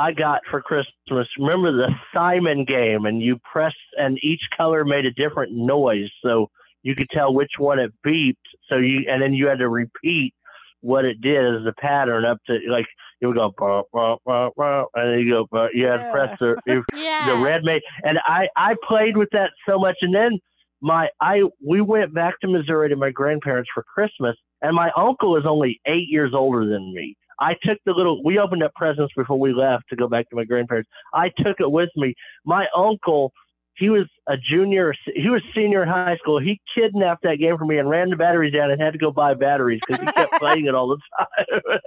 I 0.00 0.12
got 0.12 0.40
for 0.50 0.62
Christmas. 0.62 1.26
Remember 1.38 1.72
the 1.72 1.90
Simon 2.14 2.64
game, 2.64 3.04
and 3.06 3.20
you 3.20 3.38
pressed, 3.52 3.76
and 3.98 4.18
each 4.22 4.40
color 4.56 4.84
made 4.84 5.04
a 5.04 5.10
different 5.12 5.52
noise, 5.52 6.08
so 6.24 6.48
you 6.82 6.94
could 6.94 7.08
tell 7.10 7.34
which 7.34 7.50
one 7.58 7.78
it 7.78 7.92
beeped. 8.06 8.34
So 8.68 8.76
you, 8.78 9.00
and 9.10 9.20
then 9.22 9.34
you 9.34 9.46
had 9.48 9.58
to 9.58 9.68
repeat 9.68 10.32
what 10.80 11.04
it 11.04 11.20
did 11.20 11.44
as 11.56 11.66
a 11.66 11.74
pattern 11.78 12.24
up 12.24 12.38
to 12.46 12.58
like 12.70 12.86
you 13.20 13.28
would 13.28 13.36
go 13.36 13.52
bah, 13.58 13.82
bah, 13.92 14.16
bah, 14.24 14.48
bah, 14.56 14.84
and 14.94 15.12
then 15.12 15.18
you 15.20 15.30
go 15.30 15.46
bah, 15.50 15.66
you 15.74 15.84
had 15.86 15.98
to 15.98 16.10
press 16.10 16.38
the 16.40 16.56
you- 16.66 16.84
the 17.28 17.36
red 17.44 17.62
made 17.64 17.82
and 18.04 18.18
I 18.24 18.48
I 18.56 18.74
played 18.88 19.14
with 19.16 19.28
that 19.32 19.50
so 19.68 19.78
much 19.78 19.96
and 20.00 20.14
then 20.14 20.38
my 20.80 21.08
I 21.20 21.42
we 21.62 21.82
went 21.82 22.14
back 22.14 22.34
to 22.40 22.48
Missouri 22.48 22.88
to 22.88 22.96
my 22.96 23.10
grandparents 23.10 23.68
for 23.74 23.82
Christmas 23.94 24.36
and 24.62 24.74
my 24.74 24.90
uncle 24.96 25.36
is 25.36 25.44
only 25.46 25.80
eight 25.86 26.08
years 26.08 26.32
older 26.34 26.64
than 26.64 26.94
me. 26.94 27.14
I 27.40 27.54
took 27.62 27.78
the 27.86 27.92
little 27.92 28.22
we 28.24 28.38
opened 28.38 28.62
up 28.62 28.74
presents 28.74 29.12
before 29.16 29.38
we 29.38 29.52
left 29.52 29.84
to 29.90 29.96
go 29.96 30.08
back 30.08 30.28
to 30.30 30.36
my 30.36 30.44
grandparents. 30.44 30.88
I 31.14 31.30
took 31.44 31.60
it 31.60 31.70
with 31.70 31.90
me. 31.96 32.14
My 32.44 32.66
uncle 32.76 33.32
he 33.76 33.88
was 33.88 34.06
a 34.28 34.36
junior 34.36 34.92
he 35.14 35.30
was 35.30 35.42
senior 35.54 35.82
in 35.82 35.88
high 35.88 36.16
school. 36.16 36.38
He 36.38 36.60
kidnapped 36.76 37.22
that 37.22 37.36
game 37.36 37.56
from 37.56 37.68
me 37.68 37.78
and 37.78 37.88
ran 37.88 38.10
the 38.10 38.16
batteries 38.16 38.52
down 38.52 38.70
and 38.70 38.80
had 38.80 38.92
to 38.92 38.98
go 38.98 39.10
buy 39.10 39.34
batteries 39.34 39.80
because 39.86 40.02
he 40.02 40.12
kept 40.12 40.32
playing 40.38 40.66
it 40.66 40.74
all 40.74 40.88
the 40.88 40.98
time. 41.18 41.80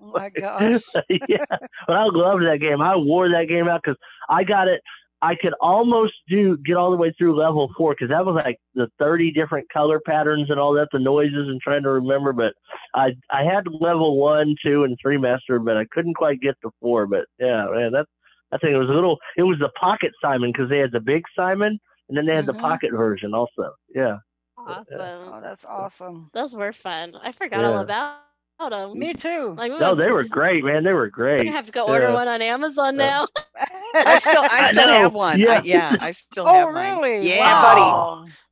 Oh 0.00 0.12
my 0.12 0.28
gosh. 0.28 0.82
Yeah. 1.28 1.44
But 1.86 1.96
i 1.96 2.04
loved 2.06 2.48
that 2.48 2.58
game. 2.60 2.80
I 2.80 2.96
wore 2.96 3.30
that 3.30 3.46
game 3.48 3.68
out 3.68 3.82
because 3.84 3.98
i 4.28 4.42
got 4.42 4.68
it 4.68 4.80
i 5.22 5.34
could 5.34 5.54
almost 5.60 6.14
do 6.28 6.56
get 6.66 6.76
all 6.76 6.90
the 6.90 6.96
way 6.96 7.12
through 7.16 7.36
level 7.36 7.68
four 7.76 7.94
because 7.94 8.08
that 8.08 8.24
was 8.24 8.40
like 8.44 8.58
the 8.74 8.88
30 8.98 9.32
different 9.32 9.66
color 9.72 10.00
patterns 10.06 10.50
and 10.50 10.58
all 10.60 10.72
that 10.74 10.88
the 10.92 10.98
noises 10.98 11.48
and 11.48 11.60
trying 11.60 11.82
to 11.82 11.90
remember 11.90 12.32
but 12.32 12.52
i 12.94 13.10
i 13.30 13.42
had 13.42 13.64
level 13.80 14.18
one 14.18 14.54
two 14.64 14.84
and 14.84 14.96
three 15.00 15.18
mastered 15.18 15.64
but 15.64 15.76
i 15.76 15.84
couldn't 15.92 16.14
quite 16.14 16.40
get 16.40 16.56
to 16.62 16.70
four 16.80 17.06
but 17.06 17.26
yeah 17.38 17.66
man 17.72 17.92
that's 17.92 18.10
I 18.52 18.58
think 18.58 18.72
it 18.72 18.78
was 18.78 18.88
a 18.88 18.92
little. 18.92 19.16
It 19.36 19.44
was 19.44 19.58
the 19.60 19.70
pocket 19.80 20.10
Simon 20.20 20.50
because 20.52 20.68
they 20.68 20.78
had 20.78 20.90
the 20.90 20.98
big 21.00 21.22
Simon, 21.36 21.78
and 22.08 22.18
then 22.18 22.26
they 22.26 22.34
had 22.34 22.46
Mhm. 22.46 22.48
the 22.48 22.54
pocket 22.54 22.90
version 22.92 23.32
also. 23.32 23.72
Yeah. 23.94 24.16
Awesome. 24.58 25.00
Oh, 25.00 25.40
that's 25.40 25.64
awesome. 25.64 26.30
Those 26.32 26.56
were 26.56 26.72
fun. 26.72 27.14
I 27.22 27.30
forgot 27.30 27.64
all 27.64 27.86
Yeah. 27.86 28.29
About 28.66 28.88
them. 28.90 28.98
Me 28.98 29.12
too. 29.14 29.54
Like, 29.56 29.72
No, 29.72 29.94
they 29.94 30.10
were 30.10 30.24
great, 30.24 30.64
man. 30.64 30.84
They 30.84 30.92
were 30.92 31.08
great. 31.08 31.48
I 31.48 31.52
have 31.52 31.66
to 31.66 31.72
go 31.72 31.86
order 31.86 32.08
Yeah. 32.08 32.14
one 32.14 32.28
on 32.28 32.42
Amazon 32.42 32.96
now. 32.96 33.26
I 33.94 34.18
still, 34.18 34.42
I 34.42 34.48
I 34.68 34.72
still 34.72 34.86
know. 34.86 34.92
have 34.92 35.14
one. 35.14 35.40
Yeah. 35.40 35.52
I, 35.52 35.62
yeah, 35.64 35.96
I 36.00 36.10
still 36.12 36.46
Oh, 36.46 36.54
have 36.54 36.72
mine. 36.74 36.96
really? 37.00 37.28
Yeah, 37.28 37.38
Wow. 37.54 38.22
buddy. 38.22 38.32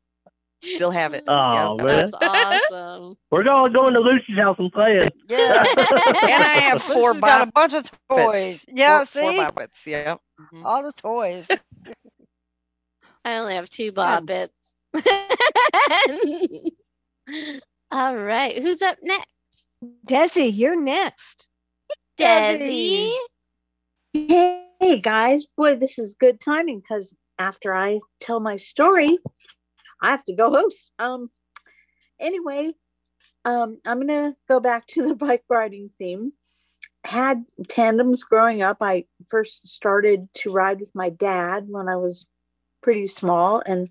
Still 0.60 0.90
have 0.90 1.14
it. 1.14 1.22
Oh 1.28 1.78
Yep. 1.78 1.86
man, 1.86 2.10
That's 2.10 2.14
awesome. 2.72 3.16
we're 3.30 3.44
going 3.44 3.72
going 3.72 3.92
to 3.94 4.00
Lucy's 4.00 4.36
house 4.38 4.56
and 4.58 4.72
playing. 4.72 5.08
Yeah. 5.28 5.64
And 5.76 5.78
I 5.78 6.58
have 6.68 6.82
four 6.82 7.10
Lucy's 7.10 7.20
got 7.20 7.46
a 7.46 7.52
bunch 7.52 7.74
of 7.74 7.88
toys. 8.10 8.64
Yeah, 8.66 8.98
four, 8.98 9.06
see? 9.06 9.20
four 9.20 9.32
Bobbits. 9.34 9.86
Yep. 9.86 10.20
Mhm. 10.52 10.64
All 10.64 10.82
the 10.82 10.90
toys. 10.92 11.46
I 13.24 13.36
only 13.38 13.54
have 13.54 13.68
two 13.68 13.92
bobbits. 13.92 14.48
all 17.92 18.16
right. 18.16 18.60
Who's 18.60 18.82
up 18.82 18.98
next? 19.02 19.28
Desi, 20.06 20.50
you're 20.52 20.80
next. 20.80 21.46
Desi. 22.18 23.12
Hey 24.12 25.00
guys, 25.00 25.46
boy, 25.56 25.76
this 25.76 25.98
is 25.98 26.14
good 26.14 26.40
timing 26.40 26.80
because 26.80 27.14
after 27.38 27.74
I 27.74 28.00
tell 28.20 28.40
my 28.40 28.56
story, 28.56 29.18
I 30.02 30.10
have 30.10 30.24
to 30.24 30.34
go 30.34 30.50
host. 30.50 30.90
Um, 30.98 31.30
anyway, 32.18 32.72
um, 33.44 33.78
I'm 33.86 34.00
gonna 34.00 34.34
go 34.48 34.58
back 34.60 34.86
to 34.88 35.06
the 35.06 35.14
bike 35.26 35.44
riding 35.48 35.90
theme. 35.98 36.32
Had 37.04 37.44
tandems 37.68 38.24
growing 38.24 38.62
up. 38.62 38.78
I 38.80 39.04
first 39.28 39.68
started 39.68 40.28
to 40.34 40.50
ride 40.50 40.80
with 40.80 40.94
my 40.94 41.10
dad 41.10 41.66
when 41.68 41.88
I 41.88 41.96
was 41.96 42.26
pretty 42.82 43.06
small, 43.06 43.62
and 43.64 43.88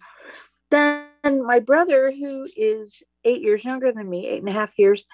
then 0.70 1.06
my 1.24 1.60
brother, 1.60 2.12
who 2.12 2.46
is 2.58 3.04
eight 3.24 3.42
years 3.42 3.64
younger 3.64 3.92
than 3.92 4.10
me, 4.10 4.28
eight 4.28 4.40
and 4.40 4.50
a 4.50 4.54
half 4.54 4.78
years, 4.78 5.06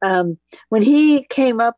um, 0.00 0.38
when 0.68 0.82
he 0.82 1.24
came 1.24 1.60
up 1.60 1.76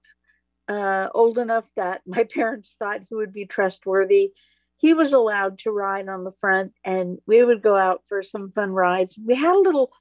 uh, 0.69 1.09
old 1.15 1.39
enough 1.39 1.65
that 1.77 2.03
my 2.07 2.25
parents 2.35 2.77
thought 2.79 3.03
he 3.09 3.15
would 3.15 3.33
be 3.33 3.47
trustworthy. 3.47 4.33
He 4.79 4.95
was 4.95 5.13
allowed 5.13 5.59
to 5.61 5.71
ride 5.71 6.09
on 6.09 6.25
the 6.25 6.33
front, 6.33 6.73
and 6.85 7.19
we 7.27 7.43
would 7.43 7.63
go 7.63 7.77
out 7.77 8.03
for 8.09 8.23
some 8.23 8.51
fun 8.51 8.71
rides. 8.73 9.19
We 9.25 9.37
had 9.37 9.55
a 9.55 9.61
little 9.61 9.93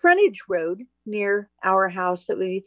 frontage 0.00 0.42
road 0.48 0.82
near 1.06 1.50
our 1.64 1.88
house 1.88 2.26
that 2.26 2.38
we 2.38 2.64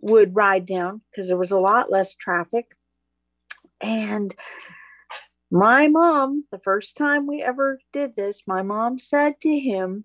would 0.00 0.36
ride 0.36 0.66
down 0.66 1.00
because 1.10 1.28
there 1.28 1.36
was 1.36 1.50
a 1.50 1.58
lot 1.58 1.90
less 1.90 2.14
traffic. 2.14 2.66
And 3.80 4.34
my 5.50 5.88
mom, 5.88 6.44
the 6.50 6.58
first 6.58 6.96
time 6.96 7.26
we 7.26 7.42
ever 7.42 7.80
did 7.92 8.14
this, 8.14 8.42
my 8.46 8.62
mom 8.62 8.98
said 8.98 9.40
to 9.42 9.58
him, 9.58 10.04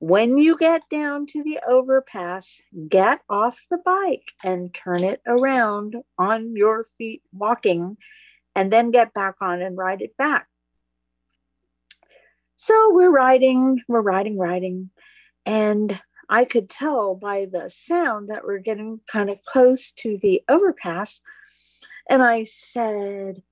when 0.00 0.38
you 0.38 0.56
get 0.56 0.82
down 0.88 1.26
to 1.26 1.42
the 1.42 1.58
overpass, 1.66 2.60
get 2.88 3.20
off 3.28 3.66
the 3.70 3.78
bike 3.78 4.32
and 4.44 4.72
turn 4.72 5.02
it 5.02 5.20
around 5.26 5.96
on 6.16 6.54
your 6.54 6.84
feet 6.84 7.22
walking, 7.32 7.96
and 8.54 8.72
then 8.72 8.90
get 8.90 9.12
back 9.12 9.36
on 9.40 9.60
and 9.60 9.76
ride 9.76 10.02
it 10.02 10.16
back. 10.16 10.46
So 12.54 12.92
we're 12.92 13.10
riding, 13.10 13.82
we're 13.88 14.00
riding, 14.00 14.38
riding, 14.38 14.90
and 15.46 16.00
I 16.28 16.44
could 16.44 16.68
tell 16.68 17.14
by 17.14 17.46
the 17.50 17.70
sound 17.70 18.28
that 18.28 18.44
we're 18.44 18.58
getting 18.58 19.00
kind 19.10 19.30
of 19.30 19.42
close 19.42 19.92
to 19.92 20.18
the 20.20 20.42
overpass. 20.48 21.20
And 22.08 22.22
I 22.22 22.44
said, 22.44 23.42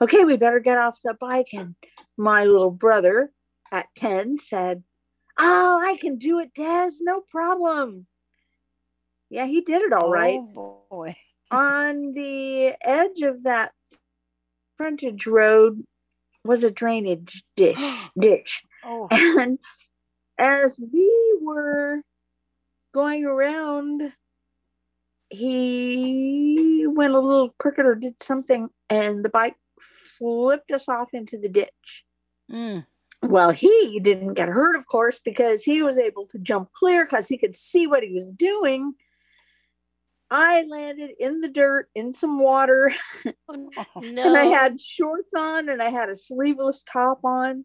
Okay, 0.00 0.24
we 0.24 0.36
better 0.36 0.58
get 0.58 0.78
off 0.78 0.98
the 1.04 1.14
bike. 1.14 1.48
And 1.52 1.76
my 2.16 2.44
little 2.44 2.72
brother 2.72 3.30
at 3.70 3.86
10 3.96 4.38
said, 4.38 4.82
Oh, 5.38 5.80
I 5.82 5.96
can 5.96 6.16
do 6.16 6.38
it, 6.38 6.54
Des. 6.54 6.90
No 7.00 7.20
problem. 7.20 8.06
Yeah, 9.30 9.46
he 9.46 9.62
did 9.62 9.82
it 9.82 9.92
all 9.92 10.12
right. 10.12 10.40
Oh 10.40 10.82
boy. 10.90 11.16
On 11.50 12.12
the 12.12 12.74
edge 12.82 13.22
of 13.22 13.42
that 13.44 13.72
frontage 14.76 15.26
road 15.26 15.84
was 16.44 16.64
a 16.64 16.70
drainage 16.70 17.42
ditch. 17.56 17.78
ditch. 18.18 18.62
Oh. 18.84 19.08
And 19.10 19.58
as 20.38 20.76
we 20.78 21.38
were 21.40 22.02
going 22.92 23.24
around, 23.24 24.12
he 25.30 26.86
went 26.86 27.14
a 27.14 27.20
little 27.20 27.54
crooked 27.58 27.86
or 27.86 27.94
did 27.94 28.22
something, 28.22 28.68
and 28.90 29.24
the 29.24 29.30
bike 29.30 29.56
flipped 29.80 30.70
us 30.72 30.88
off 30.88 31.14
into 31.14 31.38
the 31.38 31.48
ditch. 31.48 32.04
Mm. 32.50 32.84
Well, 33.22 33.50
he 33.50 34.00
didn't 34.00 34.34
get 34.34 34.48
hurt, 34.48 34.76
of 34.76 34.86
course, 34.86 35.20
because 35.24 35.62
he 35.62 35.82
was 35.82 35.96
able 35.96 36.26
to 36.26 36.38
jump 36.38 36.72
clear 36.72 37.04
because 37.04 37.28
he 37.28 37.38
could 37.38 37.54
see 37.54 37.86
what 37.86 38.02
he 38.02 38.12
was 38.12 38.32
doing. 38.32 38.94
I 40.30 40.62
landed 40.62 41.10
in 41.20 41.40
the 41.40 41.48
dirt 41.48 41.88
in 41.94 42.12
some 42.12 42.40
water, 42.40 42.90
oh, 43.48 43.70
No. 44.00 44.22
and 44.22 44.36
I 44.36 44.46
had 44.46 44.80
shorts 44.80 45.34
on 45.34 45.68
and 45.68 45.82
I 45.82 45.90
had 45.90 46.08
a 46.08 46.16
sleeveless 46.16 46.84
top 46.90 47.24
on. 47.24 47.64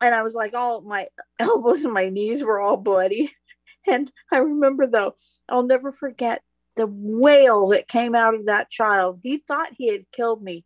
And 0.00 0.14
I 0.14 0.22
was 0.22 0.34
like, 0.34 0.52
all 0.54 0.82
my 0.82 1.08
elbows 1.38 1.84
and 1.84 1.94
my 1.94 2.08
knees 2.08 2.44
were 2.44 2.60
all 2.60 2.76
bloody. 2.76 3.32
And 3.84 4.12
I 4.30 4.36
remember, 4.36 4.86
though, 4.86 5.16
I'll 5.48 5.64
never 5.64 5.90
forget 5.90 6.40
the 6.76 6.86
wail 6.86 7.66
that 7.70 7.88
came 7.88 8.14
out 8.14 8.32
of 8.32 8.46
that 8.46 8.70
child. 8.70 9.18
He 9.24 9.38
thought 9.38 9.74
he 9.76 9.88
had 9.88 10.04
killed 10.12 10.40
me. 10.40 10.64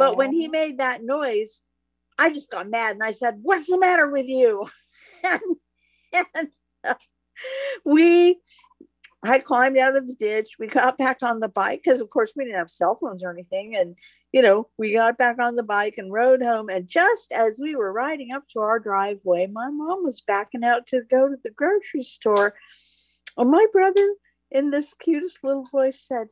But 0.00 0.16
when 0.16 0.32
he 0.32 0.48
made 0.48 0.78
that 0.78 1.00
noise, 1.00 1.62
I 2.18 2.32
just 2.32 2.50
got 2.50 2.70
mad 2.70 2.92
and 2.92 3.02
I 3.02 3.10
said, 3.10 3.38
What's 3.42 3.66
the 3.66 3.78
matter 3.78 4.10
with 4.10 4.26
you? 4.26 4.66
and, 5.24 5.40
and, 6.12 6.48
uh, 6.86 6.94
we, 7.84 8.38
I 9.22 9.38
climbed 9.38 9.78
out 9.78 9.96
of 9.96 10.06
the 10.06 10.14
ditch. 10.14 10.56
We 10.58 10.66
got 10.66 10.98
back 10.98 11.18
on 11.22 11.40
the 11.40 11.48
bike 11.48 11.82
because, 11.84 12.00
of 12.00 12.10
course, 12.10 12.32
we 12.34 12.44
didn't 12.44 12.58
have 12.58 12.70
cell 12.70 12.96
phones 13.00 13.22
or 13.22 13.30
anything. 13.30 13.76
And, 13.76 13.96
you 14.32 14.42
know, 14.42 14.68
we 14.78 14.92
got 14.92 15.18
back 15.18 15.38
on 15.38 15.56
the 15.56 15.62
bike 15.62 15.94
and 15.98 16.12
rode 16.12 16.42
home. 16.42 16.68
And 16.68 16.88
just 16.88 17.32
as 17.32 17.60
we 17.62 17.76
were 17.76 17.92
riding 17.92 18.32
up 18.32 18.48
to 18.50 18.60
our 18.60 18.78
driveway, 18.78 19.46
my 19.48 19.68
mom 19.70 20.04
was 20.04 20.20
backing 20.20 20.64
out 20.64 20.86
to 20.88 21.02
go 21.02 21.28
to 21.28 21.36
the 21.42 21.50
grocery 21.50 22.02
store. 22.02 22.54
And 23.36 23.50
my 23.50 23.66
brother, 23.72 24.14
in 24.50 24.70
this 24.70 24.94
cutest 24.94 25.44
little 25.44 25.66
voice, 25.70 26.00
said, 26.00 26.28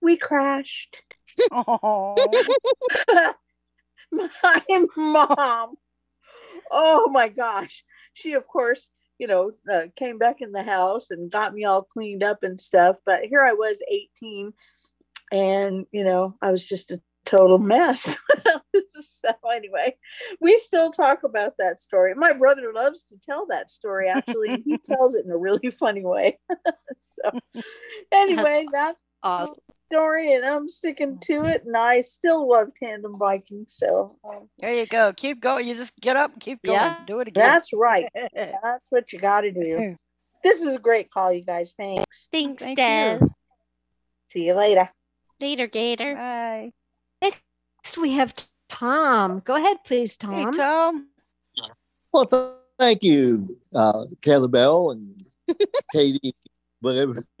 We 0.00 0.16
crashed. 0.16 1.02
My 4.42 4.86
mom 4.96 5.76
oh 6.70 7.08
my 7.10 7.28
gosh. 7.28 7.84
She, 8.14 8.32
of 8.32 8.46
course, 8.46 8.90
you 9.18 9.26
know, 9.26 9.52
uh, 9.70 9.86
came 9.96 10.18
back 10.18 10.40
in 10.40 10.52
the 10.52 10.62
house 10.62 11.10
and 11.10 11.30
got 11.30 11.54
me 11.54 11.64
all 11.64 11.82
cleaned 11.82 12.22
up 12.22 12.42
and 12.42 12.58
stuff. 12.58 12.98
But 13.04 13.24
here 13.24 13.42
I 13.42 13.52
was 13.52 13.82
18 13.90 14.52
and, 15.32 15.86
you 15.92 16.04
know, 16.04 16.36
I 16.40 16.50
was 16.50 16.66
just 16.66 16.90
a 16.90 17.00
total 17.24 17.58
mess. 17.58 18.16
so 19.00 19.30
anyway, 19.52 19.94
we 20.40 20.56
still 20.56 20.90
talk 20.90 21.22
about 21.22 21.54
that 21.58 21.80
story. 21.80 22.14
My 22.14 22.32
brother 22.32 22.72
loves 22.74 23.04
to 23.06 23.16
tell 23.18 23.46
that 23.46 23.70
story 23.70 24.08
actually, 24.08 24.48
and 24.48 24.62
he 24.64 24.78
tells 24.84 25.14
it 25.14 25.24
in 25.24 25.30
a 25.30 25.36
really 25.36 25.70
funny 25.70 26.04
way. 26.04 26.38
so 26.54 27.62
anyway, 28.10 28.66
that's 28.72 29.00
awesome 29.22 29.54
story, 29.92 30.34
and 30.34 30.44
I'm 30.44 30.68
sticking 30.68 31.18
to 31.24 31.44
it. 31.44 31.64
And 31.64 31.76
I 31.76 32.00
still 32.00 32.48
love 32.48 32.68
tandem 32.82 33.18
biking. 33.18 33.64
So 33.68 34.16
um, 34.24 34.48
There 34.58 34.74
you 34.74 34.86
go. 34.86 35.12
Keep 35.12 35.40
going. 35.40 35.66
You 35.66 35.74
just 35.74 35.94
get 36.00 36.16
up, 36.16 36.38
keep 36.40 36.62
going. 36.62 36.76
Yeah, 36.76 37.04
Do 37.06 37.20
it 37.20 37.28
again. 37.28 37.44
that's 37.44 37.72
right. 37.72 38.08
that's 38.34 38.86
what 38.90 39.12
you 39.12 39.18
got 39.18 39.42
to 39.42 39.50
do. 39.52 39.96
This 40.42 40.62
is 40.62 40.74
a 40.74 40.78
great 40.78 41.10
call, 41.10 41.30
you 41.34 41.44
guys. 41.44 41.74
Thanks. 41.76 42.28
Thanks, 42.32 42.62
Thank 42.62 42.78
Des. 42.78 43.18
you. 43.20 43.28
See 44.28 44.46
you 44.46 44.54
later. 44.54 44.88
Later, 45.38 45.66
Gator. 45.66 46.14
Bye. 46.14 46.72
Next, 47.20 47.98
we 47.98 48.12
have 48.12 48.32
Tom. 48.70 49.42
Go 49.44 49.56
ahead, 49.56 49.76
please, 49.84 50.16
Tom. 50.16 50.32
Hey, 50.32 50.44
Tom. 50.56 51.08
Well, 52.10 52.24
th- 52.24 52.52
thank 52.78 53.02
you, 53.02 53.44
uh, 53.74 54.04
Kelly 54.22 54.48
Bel 54.48 54.92
and 54.92 55.14
Katie, 55.92 56.34
whatever. 56.80 57.24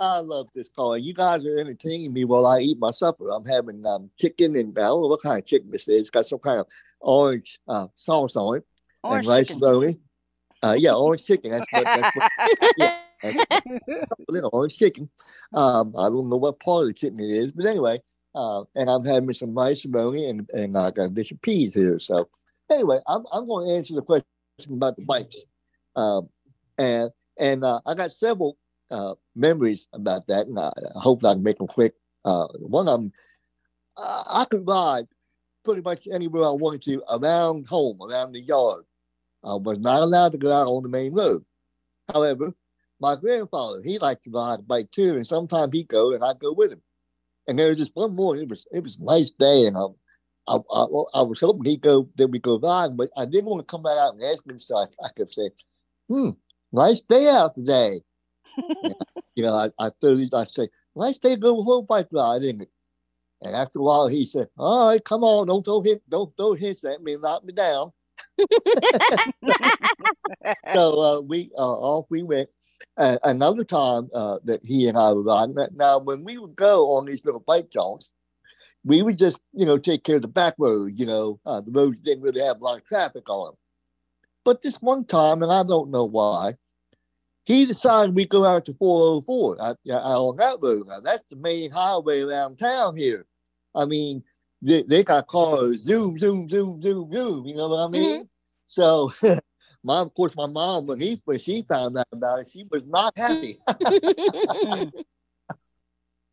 I 0.00 0.20
love 0.20 0.48
this 0.54 0.68
call. 0.68 0.96
You 0.96 1.12
guys 1.12 1.44
are 1.44 1.58
entertaining 1.58 2.12
me 2.12 2.24
while 2.24 2.46
I 2.46 2.60
eat 2.60 2.78
my 2.78 2.92
supper. 2.92 3.30
I'm 3.30 3.44
having 3.44 3.84
um, 3.84 4.10
chicken 4.18 4.56
and 4.56 4.78
I 4.78 4.82
don't 4.82 5.02
know 5.02 5.08
what 5.08 5.22
kind 5.22 5.38
of 5.38 5.44
chicken 5.44 5.70
this 5.70 5.88
is. 5.88 6.02
It's 6.02 6.10
got 6.10 6.26
some 6.26 6.38
kind 6.38 6.60
of 6.60 6.66
orange 7.00 7.58
uh, 7.66 7.88
sauce 7.96 8.36
on 8.36 8.58
it 8.58 8.64
Orange 9.02 9.26
and 9.26 9.28
rice 9.28 9.48
slowly. 9.48 10.00
Uh, 10.62 10.76
yeah, 10.78 10.94
orange 10.94 11.24
chicken. 11.24 11.50
That's 11.50 11.66
what. 11.72 11.84
That's 11.84 12.16
what 12.16 12.74
yeah, 12.76 12.98
that's 13.22 14.48
orange 14.52 14.76
chicken. 14.76 15.10
Um, 15.52 15.94
I 15.96 16.08
don't 16.08 16.28
know 16.28 16.36
what 16.36 16.60
part 16.60 16.82
of 16.82 16.88
the 16.88 16.94
chicken 16.94 17.20
it 17.20 17.30
is, 17.30 17.52
but 17.52 17.66
anyway. 17.66 18.00
Uh, 18.34 18.62
and 18.76 18.88
I'm 18.88 19.04
having 19.04 19.32
some 19.32 19.54
rice 19.54 19.84
bologna 19.84 20.28
and 20.28 20.48
and 20.52 20.76
I 20.76 20.90
got 20.90 21.06
a 21.06 21.08
dish 21.08 21.32
of 21.32 21.42
peas 21.42 21.74
here. 21.74 21.98
So 21.98 22.28
anyway, 22.70 23.00
I'm 23.06 23.24
I'm 23.32 23.48
going 23.48 23.68
to 23.68 23.74
answer 23.74 23.94
the 23.94 24.02
question 24.02 24.26
about 24.70 24.96
the 24.96 25.02
bikes. 25.02 25.44
Um, 25.96 26.28
and 26.78 27.10
and 27.38 27.64
uh, 27.64 27.80
I 27.86 27.94
got 27.94 28.14
several 28.14 28.56
uh, 28.90 29.14
memories 29.34 29.88
about 29.92 30.26
that, 30.28 30.46
and 30.46 30.58
I, 30.58 30.68
I 30.96 31.00
hope 31.00 31.24
I 31.24 31.34
can 31.34 31.42
make 31.42 31.58
them 31.58 31.66
quick. 31.66 31.94
Uh, 32.24 32.46
one 32.60 32.88
of 32.88 33.00
them, 33.00 33.12
uh, 33.96 34.24
I 34.30 34.44
could 34.50 34.66
ride 34.66 35.06
pretty 35.64 35.82
much 35.82 36.08
anywhere 36.10 36.44
I 36.44 36.50
wanted 36.50 36.82
to 36.82 37.02
around 37.10 37.66
home, 37.66 37.98
around 38.02 38.32
the 38.32 38.40
yard. 38.40 38.84
I 39.44 39.54
was 39.54 39.78
not 39.78 40.02
allowed 40.02 40.32
to 40.32 40.38
go 40.38 40.50
out 40.50 40.66
on 40.66 40.82
the 40.82 40.88
main 40.88 41.14
road. 41.14 41.44
However, 42.12 42.54
my 43.00 43.16
grandfather, 43.16 43.82
he 43.82 43.98
liked 43.98 44.24
to 44.24 44.30
ride 44.30 44.60
a 44.60 44.62
bike 44.62 44.90
too, 44.90 45.16
and 45.16 45.26
sometimes 45.26 45.70
he'd 45.72 45.88
go 45.88 46.12
and 46.12 46.24
I'd 46.24 46.40
go 46.40 46.52
with 46.52 46.72
him. 46.72 46.82
And 47.46 47.58
there 47.58 47.68
was 47.68 47.78
just 47.78 47.94
one 47.94 48.14
morning, 48.14 48.44
it 48.44 48.48
was 48.48 48.66
it 48.72 48.82
was 48.82 48.96
a 48.96 49.04
nice 49.04 49.30
day, 49.30 49.66
and 49.66 49.76
I, 49.76 49.86
I, 50.48 50.56
I, 50.56 50.84
I 51.14 51.22
was 51.22 51.40
hoping 51.40 51.70
he'd 51.70 51.80
go, 51.80 52.08
that 52.16 52.28
we 52.28 52.38
go 52.38 52.58
ride, 52.58 52.96
but 52.96 53.10
I 53.16 53.24
didn't 53.24 53.50
want 53.50 53.60
to 53.60 53.70
come 53.70 53.82
back 53.82 53.96
out 53.98 54.14
and 54.14 54.22
ask 54.22 54.44
him, 54.46 54.58
so 54.58 54.76
I, 54.76 54.86
I 55.04 55.08
kept 55.16 55.34
saying, 55.34 55.50
hmm, 56.08 56.30
nice 56.72 57.00
day 57.00 57.28
out 57.28 57.54
today. 57.54 58.00
And, 58.84 58.94
you 59.34 59.42
know, 59.44 59.54
I, 59.54 59.70
I 59.78 59.90
thought 60.00 60.34
I 60.34 60.44
say, 60.44 60.68
nice 60.96 61.18
day 61.18 61.34
to 61.34 61.40
go 61.40 61.78
a 61.78 61.82
bike 61.82 62.08
ride, 62.12 62.42
isn't? 62.42 62.68
And 63.42 63.54
after 63.56 63.78
a 63.80 63.82
while, 63.82 64.06
he 64.08 64.24
said, 64.26 64.48
"All 64.58 64.88
right, 64.88 65.04
come 65.04 65.24
on, 65.24 65.46
don't 65.48 65.64
throw 65.64 65.80
hit, 65.82 66.02
don't 66.08 66.34
throw 66.36 66.54
hints 66.54 66.84
at 66.84 67.02
me, 67.02 67.16
knock 67.16 67.44
me 67.44 67.52
down." 67.52 67.92
so 70.74 71.00
uh, 71.00 71.20
we 71.20 71.50
uh, 71.56 71.60
off 71.60 72.06
we 72.10 72.22
went. 72.22 72.48
Uh, 72.96 73.18
another 73.24 73.64
time 73.64 74.08
uh, 74.14 74.38
that 74.44 74.60
he 74.64 74.88
and 74.88 74.96
I 74.98 75.12
were 75.12 75.22
riding. 75.22 75.56
Now- 75.74 75.98
when 75.98 76.24
we 76.24 76.38
would 76.38 76.56
go 76.56 76.92
on 76.96 77.06
these 77.06 77.24
little 77.24 77.40
bike 77.40 77.70
jaunts, 77.70 78.14
we 78.84 79.02
would 79.02 79.18
just 79.18 79.40
you 79.52 79.66
know 79.66 79.78
take 79.78 80.04
care 80.04 80.16
of 80.16 80.22
the 80.22 80.28
back 80.28 80.54
roads. 80.58 80.98
You 80.98 81.06
know, 81.06 81.40
uh, 81.46 81.60
the 81.60 81.72
roads 81.72 81.98
didn't 82.02 82.22
really 82.24 82.40
have 82.42 82.60
a 82.60 82.64
lot 82.64 82.78
of 82.78 82.84
traffic 82.86 83.28
on 83.30 83.48
them. 83.48 83.54
But 84.48 84.62
this 84.62 84.80
one 84.80 85.04
time, 85.04 85.42
and 85.42 85.52
I 85.52 85.62
don't 85.62 85.90
know 85.90 86.06
why, 86.06 86.54
he 87.44 87.66
decided 87.66 88.14
we 88.14 88.24
go 88.24 88.46
out 88.46 88.64
to 88.64 88.72
404 88.72 89.58
I, 89.60 89.74
I, 89.92 90.14
on 90.14 90.38
that 90.38 90.56
road. 90.62 90.88
Now, 90.88 91.00
that's 91.00 91.22
the 91.28 91.36
main 91.36 91.70
highway 91.70 92.22
around 92.22 92.58
town 92.58 92.96
here. 92.96 93.26
I 93.74 93.84
mean, 93.84 94.24
they, 94.62 94.84
they 94.84 95.04
got 95.04 95.26
cars 95.26 95.82
zoom, 95.82 96.16
zoom, 96.16 96.48
zoom, 96.48 96.80
zoom, 96.80 97.12
zoom. 97.12 97.44
You 97.44 97.56
know 97.56 97.68
what 97.68 97.88
I 97.88 97.90
mean? 97.90 98.26
So, 98.66 99.12
my 99.84 100.00
of 100.00 100.14
course, 100.14 100.34
my 100.34 100.46
mom 100.46 100.86
when 100.86 100.98
he 100.98 101.20
when 101.26 101.38
she 101.38 101.60
found 101.70 101.98
out 101.98 102.06
about 102.10 102.40
it, 102.40 102.48
she 102.50 102.64
was 102.70 102.88
not 102.88 103.12
happy. 103.18 103.58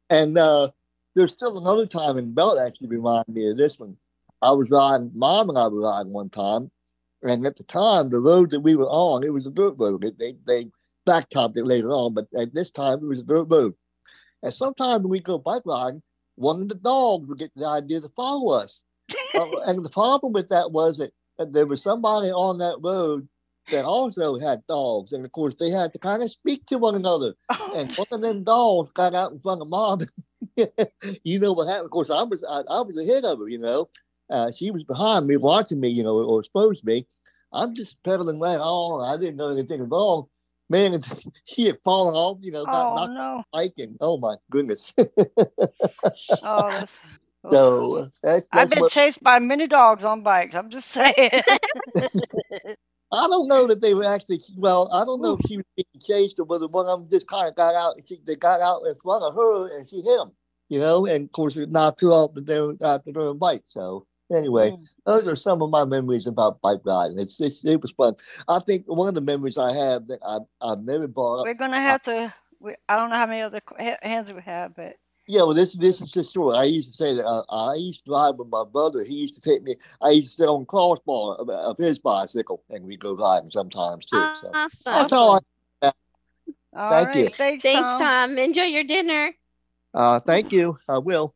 and 0.09 0.38
uh, 0.38 0.70
there's 1.16 1.34
still 1.34 1.57
another 1.57 1.86
time, 1.86 2.16
and 2.16 2.34
Belt 2.34 2.59
actually 2.66 2.88
reminded 2.88 3.36
me 3.36 3.51
of 3.51 3.57
this 3.57 3.78
one. 3.78 3.97
I 4.41 4.51
was 4.51 4.70
riding, 4.70 5.11
mom 5.13 5.49
and 5.49 5.57
I 5.57 5.68
were 5.68 5.82
riding 5.82 6.13
one 6.13 6.30
time, 6.30 6.72
and 7.26 7.45
at 7.45 7.55
the 7.55 7.63
time, 7.63 8.09
the 8.09 8.19
road 8.19 8.51
that 8.51 8.61
we 8.61 8.76
were 8.76 8.86
on, 8.86 9.23
it 9.23 9.34
was 9.34 9.47
a 9.47 9.51
dirt 9.51 9.76
road. 9.78 10.01
They 10.01 10.11
they, 10.11 10.36
they 10.45 10.69
blacktopped 11.07 11.57
it 11.57 11.65
later 11.65 11.89
on, 11.89 12.13
but 12.13 12.28
at 12.38 12.53
this 12.53 12.71
time, 12.71 12.99
it 12.99 13.07
was 13.07 13.19
a 13.19 13.23
dirt 13.23 13.47
road. 13.49 13.73
And 14.43 14.53
sometimes 14.53 15.01
when 15.01 15.11
we 15.11 15.19
go 15.19 15.38
bike 15.38 15.63
riding, 15.65 16.01
one 16.36 16.61
of 16.61 16.69
the 16.69 16.76
dogs 16.76 17.28
would 17.28 17.39
get 17.39 17.51
the 17.55 17.67
idea 17.67 18.01
to 18.01 18.09
follow 18.09 18.53
us. 18.53 18.84
Uh, 19.36 19.59
and 19.67 19.84
the 19.84 19.89
problem 19.89 20.32
with 20.32 20.47
that 20.47 20.71
was 20.71 20.97
that, 20.97 21.11
that 21.38 21.51
there 21.51 21.65
was 21.65 21.84
somebody 21.84 22.32
on 22.32 22.57
that 22.57 22.78
road 22.82 23.28
that 23.69 23.84
also 23.84 24.38
had 24.38 24.65
dogs. 24.67 25.11
And 25.11 25.26
of 25.26 25.32
course, 25.34 25.55
they 25.55 25.69
had 25.69 25.91
to 25.91 25.99
kind 25.99 26.23
of 26.23 26.32
speak 26.32 26.65
to 26.67 26.78
one 26.78 26.95
another. 26.95 27.34
And 27.76 27.93
one 27.95 28.07
of 28.13 28.21
them 28.21 28.45
dogs 28.45 28.91
got 28.93 29.13
out 29.13 29.34
in 29.34 29.39
front 29.39 29.61
of 29.61 29.67
mom. 29.67 30.07
you 31.23 31.39
know 31.39 31.51
what 31.51 31.67
happened? 31.67 31.86
Of 31.86 31.91
course, 31.91 32.09
I 32.09 32.23
was 32.23 32.45
I, 32.49 32.61
I 32.69 32.82
was 32.82 32.97
ahead 32.97 33.26
of 33.26 33.39
her. 33.39 33.49
You 33.49 33.57
know, 33.57 33.89
uh, 34.30 34.51
she 34.55 34.71
was 34.71 34.86
behind 34.86 35.28
me, 35.28 35.36
watching 35.36 35.82
me. 35.82 35.89
You 35.89 36.03
know, 36.03 36.15
or 36.15 36.41
supposed 36.45 36.80
to 36.80 36.86
be. 36.86 37.05
I'm 37.55 37.73
just 37.73 38.01
pedaling 38.03 38.39
right 38.39 38.59
on. 38.59 39.07
I 39.07 39.17
didn't 39.17 39.37
know 39.37 39.49
anything 39.49 39.79
was 39.79 39.89
wrong. 39.89 40.27
Man, 40.69 40.99
she 41.45 41.65
had 41.67 41.77
fallen 41.83 42.13
off. 42.13 42.39
You 42.41 42.51
know, 42.51 42.65
got 42.65 42.91
Oh, 42.91 42.95
knocked 42.95 43.13
no. 43.13 43.21
off 43.21 43.45
the 43.51 43.57
bike, 43.57 43.73
and 43.77 43.97
oh 44.01 44.17
my 44.17 44.35
goodness. 44.51 44.93
Oh, 46.43 46.83
so 47.51 47.95
uh, 47.95 48.07
that's, 48.23 48.47
I've 48.51 48.69
been 48.69 48.79
what, 48.79 48.91
chased 48.91 49.21
by 49.21 49.39
many 49.39 49.67
dogs 49.67 50.03
on 50.03 50.23
bikes. 50.23 50.55
I'm 50.55 50.69
just 50.69 50.89
saying. 50.89 51.31
I 53.11 53.27
don't 53.27 53.47
know 53.47 53.67
that 53.67 53.81
they 53.81 53.93
were 53.93 54.05
actually. 54.05 54.41
Well, 54.57 54.89
I 54.91 55.05
don't 55.05 55.21
know 55.21 55.37
if 55.39 55.47
she 55.47 55.57
was 55.57 55.65
being 55.75 56.01
chased 56.01 56.39
or 56.39 56.45
whether 56.45 56.67
one 56.67 56.87
of 56.87 56.99
them 56.99 57.09
just 57.11 57.27
kind 57.27 57.47
of 57.47 57.55
got 57.55 57.75
out. 57.75 57.99
She, 58.07 58.19
they 58.25 58.35
got 58.35 58.61
out 58.61 58.83
in 58.87 58.95
front 59.03 59.23
of 59.23 59.35
her 59.35 59.77
and 59.77 59.87
she 59.89 59.97
hit 60.01 60.19
him. 60.19 60.31
You 60.69 60.79
know, 60.79 61.05
and 61.05 61.25
of 61.25 61.31
course 61.31 61.57
it 61.57 61.71
knocked 61.71 62.01
her 62.01 62.07
off 62.07 62.33
the 62.33 62.41
damn 62.41 62.77
after 62.81 63.11
their 63.11 63.33
bike. 63.35 63.63
So 63.65 64.07
anyway, 64.32 64.76
those 65.05 65.28
are 65.28 65.36
some 65.36 65.61
of 65.61 65.69
my 65.69 65.86
memories 65.86 66.28
about 66.28 66.61
bike 66.61 66.82
riding. 66.86 67.19
It's, 67.19 67.39
it's 67.41 67.63
it 67.65 67.82
was 67.82 67.91
fun. 67.91 68.13
I 68.47 68.59
think 68.59 68.86
one 68.88 69.07
of 69.07 69.15
the 69.15 69.21
memories 69.21 69.57
I 69.57 69.73
have 69.73 70.07
that 70.07 70.19
I 70.26 70.39
I've 70.61 70.84
never 70.84 71.07
brought 71.07 71.39
up. 71.41 71.45
We're 71.45 71.53
gonna 71.53 71.80
have 71.80 72.01
to. 72.03 72.34
We, 72.59 72.76
I 72.89 72.97
don't 72.97 73.09
know 73.09 73.17
how 73.17 73.28
many 73.28 73.41
other 73.41 73.61
hands 74.01 74.32
we 74.32 74.41
have, 74.41 74.76
but 74.76 74.95
Yeah, 75.28 75.41
well, 75.43 75.53
this 75.53 75.73
this 75.73 76.01
is 76.01 76.11
the 76.11 76.23
story. 76.23 76.57
I 76.57 76.63
used 76.63 76.91
to 76.91 77.03
say 77.03 77.15
that 77.15 77.26
uh, 77.26 77.43
I 77.49 77.76
used 77.76 78.05
to 78.05 78.11
ride 78.11 78.38
with 78.38 78.47
my 78.49 78.63
brother. 78.63 79.03
He 79.03 79.15
used 79.15 79.36
to 79.36 79.41
take 79.41 79.61
me. 79.63 79.76
I 80.01 80.11
used 80.11 80.30
to 80.30 80.36
sit 80.36 80.49
on 80.49 80.61
the 80.61 80.65
crossbar 80.65 81.36
of, 81.36 81.49
of 81.49 81.78
his 81.78 81.99
bicycle, 81.99 82.63
and 82.69 82.86
we'd 82.86 82.99
go 82.99 83.15
riding 83.15 83.51
sometimes 83.51 84.05
too. 84.05 84.17
So 84.39 84.51
Awesome. 84.53 84.93
that's 84.93 85.13
all. 85.13 85.39
I, 85.82 85.91
all 86.76 86.89
Thank 86.89 87.07
right. 87.07 87.15
you. 87.17 87.30
Thanks, 87.30 87.63
Thanks, 87.63 87.80
Tom. 87.82 87.99
Tom. 87.99 88.38
Enjoy 88.38 88.63
your 88.63 88.84
dinner. 88.84 89.34
uh, 89.93 90.19
thank 90.19 90.51
you. 90.51 90.78
I 90.89 90.97
will. 90.97 91.34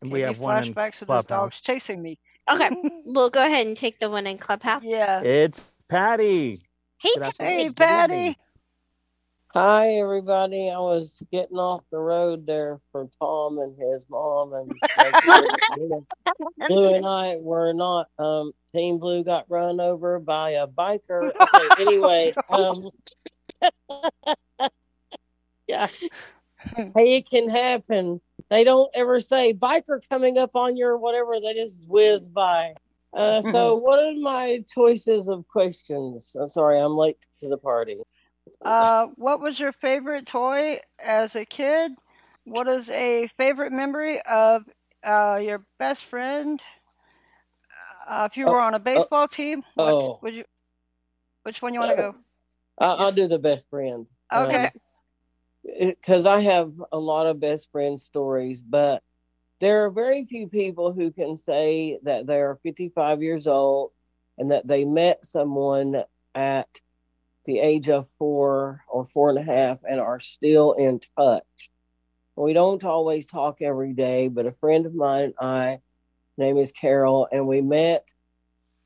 And 0.00 0.10
Give 0.10 0.14
we 0.14 0.20
me 0.20 0.26
have 0.26 0.38
one 0.38 0.62
flashbacks 0.62 1.02
of 1.02 1.08
those 1.08 1.24
dogs 1.24 1.60
chasing 1.60 2.00
me. 2.00 2.18
Okay, 2.50 2.70
we'll 3.06 3.30
go 3.30 3.44
ahead 3.44 3.66
and 3.66 3.76
take 3.76 3.98
the 3.98 4.10
one 4.10 4.26
in 4.26 4.38
Clubhouse. 4.38 4.82
Yeah. 4.84 5.22
It's 5.22 5.60
Patty. 5.88 6.62
Hey, 7.00 7.10
Good 7.14 7.22
afternoon. 7.22 7.52
Hey, 7.52 7.70
Patty. 7.70 8.38
Hi, 9.54 9.94
everybody. 9.94 10.70
I 10.70 10.78
was 10.78 11.22
getting 11.32 11.56
off 11.56 11.82
the 11.90 11.98
road 11.98 12.46
there 12.46 12.80
for 12.92 13.08
Tom 13.18 13.58
and 13.58 13.74
his 13.78 14.04
mom, 14.10 14.52
and 14.52 14.70
Blue 16.68 16.94
and 16.94 17.06
I 17.06 17.36
were 17.40 17.72
not. 17.72 18.08
Um, 18.18 18.52
Team 18.74 18.98
Blue 18.98 19.24
got 19.24 19.46
run 19.48 19.80
over 19.80 20.18
by 20.18 20.50
a 20.50 20.66
biker. 20.66 21.32
Okay, 21.40 21.82
anyway, 21.82 22.34
um, 22.50 22.90
yeah, 25.66 25.88
hey, 26.94 27.16
it 27.16 27.30
can 27.30 27.48
happen. 27.48 28.20
They 28.50 28.64
don't 28.64 28.90
ever 28.94 29.20
say 29.20 29.52
biker 29.52 30.00
coming 30.08 30.38
up 30.38 30.56
on 30.56 30.76
your 30.76 30.96
whatever. 30.96 31.40
They 31.40 31.54
just 31.54 31.88
whiz 31.88 32.22
by. 32.22 32.74
Uh, 33.14 33.42
so, 33.52 33.74
what 33.74 33.98
are 33.98 34.14
my 34.14 34.64
choices 34.72 35.28
of 35.28 35.46
questions? 35.48 36.36
I'm 36.38 36.48
sorry, 36.48 36.78
I'm 36.78 36.96
late 36.96 37.18
to 37.40 37.48
the 37.48 37.56
party. 37.56 37.98
Uh, 38.62 39.06
what 39.16 39.40
was 39.40 39.58
your 39.58 39.72
favorite 39.72 40.26
toy 40.26 40.78
as 40.98 41.36
a 41.36 41.44
kid? 41.44 41.92
What 42.44 42.68
is 42.68 42.90
a 42.90 43.26
favorite 43.38 43.72
memory 43.72 44.20
of 44.22 44.64
uh, 45.04 45.40
your 45.42 45.64
best 45.78 46.04
friend? 46.04 46.62
Uh, 48.08 48.26
if 48.30 48.36
you 48.36 48.46
Oh, 48.46 48.52
were 48.52 48.60
on 48.60 48.74
a 48.74 48.78
oh, 48.78 48.80
baseball 48.80 49.28
team, 49.28 49.62
what 49.74 49.94
oh. 49.94 50.18
would 50.22 50.34
you? 50.34 50.44
Which 51.42 51.60
one 51.62 51.74
you 51.74 51.80
want 51.80 51.92
to 51.92 51.96
go? 51.96 52.14
I, 52.78 52.86
I'll 52.86 53.12
do 53.12 53.28
the 53.28 53.38
best 53.38 53.68
friend. 53.70 54.06
Okay. 54.32 54.70
Because 55.64 56.26
I 56.26 56.40
have 56.40 56.72
a 56.92 56.98
lot 56.98 57.26
of 57.26 57.40
best 57.40 57.70
friend 57.70 58.00
stories, 58.00 58.62
but 58.62 59.02
there 59.60 59.84
are 59.84 59.90
very 59.90 60.24
few 60.24 60.48
people 60.48 60.92
who 60.92 61.10
can 61.10 61.36
say 61.36 61.98
that 62.04 62.26
they're 62.26 62.58
55 62.62 63.22
years 63.22 63.46
old 63.46 63.92
and 64.36 64.50
that 64.52 64.66
they 64.66 64.84
met 64.84 65.26
someone 65.26 66.04
at 66.34 66.68
the 67.44 67.58
age 67.58 67.88
of 67.88 68.06
four 68.18 68.84
or 68.88 69.06
four 69.06 69.30
and 69.30 69.38
a 69.38 69.42
half 69.42 69.78
and 69.88 70.00
are 70.00 70.20
still 70.20 70.72
in 70.74 71.00
touch. 71.16 71.70
We 72.36 72.52
don't 72.52 72.84
always 72.84 73.26
talk 73.26 73.60
every 73.62 73.94
day, 73.94 74.28
but 74.28 74.46
a 74.46 74.52
friend 74.52 74.86
of 74.86 74.94
mine 74.94 75.24
and 75.24 75.34
I, 75.40 75.80
name 76.36 76.56
is 76.56 76.70
Carol, 76.70 77.26
and 77.32 77.48
we 77.48 77.60
met 77.60 78.06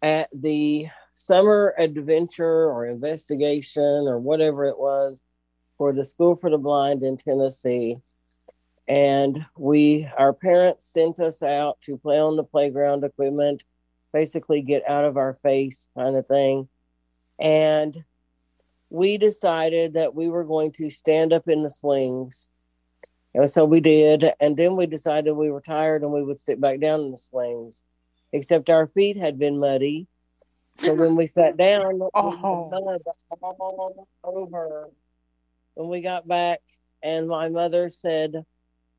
at 0.01 0.31
the 0.33 0.87
summer 1.13 1.75
adventure 1.77 2.71
or 2.71 2.87
investigation 2.87 3.83
or 3.83 4.19
whatever 4.19 4.65
it 4.65 4.79
was 4.79 5.21
for 5.83 5.93
the 5.93 6.05
School 6.05 6.37
for 6.37 6.49
the 6.49 6.59
Blind 6.59 7.03
in 7.03 7.17
Tennessee. 7.17 7.97
And 8.87 9.45
we, 9.59 10.09
our 10.17 10.33
parents 10.33 10.87
sent 10.87 11.19
us 11.19 11.43
out 11.43 11.81
to 11.81 11.97
play 11.97 12.21
on 12.21 12.37
the 12.37 12.45
playground 12.45 13.03
equipment, 13.03 13.65
basically 14.13 14.63
get 14.63 14.89
out 14.89 15.05
of 15.05 15.17
our 15.17 15.41
face 15.43 15.89
kind 15.99 16.15
of 16.15 16.29
thing. 16.29 16.69
And 17.41 18.05
we 18.91 19.19
decided 19.19 19.95
that 19.95 20.15
we 20.15 20.29
were 20.29 20.45
going 20.45 20.71
to 20.75 20.89
stand 20.89 21.33
up 21.33 21.49
in 21.49 21.65
the 21.65 21.71
swings. 21.71 22.49
And 23.35 23.51
so 23.51 23.65
we 23.65 23.81
did. 23.81 24.33
And 24.41 24.57
then 24.57 24.77
we 24.77 24.87
decided 24.87 25.33
we 25.33 25.51
were 25.51 25.61
tired 25.61 26.03
and 26.03 26.13
we 26.13 26.23
would 26.23 26.39
sit 26.39 26.61
back 26.61 26.79
down 26.79 27.01
in 27.01 27.11
the 27.11 27.19
swings, 27.19 27.83
except 28.33 28.71
our 28.71 28.87
feet 28.87 29.17
had 29.17 29.37
been 29.37 29.59
muddy. 29.59 30.07
So 30.79 30.95
when 30.95 31.17
we 31.17 31.27
sat 31.27 31.57
down, 31.57 31.99
oh. 32.15 32.71
mud 32.71 33.03
all 33.43 34.07
over. 34.25 34.93
When 35.75 35.89
we 35.89 36.03
got 36.03 36.29
back, 36.29 36.61
and 37.03 37.29
my 37.29 37.49
mother 37.49 37.89
said, 37.89 38.45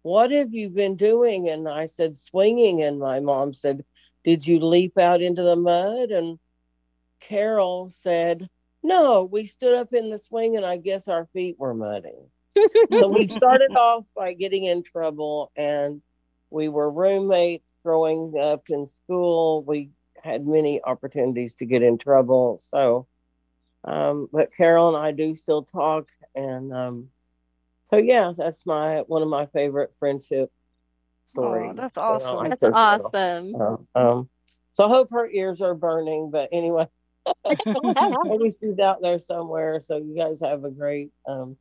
What 0.02 0.32
have 0.32 0.54
you 0.54 0.70
been 0.70 0.96
doing? 0.96 1.50
And 1.50 1.68
I 1.68 1.86
said, 1.86 2.18
Swinging. 2.18 2.82
And 2.82 3.00
my 3.00 3.20
mom 3.20 3.54
said, 3.54 3.84
Did 4.24 4.46
you 4.46 4.60
leap 4.60 4.98
out 4.98 5.22
into 5.22 5.44
the 5.44 5.56
mud? 5.56 6.12
And 6.12 6.40
Carol 7.22 7.90
said, 7.90 8.48
No, 8.82 9.24
we 9.24 9.46
stood 9.46 9.76
up 9.76 9.94
in 9.94 10.10
the 10.10 10.20
swing, 10.20 10.58
and 10.58 10.66
I 10.66 10.78
guess 10.78 11.08
our 11.08 11.28
feet 11.34 11.56
were 11.58 11.74
muddy. 11.74 12.30
so 12.92 13.08
we 13.10 13.28
started 13.28 13.76
off 13.76 14.06
by 14.16 14.34
getting 14.34 14.66
in 14.66 14.84
trouble, 14.84 15.52
and 15.56 16.02
we 16.50 16.70
were 16.70 16.92
roommates 16.92 17.72
growing 17.84 18.34
up 18.40 18.64
in 18.70 18.88
school. 18.88 19.64
We 19.64 19.92
had 20.24 20.46
many 20.46 20.82
opportunities 20.84 21.56
to 21.56 21.66
get 21.66 21.82
in 21.82 21.98
trouble. 21.98 22.58
So, 22.62 23.08
um, 23.84 24.28
but 24.32 24.56
Carol 24.56 24.96
and 24.96 24.98
I 25.06 25.12
do 25.12 25.36
still 25.36 25.64
talk, 25.64 26.10
and 26.36 26.74
um, 26.74 27.10
so 27.86 27.98
yeah, 27.98 28.34
that's 28.36 28.66
my 28.66 29.02
one 29.08 29.22
of 29.22 29.28
my 29.28 29.46
favorite 29.48 29.94
friendship 30.00 30.52
stories. 31.28 31.72
Oh, 31.72 31.82
that's 31.82 31.98
awesome. 31.98 32.38
like 32.38 32.60
That's 32.60 32.74
awesome. 32.74 33.56
Um, 33.56 33.88
um, 33.96 34.30
so 34.74 34.86
I 34.86 34.90
hope 34.90 35.10
her 35.12 35.30
ears 35.30 35.62
are 35.62 35.76
burning. 35.76 36.32
But 36.32 36.50
anyway, 36.52 36.88
maybe 38.24 38.54
she's 38.60 38.80
out 38.80 39.02
there 39.02 39.20
somewhere. 39.20 39.80
So 39.80 39.98
you 39.98 40.16
guys 40.16 40.42
have 40.42 40.64
a 40.64 40.72
great, 40.72 41.12
um, 41.28 41.58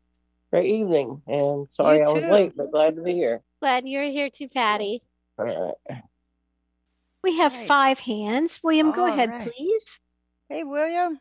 great 0.50 0.66
evening. 0.66 1.22
And 1.26 1.66
sorry 1.70 1.98
You 1.98 2.04
I 2.04 2.12
was 2.12 2.24
too. 2.24 2.30
late, 2.30 2.52
but 2.56 2.70
glad 2.70 2.96
to 2.96 3.02
be 3.02 3.14
here. 3.14 3.42
Glad 3.60 3.86
you're 3.86 4.04
here 4.04 4.30
too, 4.30 4.48
Patty. 4.48 5.02
All 5.38 5.44
right. 5.44 6.02
We 7.22 7.36
have 7.38 7.52
five 7.52 8.00
hands. 8.00 8.60
William, 8.64 8.90
go 8.90 9.02
All 9.02 9.08
ahead, 9.08 9.30
right. 9.30 9.48
please. 9.56 10.00
Hey, 10.48 10.64
William. 10.64 11.20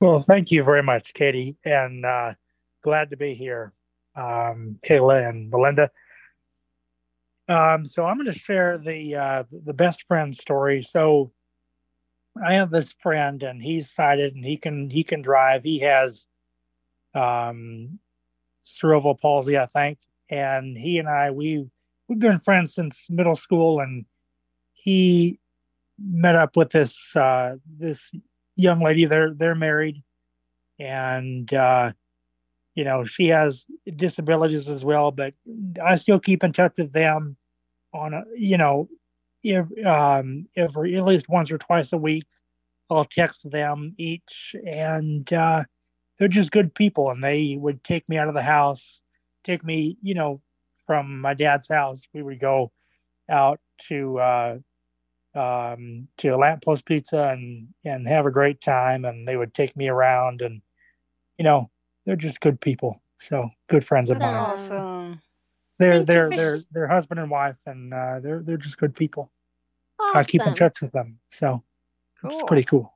Well, 0.00 0.20
thank 0.20 0.50
you 0.50 0.62
very 0.62 0.82
much, 0.82 1.14
Katie, 1.14 1.56
and 1.64 2.04
uh, 2.04 2.34
glad 2.82 3.10
to 3.10 3.16
be 3.16 3.32
here, 3.32 3.72
um, 4.14 4.78
Kaila 4.84 5.26
and 5.26 5.50
Melinda. 5.50 5.90
Um, 7.48 7.86
so 7.86 8.04
I'm 8.04 8.18
going 8.18 8.30
to 8.30 8.38
share 8.38 8.76
the 8.76 9.14
uh, 9.16 9.44
the 9.50 9.72
best 9.72 10.06
friend 10.06 10.34
story. 10.34 10.82
So 10.82 11.32
I 12.44 12.54
have 12.54 12.68
this 12.68 12.92
friend, 12.92 13.42
and 13.42 13.62
he's 13.62 13.90
sighted, 13.90 14.34
and 14.34 14.44
he 14.44 14.58
can 14.58 14.90
he 14.90 15.02
can 15.02 15.22
drive. 15.22 15.64
He 15.64 15.78
has 15.78 16.26
um, 17.14 17.98
cerebral 18.60 19.14
palsy, 19.14 19.56
I 19.56 19.64
think, 19.64 19.98
and 20.28 20.76
he 20.76 20.98
and 20.98 21.08
I 21.08 21.30
we 21.30 21.70
we've 22.06 22.18
been 22.18 22.38
friends 22.38 22.74
since 22.74 23.06
middle 23.08 23.36
school, 23.36 23.80
and 23.80 24.04
he 24.74 25.38
met 25.98 26.34
up 26.34 26.54
with 26.54 26.68
this 26.70 27.16
uh, 27.16 27.56
this 27.78 28.12
young 28.56 28.82
lady. 28.82 29.04
They're 29.04 29.34
they're 29.34 29.54
married, 29.54 30.02
and 30.78 31.52
uh, 31.54 31.92
you 32.74 32.84
know 32.84 33.04
she 33.04 33.28
has 33.28 33.66
disabilities 33.96 34.68
as 34.68 34.84
well. 34.84 35.10
But 35.10 35.34
I 35.84 35.96
still 35.96 36.20
keep 36.20 36.44
in 36.44 36.52
touch 36.52 36.74
with 36.78 36.92
them 36.92 37.36
on 37.94 38.14
a 38.14 38.24
you 38.36 38.58
know 38.58 38.88
if 39.42 39.66
um 39.86 40.48
every 40.56 40.96
at 40.96 41.04
least 41.04 41.28
once 41.28 41.50
or 41.50 41.58
twice 41.58 41.92
a 41.92 41.98
week. 41.98 42.26
I'll 42.90 43.04
text 43.04 43.50
them 43.50 43.94
each, 43.98 44.54
and 44.64 45.30
uh, 45.32 45.64
they're 46.18 46.28
just 46.28 46.52
good 46.52 46.74
people. 46.74 47.10
And 47.10 47.22
they 47.22 47.56
would 47.58 47.82
take 47.82 48.08
me 48.08 48.16
out 48.16 48.28
of 48.28 48.34
the 48.34 48.42
house, 48.42 49.02
take 49.44 49.64
me 49.64 49.98
you 50.02 50.14
know 50.14 50.40
from 50.84 51.20
my 51.20 51.34
dad's 51.34 51.68
house. 51.68 52.04
We 52.14 52.22
would 52.22 52.40
go 52.40 52.70
out 53.30 53.60
to 53.88 54.18
uh, 54.18 54.58
um, 55.36 56.08
to 56.18 56.28
a 56.28 56.36
lamppost 56.36 56.84
pizza 56.84 57.28
and 57.28 57.68
and 57.84 58.08
have 58.08 58.26
a 58.26 58.30
great 58.30 58.60
time. 58.60 59.04
And 59.04 59.26
they 59.26 59.36
would 59.36 59.54
take 59.54 59.76
me 59.76 59.88
around, 59.88 60.42
and 60.42 60.62
you 61.38 61.44
know 61.44 61.70
they're 62.04 62.16
just 62.16 62.40
good 62.40 62.60
people. 62.60 63.00
So 63.18 63.50
good 63.68 63.84
friends 63.84 64.10
of 64.10 64.18
That's 64.18 64.32
mine. 64.32 64.42
awesome. 64.42 65.22
They're 65.78 65.92
Thank 65.94 66.06
they're 66.06 66.30
for 66.30 66.36
they're 66.36 66.58
sh- 66.58 66.64
they're 66.72 66.88
husband 66.88 67.20
and 67.20 67.30
wife, 67.30 67.58
and 67.66 67.92
uh, 67.92 68.20
they're 68.20 68.42
they're 68.42 68.56
just 68.56 68.78
good 68.78 68.94
people. 68.94 69.30
Awesome. 69.98 70.18
I 70.18 70.24
keep 70.24 70.42
in 70.46 70.54
touch 70.54 70.80
with 70.80 70.92
them, 70.92 71.18
so 71.30 71.62
it's 72.24 72.42
pretty 72.42 72.64
cool. 72.64 72.92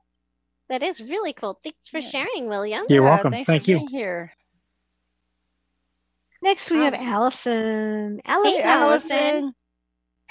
That 0.69 0.83
is 0.83 1.01
really 1.01 1.33
cool. 1.33 1.59
Thanks 1.61 1.87
for 1.89 2.01
sharing, 2.01 2.47
William. 2.47 2.85
You're 2.87 3.03
welcome. 3.03 3.31
Thanks 3.31 3.47
Thank 3.47 3.63
for 3.65 3.71
you. 3.71 3.77
being 3.77 3.89
here. 3.89 4.31
Next, 6.41 6.71
we 6.71 6.77
have 6.77 6.93
Allison. 6.95 8.21
Hey, 8.25 8.61
Allison. 8.63 9.53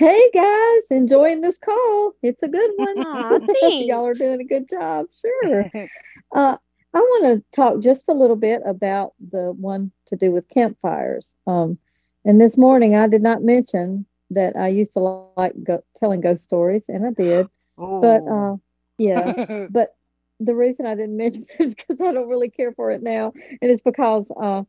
Hey 0.00 0.30
guys, 0.32 0.90
enjoying 0.90 1.42
this 1.42 1.58
call. 1.58 2.14
It's 2.22 2.42
a 2.42 2.48
good 2.48 2.70
one. 2.74 2.98
Aw, 3.06 3.68
Y'all 3.84 4.06
are 4.06 4.14
doing 4.14 4.40
a 4.40 4.44
good 4.44 4.66
job. 4.66 5.06
Sure. 5.20 5.70
Uh, 6.34 6.56
I 6.94 6.98
want 6.98 7.24
to 7.24 7.44
talk 7.54 7.80
just 7.80 8.08
a 8.08 8.14
little 8.14 8.36
bit 8.36 8.62
about 8.64 9.12
the 9.32 9.52
one 9.52 9.90
to 10.06 10.16
do 10.16 10.30
with 10.30 10.48
campfires. 10.48 11.30
Um, 11.46 11.76
and 12.24 12.40
this 12.40 12.56
morning 12.56 12.96
I 12.96 13.08
did 13.08 13.20
not 13.20 13.42
mention 13.42 14.06
that 14.30 14.56
I 14.56 14.68
used 14.68 14.94
to 14.94 15.00
like 15.36 15.52
go- 15.62 15.84
telling 15.96 16.22
ghost 16.22 16.44
stories, 16.44 16.84
and 16.88 17.04
I 17.04 17.10
did. 17.10 17.48
Oh. 17.76 18.00
But 18.00 18.22
uh, 18.26 18.56
yeah, 18.96 19.66
but 19.70 19.96
the 20.38 20.54
reason 20.54 20.86
I 20.86 20.94
didn't 20.94 21.16
mention 21.18 21.44
it 21.58 21.62
is 21.62 21.74
because 21.74 22.00
I 22.00 22.12
don't 22.12 22.28
really 22.28 22.48
care 22.48 22.72
for 22.72 22.90
it 22.90 23.02
now, 23.02 23.34
and 23.60 23.70
it's 23.70 23.82
because 23.82 24.30
uh, 24.40 24.62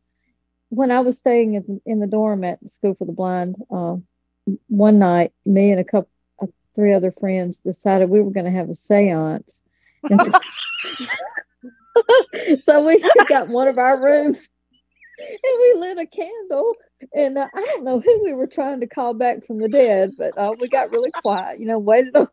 when 0.68 0.90
I 0.90 1.00
was 1.00 1.18
staying 1.18 1.54
in, 1.54 1.80
in 1.86 2.00
the 2.00 2.06
dorm 2.06 2.44
at 2.44 2.60
the 2.60 2.68
School 2.68 2.94
for 2.96 3.06
the 3.06 3.12
Blind, 3.12 3.56
uh, 3.74 3.96
one 4.68 4.98
night, 4.98 5.32
me 5.44 5.70
and 5.70 5.80
a 5.80 5.84
couple, 5.84 6.08
uh, 6.42 6.46
three 6.74 6.92
other 6.92 7.12
friends 7.12 7.58
decided 7.58 8.10
we 8.10 8.20
were 8.20 8.30
going 8.30 8.46
to 8.46 8.50
have 8.50 8.70
a 8.70 8.72
séance, 8.72 9.50
so, 10.08 10.32
so 12.62 12.86
we 12.86 13.02
got 13.28 13.48
one 13.48 13.68
of 13.68 13.78
our 13.78 14.02
rooms 14.02 14.48
and 15.18 15.38
we 15.60 15.74
lit 15.80 15.98
a 15.98 16.06
candle. 16.06 16.74
And 17.14 17.36
uh, 17.38 17.48
I 17.52 17.60
don't 17.60 17.84
know 17.84 18.00
who 18.00 18.22
we 18.24 18.32
were 18.32 18.46
trying 18.46 18.80
to 18.80 18.86
call 18.86 19.14
back 19.14 19.46
from 19.46 19.58
the 19.58 19.68
dead, 19.68 20.10
but 20.18 20.36
uh, 20.38 20.54
we 20.60 20.68
got 20.68 20.90
really 20.90 21.10
quiet, 21.22 21.58
you 21.58 21.66
know, 21.66 21.78
waited 21.78 22.14
on 22.16 22.28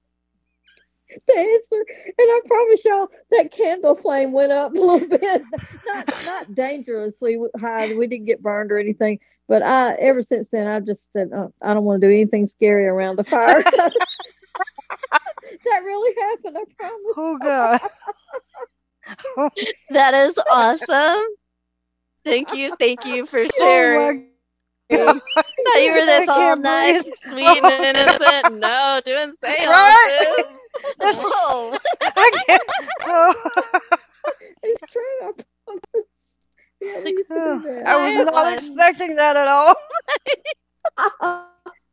the 1.27 1.37
answer. 1.37 1.85
And 2.07 2.15
I 2.19 2.41
promise 2.47 2.85
y'all 2.85 3.07
that 3.31 3.51
candle 3.51 3.95
flame 3.95 4.31
went 4.31 4.51
up 4.51 4.73
a 4.75 4.79
little 4.79 5.07
bit, 5.07 5.43
not 5.85 6.25
not 6.25 6.55
dangerously 6.55 7.37
high. 7.59 7.93
We 7.93 8.07
didn't 8.07 8.25
get 8.25 8.41
burned 8.41 8.71
or 8.71 8.77
anything. 8.77 9.19
But 9.47 9.63
I, 9.63 9.95
ever 9.95 10.21
since 10.21 10.49
then, 10.49 10.67
I've 10.67 10.85
just 10.85 11.11
said 11.11 11.31
uh, 11.33 11.47
I 11.61 11.73
don't 11.73 11.83
want 11.83 12.01
to 12.01 12.07
do 12.07 12.13
anything 12.13 12.47
scary 12.47 12.85
around 12.85 13.15
the 13.17 13.23
fire. 13.23 13.63
that 15.65 15.83
really 15.83 16.15
happened. 16.21 16.57
I 16.57 16.63
promise. 16.77 17.13
Oh 17.17 17.37
God. 17.37 17.79
That 19.91 20.13
is 20.13 20.39
awesome. 20.51 21.23
Thank 22.23 22.53
you. 22.53 22.75
Thank 22.75 23.05
you 23.05 23.25
for 23.25 23.45
sharing. 23.57 24.29
Thought 25.35 25.81
you 25.81 25.91
were 25.93 26.05
this 26.05 26.27
all 26.29 26.55
nice, 26.57 27.03
believe- 27.03 27.17
sweet, 27.29 27.63
and 27.63 27.97
innocent. 27.97 28.59
No, 28.59 28.99
doing 29.05 29.33
Right? 29.43 30.35
seances. 30.99 31.23
Whoa. 31.23 31.77
I 32.01 32.31
can't. 32.47 32.61
Oh, 33.03 33.33
it's 34.63 34.91
true. 34.91 35.01
I. 35.21 35.33
Yeah, 36.81 37.01
we 37.03 37.11
used 37.11 37.27
to 37.29 37.59
do. 37.63 37.81
I 37.85 38.05
was 38.05 38.15
not 38.15 38.53
expecting 38.53 39.15
that 39.15 39.35
at 39.35 39.47
all. 39.47 39.75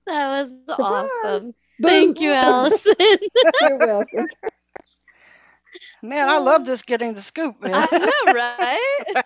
That 0.07 0.49
was 0.49 0.51
awesome. 0.79 1.55
Thank 1.83 2.21
you, 2.21 2.31
Allison. 2.33 2.95
You're 3.63 3.79
welcome. 3.79 4.29
Man, 6.03 6.29
I 6.29 6.39
love 6.39 6.65
this 6.65 6.83
getting 6.83 7.15
the 7.15 7.21
scoop, 7.23 7.61
man. 7.61 7.75
I 7.75 7.99
know, 7.99 8.33
right? 8.33 9.25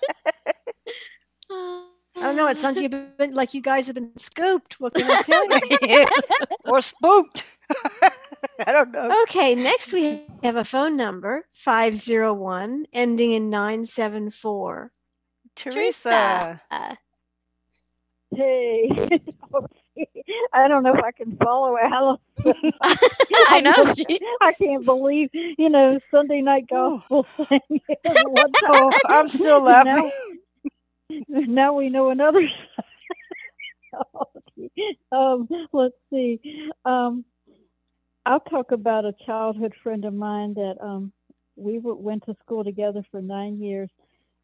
Oh, 1.51 1.90
I 2.21 2.25
don't 2.25 2.37
know. 2.37 2.49
It 2.49 2.59
sounds 2.59 2.81
you've 2.81 2.91
been 3.17 3.35
like 3.35 3.55
you 3.55 3.63
guys 3.63 3.87
have 3.87 3.95
been 3.95 4.17
scooped. 4.17 4.79
What 4.79 4.95
can 4.95 5.11
I 5.11 5.23
tell 5.23 5.47
you? 5.47 6.07
or 6.65 6.83
spooked. 6.83 7.45
I 8.03 8.73
don't 8.73 8.91
know. 8.93 9.23
Okay, 9.23 9.55
next 9.55 9.93
we 9.93 10.23
have 10.43 10.57
a 10.57 10.65
phone 10.65 10.97
number 10.97 11.47
501 11.53 12.87
ending 12.93 13.33
in 13.33 13.49
974. 13.49 14.93
Teresa. 15.57 16.61
Hey, 18.35 18.91
I 20.53 20.69
don't 20.69 20.83
know 20.83 20.95
if 20.95 21.03
I 21.03 21.11
can 21.13 21.37
follow 21.39 21.77
Allison. 21.77 22.73
I 23.49 23.61
know. 23.61 23.73
just- 23.73 24.07
I 24.41 24.53
can't 24.53 24.85
believe, 24.85 25.31
you 25.33 25.69
know, 25.69 25.99
Sunday 26.11 26.41
night 26.41 26.67
oh. 26.71 26.99
gospel 26.99 27.27
thing. 27.49 27.81
Oh, 28.07 28.93
I'm 29.07 29.27
still 29.27 29.63
laughing. 29.63 30.11
Now, 31.29 31.75
we 31.75 31.89
know 31.89 32.11
another. 32.11 32.41
um, 35.13 35.49
let's 35.73 35.95
see. 36.13 36.41
Um, 36.85 37.25
I'll 38.27 38.41
talk 38.41 38.73
about 38.73 39.05
a 39.05 39.15
childhood 39.27 39.75
friend 39.83 40.05
of 40.05 40.15
mine 40.15 40.55
that 40.55 40.77
um, 40.81 41.13
we 41.57 41.79
went 41.83 42.25
to 42.27 42.37
school 42.45 42.65
together 42.65 43.03
for 43.11 43.21
nine 43.21 43.61
years. 43.61 43.91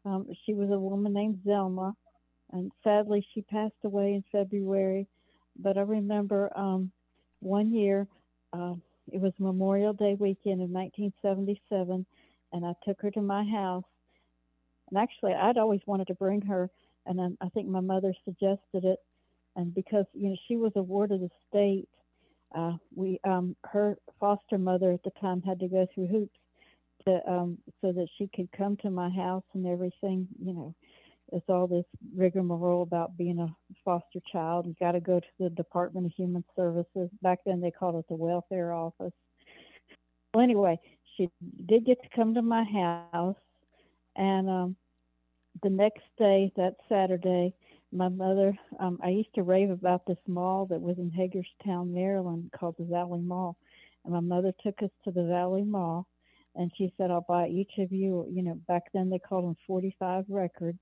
Um, 0.05 0.27
she 0.45 0.53
was 0.53 0.69
a 0.71 0.79
woman 0.79 1.13
named 1.13 1.39
Zelma, 1.45 1.93
and 2.51 2.71
sadly 2.83 3.25
she 3.33 3.41
passed 3.43 3.73
away 3.83 4.13
in 4.13 4.23
February. 4.31 5.07
But 5.59 5.77
I 5.77 5.81
remember 5.81 6.51
um, 6.57 6.91
one 7.39 7.71
year, 7.73 8.07
uh, 8.53 8.75
it 9.11 9.21
was 9.21 9.33
Memorial 9.39 9.93
Day 9.93 10.15
weekend 10.19 10.61
of 10.61 10.69
1977, 10.69 12.05
and 12.53 12.65
I 12.65 12.73
took 12.85 13.01
her 13.01 13.11
to 13.11 13.21
my 13.21 13.43
house. 13.45 13.83
And 14.89 14.97
actually, 14.97 15.33
I'd 15.33 15.57
always 15.57 15.81
wanted 15.85 16.07
to 16.07 16.15
bring 16.15 16.41
her, 16.41 16.69
and 17.05 17.17
then 17.17 17.37
I 17.41 17.49
think 17.49 17.67
my 17.67 17.79
mother 17.79 18.13
suggested 18.25 18.85
it. 18.85 18.99
And 19.55 19.73
because 19.73 20.05
you 20.13 20.29
know 20.29 20.35
she 20.47 20.55
was 20.55 20.71
a 20.75 20.83
ward 20.83 21.11
of 21.11 21.21
the 21.21 21.29
state, 21.49 21.87
uh, 22.55 22.73
we 22.95 23.19
um, 23.23 23.55
her 23.65 23.97
foster 24.19 24.57
mother 24.57 24.91
at 24.91 25.03
the 25.03 25.11
time 25.19 25.41
had 25.41 25.59
to 25.59 25.67
go 25.67 25.87
through 25.93 26.07
hoops 26.07 26.39
to 27.05 27.29
um, 27.29 27.57
so 27.81 27.91
that 27.91 28.07
she 28.17 28.29
could 28.35 28.49
come 28.51 28.77
to 28.77 28.89
my 28.89 29.09
house 29.09 29.43
and 29.53 29.65
everything. 29.65 30.27
You 30.43 30.53
know, 30.53 30.75
it's 31.31 31.49
all 31.49 31.67
this 31.67 31.85
rigmarole 32.15 32.83
about 32.83 33.17
being 33.17 33.39
a 33.39 33.53
foster 33.83 34.19
child. 34.31 34.65
You 34.65 34.75
got 34.79 34.93
to 34.93 34.99
go 34.99 35.19
to 35.19 35.27
the 35.39 35.49
Department 35.49 36.05
of 36.05 36.13
Human 36.13 36.43
Services. 36.55 37.09
Back 37.21 37.39
then 37.45 37.61
they 37.61 37.71
called 37.71 37.95
it 37.95 38.05
the 38.09 38.15
welfare 38.15 38.73
office. 38.73 39.13
Well, 40.33 40.43
anyway, 40.43 40.79
she 41.15 41.29
did 41.65 41.85
get 41.85 42.01
to 42.03 42.09
come 42.15 42.33
to 42.35 42.41
my 42.41 42.63
house, 43.11 43.35
and 44.17 44.49
um, 44.49 44.75
the 45.63 45.69
next 45.69 46.03
day, 46.17 46.51
that 46.57 46.75
Saturday, 46.89 47.53
my 47.91 48.09
mother, 48.09 48.57
um, 48.79 48.99
I 49.03 49.09
used 49.09 49.33
to 49.35 49.43
rave 49.43 49.69
about 49.69 50.05
this 50.05 50.17
mall 50.27 50.65
that 50.67 50.81
was 50.81 50.97
in 50.97 51.11
Hagerstown, 51.11 51.93
Maryland, 51.93 52.51
called 52.57 52.75
the 52.77 52.85
Valley 52.85 53.21
Mall. 53.21 53.55
And 54.03 54.13
my 54.13 54.19
mother 54.19 54.51
took 54.63 54.81
us 54.81 54.89
to 55.05 55.11
the 55.11 55.23
Valley 55.23 55.63
Mall, 55.63 56.07
and 56.55 56.71
she 56.77 56.93
said, 56.97 57.11
"I'll 57.11 57.25
buy 57.27 57.47
each 57.47 57.77
of 57.77 57.91
you." 57.91 58.27
You 58.29 58.41
know, 58.41 58.55
back 58.67 58.91
then 58.93 59.09
they 59.09 59.19
called 59.19 59.45
them 59.45 59.57
45 59.67 60.25
records. 60.29 60.79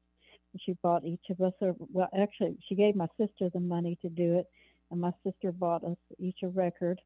And 0.53 0.61
she 0.61 0.73
bought 0.81 1.05
each 1.05 1.29
of 1.29 1.41
us. 1.41 1.53
A, 1.61 1.73
well, 1.91 2.09
actually, 2.17 2.57
she 2.67 2.75
gave 2.75 2.95
my 2.95 3.07
sister 3.17 3.49
the 3.49 3.59
money 3.59 3.97
to 4.01 4.09
do 4.09 4.35
it, 4.35 4.49
and 4.91 5.01
my 5.01 5.11
sister 5.23 5.51
bought 5.51 5.83
us 5.83 5.97
each 6.17 6.43
a 6.43 6.47
record. 6.47 7.01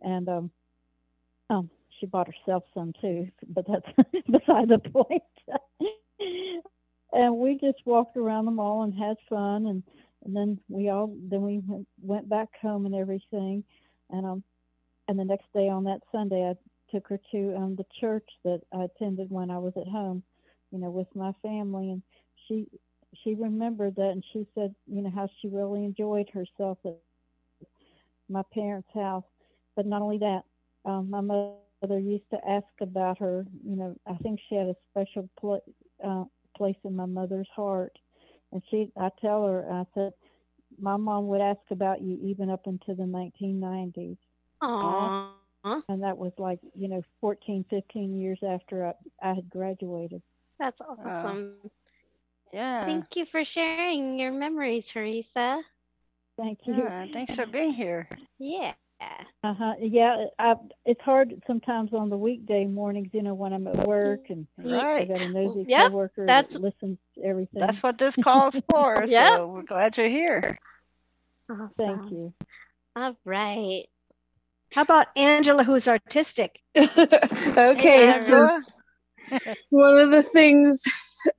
And 0.00 0.28
um, 0.28 0.50
um, 1.50 1.70
she 1.98 2.06
bought 2.06 2.28
herself 2.28 2.64
some 2.74 2.92
too, 3.00 3.28
but 3.48 3.66
that's 3.66 3.86
beside 4.30 4.68
the 4.68 4.78
point. 4.78 5.22
and 7.12 7.36
we 7.36 7.58
just 7.58 7.78
walked 7.86 8.16
around 8.16 8.44
the 8.46 8.50
mall 8.50 8.82
and 8.82 8.94
had 8.94 9.16
fun 9.28 9.66
and 9.66 9.82
and 10.24 10.34
then 10.34 10.58
we 10.68 10.88
all 10.88 11.14
then 11.30 11.42
we 11.42 11.60
went, 12.02 12.28
back 12.28 12.48
home 12.60 12.86
and 12.86 12.94
everything. 12.94 13.62
And 14.10 14.26
um 14.26 14.42
and 15.08 15.18
the 15.18 15.24
next 15.24 15.52
day 15.54 15.68
on 15.68 15.84
that 15.84 16.00
sunday 16.12 16.50
i 16.50 16.54
took 16.90 17.08
her 17.08 17.18
to 17.32 17.54
um 17.56 17.76
the 17.76 17.84
church 18.00 18.28
that 18.44 18.60
i 18.72 18.84
attended 18.84 19.30
when 19.30 19.50
i 19.50 19.58
was 19.58 19.72
at 19.76 19.88
home 19.88 20.22
you 20.70 20.78
know 20.78 20.90
with 20.90 21.08
my 21.14 21.32
family. 21.42 21.90
And 21.90 22.02
she 22.48 22.66
she 23.22 23.34
remembered 23.34 23.94
that 23.96 24.10
and 24.10 24.24
she 24.32 24.46
said 24.54 24.74
you 24.86 25.02
know 25.02 25.10
how 25.14 25.28
she 25.40 25.48
really 25.48 25.84
enjoyed 25.84 26.28
herself 26.30 26.78
at 26.84 26.96
my 28.28 28.42
parents 28.52 28.88
house. 28.94 29.24
But 29.76 29.86
not 29.86 30.02
only 30.02 30.18
that 30.18 30.42
um 30.84 31.10
my 31.10 31.20
mother 31.20 31.52
used 31.78 32.08
to 32.12 32.20
ask 32.32 32.48
about 32.64 33.02
her 33.02 33.32
you 33.50 33.64
know 33.64 33.84
i 33.94 34.04
think 34.08 34.28
she 34.38 34.44
had 34.44 34.56
a 34.58 34.74
special 34.90 35.28
pl- 35.38 35.62
uh, 36.04 36.24
place 36.56 36.76
in 36.84 36.94
my 36.94 37.06
mother's 37.06 37.48
heart. 37.54 37.96
And 38.52 38.62
she, 38.70 38.90
I 38.96 39.08
tell 39.20 39.44
her, 39.46 39.66
I 39.70 39.84
said, 39.94 40.12
my 40.78 40.96
mom 40.96 41.26
would 41.28 41.40
ask 41.40 41.60
about 41.70 42.00
you 42.02 42.18
even 42.22 42.50
up 42.50 42.66
into 42.66 42.94
the 42.94 43.06
1990s. 43.06 44.16
Aww. 44.62 45.22
And 45.88 46.02
that 46.02 46.16
was 46.16 46.32
like, 46.38 46.58
you 46.74 46.88
know, 46.88 47.02
14, 47.20 47.64
15 47.70 48.16
years 48.18 48.38
after 48.46 48.86
I, 48.86 48.92
I 49.22 49.34
had 49.34 49.48
graduated. 49.50 50.22
That's 50.58 50.80
awesome. 50.80 51.70
Yeah. 52.52 53.02
Thank 53.02 53.16
you 53.16 53.26
for 53.26 53.44
sharing 53.44 54.18
your 54.18 54.32
memory, 54.32 54.80
Teresa. 54.82 55.62
Thank 56.36 56.60
you. 56.66 56.92
Yeah, 56.92 57.06
thanks 57.12 57.34
for 57.34 57.46
being 57.46 57.72
here. 57.72 58.08
Yeah. 58.38 58.74
Uh 59.42 59.52
huh. 59.54 59.74
Yeah, 59.78 60.26
I, 60.38 60.54
it's 60.86 61.00
hard 61.02 61.34
sometimes 61.46 61.92
on 61.92 62.08
the 62.08 62.16
weekday 62.16 62.64
mornings, 62.64 63.10
you 63.12 63.22
know, 63.22 63.34
when 63.34 63.52
I'm 63.52 63.66
at 63.66 63.86
work 63.86 64.30
and 64.30 64.46
Right. 64.56 65.02
I 65.10 65.12
got 65.12 65.20
a 65.20 65.28
nosy 65.28 65.66
Yep, 65.68 65.90
coworker 65.90 66.26
that's- 66.26 66.54
that 66.54 66.60
listens 66.62 66.98
to 67.14 67.24
everything. 67.24 67.60
That's 67.60 67.82
what 67.82 67.98
this 67.98 68.16
call's 68.16 68.60
for. 68.70 69.04
Yep. 69.06 69.28
So 69.28 69.46
we're 69.48 69.62
glad 69.62 69.98
you're 69.98 70.08
here. 70.08 70.58
Thank 71.76 72.10
you. 72.10 72.32
All 72.96 73.16
right. 73.26 73.84
How 74.72 74.82
about 74.82 75.08
Angela, 75.16 75.62
who's 75.62 75.86
artistic? 75.88 76.58
okay. 76.76 78.08
Angela. 78.08 78.64
One 79.70 79.98
of 79.98 80.10
the 80.10 80.22
things 80.22 80.82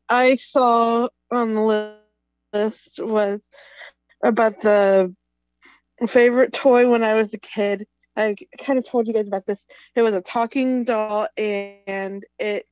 I 0.10 0.36
saw 0.36 1.08
on 1.32 1.56
the 1.56 1.96
list 2.54 3.00
was 3.04 3.50
about 4.24 4.62
the 4.62 5.14
favorite 6.08 6.54
toy 6.54 6.90
when 6.90 7.04
I 7.04 7.14
was 7.14 7.34
a 7.34 7.38
kid. 7.38 7.88
I 8.18 8.36
kind 8.60 8.80
of 8.80 8.86
told 8.88 9.08
you 9.08 9.14
guys 9.14 9.28
about 9.28 9.46
this. 9.46 9.66
It 9.96 10.02
was 10.02 10.16
a 10.16 10.22
talking 10.22 10.84
doll, 10.86 11.28
and 11.38 12.26
it 12.40 12.66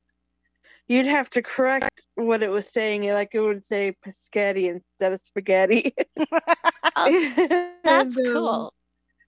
you'd 0.86 1.06
have 1.06 1.30
to 1.30 1.42
correct 1.42 2.02
what 2.14 2.42
it 2.42 2.50
was 2.50 2.70
saying. 2.70 3.02
Like 3.12 3.30
it 3.34 3.40
would 3.40 3.62
say 3.62 3.94
pescetti 4.06 4.68
instead 4.68 5.12
of 5.12 5.20
spaghetti. 5.22 5.94
That's 6.96 8.16
And, 8.16 8.26
um, 8.26 8.32
cool. 8.32 8.74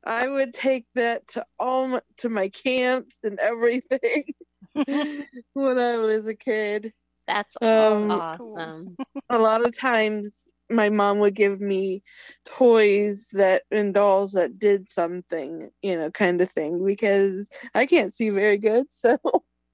I 0.05 0.27
would 0.27 0.55
take 0.55 0.87
that 0.95 1.27
to 1.29 1.45
all 1.59 1.89
my, 1.89 2.01
to 2.19 2.29
my 2.29 2.49
camps 2.49 3.17
and 3.25 3.39
everything 3.39 4.25
when 4.75 5.79
I 5.79 5.97
was 5.97 6.27
a 6.27 6.35
kid. 6.35 6.93
That's 7.27 7.57
Um, 7.61 8.11
awesome. 8.13 8.97
A 9.31 9.39
lot 9.39 9.67
of 9.67 9.77
times, 9.77 10.49
my 10.71 10.89
mom 10.89 11.19
would 11.21 11.35
give 11.35 11.61
me 11.61 12.03
toys 12.45 13.29
that 13.33 13.63
and 13.71 13.95
dolls 13.95 14.33
that 14.33 14.59
did 14.59 14.91
something, 14.91 15.71
you 15.83 15.97
know, 15.97 16.11
kind 16.11 16.41
of 16.41 16.51
thing, 16.51 16.85
because 16.85 17.49
I 17.75 17.87
can't 17.87 18.13
see 18.13 18.31
very 18.31 18.59
good. 18.59 18.87
So 19.03 19.19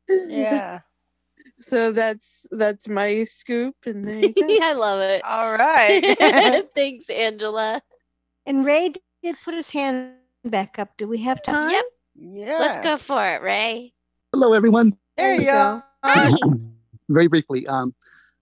Yeah. 0.09 0.81
so 1.67 1.93
that's 1.93 2.47
that's 2.51 2.89
my 2.89 3.25
scoop, 3.25 3.77
and 3.87 4.07
there 4.07 4.21
you 4.21 4.35
go. 4.35 4.47
I 4.63 4.73
love 4.73 5.01
it. 5.01 5.23
All 5.25 5.53
right. 5.57 6.67
Thanks, 6.75 7.09
Angela. 7.09 7.81
And 8.47 8.65
Ray 8.65 8.93
did 9.23 9.37
put 9.45 9.55
his 9.55 9.71
hand 9.71 10.15
back 10.45 10.79
up. 10.79 10.97
Do 10.99 11.07
we 11.07 11.19
have 11.19 11.43
time? 11.43 11.71
Yep. 11.71 11.85
Yeah. 12.17 12.59
Let's 12.59 12.79
go 12.79 12.97
for 12.97 13.25
it, 13.25 13.43
Ray. 13.43 13.95
Hello, 14.33 14.53
everyone. 14.53 14.97
There 15.17 15.35
you 15.35 15.47
go. 15.47 15.83
Hi. 16.03 16.31
Very 17.09 17.29
briefly, 17.29 17.67
um, 17.67 17.95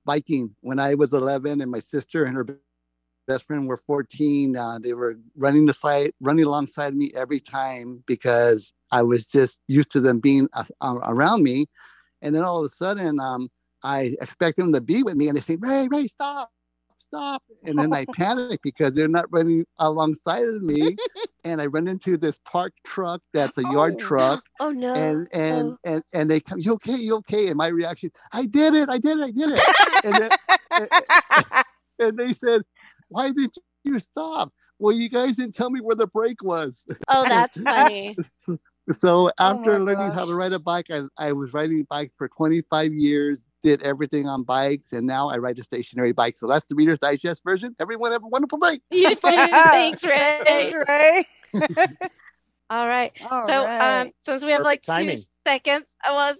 biking. 0.05 0.55
When 0.61 0.79
I 0.79 0.95
was 0.95 1.13
11 1.13 1.61
and 1.61 1.71
my 1.71 1.81
sister 1.81 2.25
and 2.25 2.37
her 2.37 2.47
best 3.27 3.45
friend 3.45 3.67
were 3.67 3.77
14, 3.77 4.57
uh, 4.57 4.79
they 4.83 4.93
were 4.93 5.17
running 5.37 5.67
the 5.67 5.75
side, 5.75 6.13
running 6.21 6.45
alongside 6.45 6.95
me 6.95 7.11
every 7.15 7.41
time 7.41 8.03
because 8.07 8.73
I 8.91 9.03
was 9.03 9.29
just 9.29 9.61
used 9.69 9.91
to 9.93 10.01
them 10.01 10.21
being 10.21 10.49
uh, 10.53 10.65
around 10.83 11.43
me. 11.43 11.67
And 12.23 12.35
then 12.35 12.43
all 12.43 12.59
of 12.59 12.67
a 12.67 12.75
sudden, 12.75 13.21
um, 13.21 13.49
I 13.83 14.15
expect 14.21 14.59
them 14.59 14.73
to 14.73 14.81
be 14.81 15.03
with 15.03 15.17
me, 15.17 15.29
and 15.29 15.37
they 15.37 15.41
say, 15.41 15.57
"Ray, 15.59 15.89
Ray, 15.91 16.07
stop, 16.07 16.53
stop!" 17.01 17.43
And 17.65 17.79
then 17.79 17.93
I 17.93 18.05
panic 18.15 18.61
because 18.63 18.93
they're 18.93 19.09
not 19.09 19.27
running 19.31 19.67
alongside 19.79 20.45
of 20.45 20.63
me, 20.63 20.97
and 21.45 21.61
I 21.61 21.67
run 21.67 21.89
into 21.89 22.17
this 22.17 22.39
parked 22.45 22.83
truck 22.85 23.23
that's 23.33 23.59
a 23.59 23.63
yard 23.63 23.95
oh, 23.97 23.99
truck, 23.99 24.45
Oh 24.61 24.71
no. 24.71 24.95
and 24.95 25.29
and 25.33 25.69
oh. 25.73 25.79
and 25.85 26.03
and 26.13 26.31
they 26.31 26.41
come, 26.41 26.59
you 26.61 26.75
okay, 26.75 26.97
you 26.97 27.17
okay? 27.17 27.49
And 27.49 27.57
my 27.57 27.69
reaction, 27.69 28.11
I 28.33 28.47
did 28.47 28.75
it, 28.75 28.89
I 28.89 28.99
did 28.99 29.19
it, 29.19 29.25
I 29.25 29.31
did 29.31 29.51
it. 29.51 30.05
and, 30.05 30.15
then, 30.15 30.31
and, 30.71 31.65
and 31.99 32.19
they 32.19 32.35
said, 32.35 32.63
why 33.09 33.33
did 33.33 33.55
you 33.85 33.99
stop? 33.99 34.53
well, 34.81 34.97
you 34.97 35.09
guys 35.11 35.37
didn't 35.37 35.55
tell 35.55 35.71
me 35.71 35.81
where 35.81 35.95
the 35.95 36.07
brake 36.07 36.43
was. 36.43 36.85
Oh, 37.09 37.25
that's 37.25 37.61
funny. 37.61 38.17
So 38.41 38.59
after 38.95 39.35
Oh 39.39 39.59
my 39.59 39.79
learning 39.79 40.13
how 40.13 40.25
to 40.25 40.35
ride 40.35 40.53
a 40.53 40.59
bike, 40.59 40.65
I, 40.65 40.83
I 40.91 41.33
was 41.33 41.53
riding 41.53 41.67
bikes 41.89 42.15
for 42.17 42.29
25 42.29 42.93
years, 42.93 43.47
did 43.63 43.83
everything 43.83 44.27
on 44.27 44.43
bikes, 44.43 44.93
and 44.93 45.07
now 45.07 45.29
I 45.29 45.39
ride 45.39 45.59
a 45.59 45.65
stationary 45.65 46.13
bike. 46.13 46.37
So 46.37 46.47
that's 46.47 46.67
the 46.67 46.75
Reader's 46.75 46.99
Digest 46.99 47.43
version. 47.45 47.75
Everyone 47.79 48.13
have 48.13 48.23
a 48.23 48.29
wonderful 48.29 48.59
day. 48.59 48.81
You 48.91 49.15
too. 49.17 49.19
Thanks, 49.71 50.05
Ray. 50.05 50.35
Thanks, 50.45 50.73
Ray. 50.89 51.25
All 52.71 52.87
right. 52.87 53.13
All 53.21 53.47
so 53.47 53.65
right. 53.65 54.01
um 54.03 54.11
since 54.21 54.45
we 54.45 54.53
have 54.53 54.63
like 54.63 54.83
Perfect 54.83 55.09
two 55.09 55.17
seconds, 55.45 55.87
I 56.05 56.13
was 56.13 56.37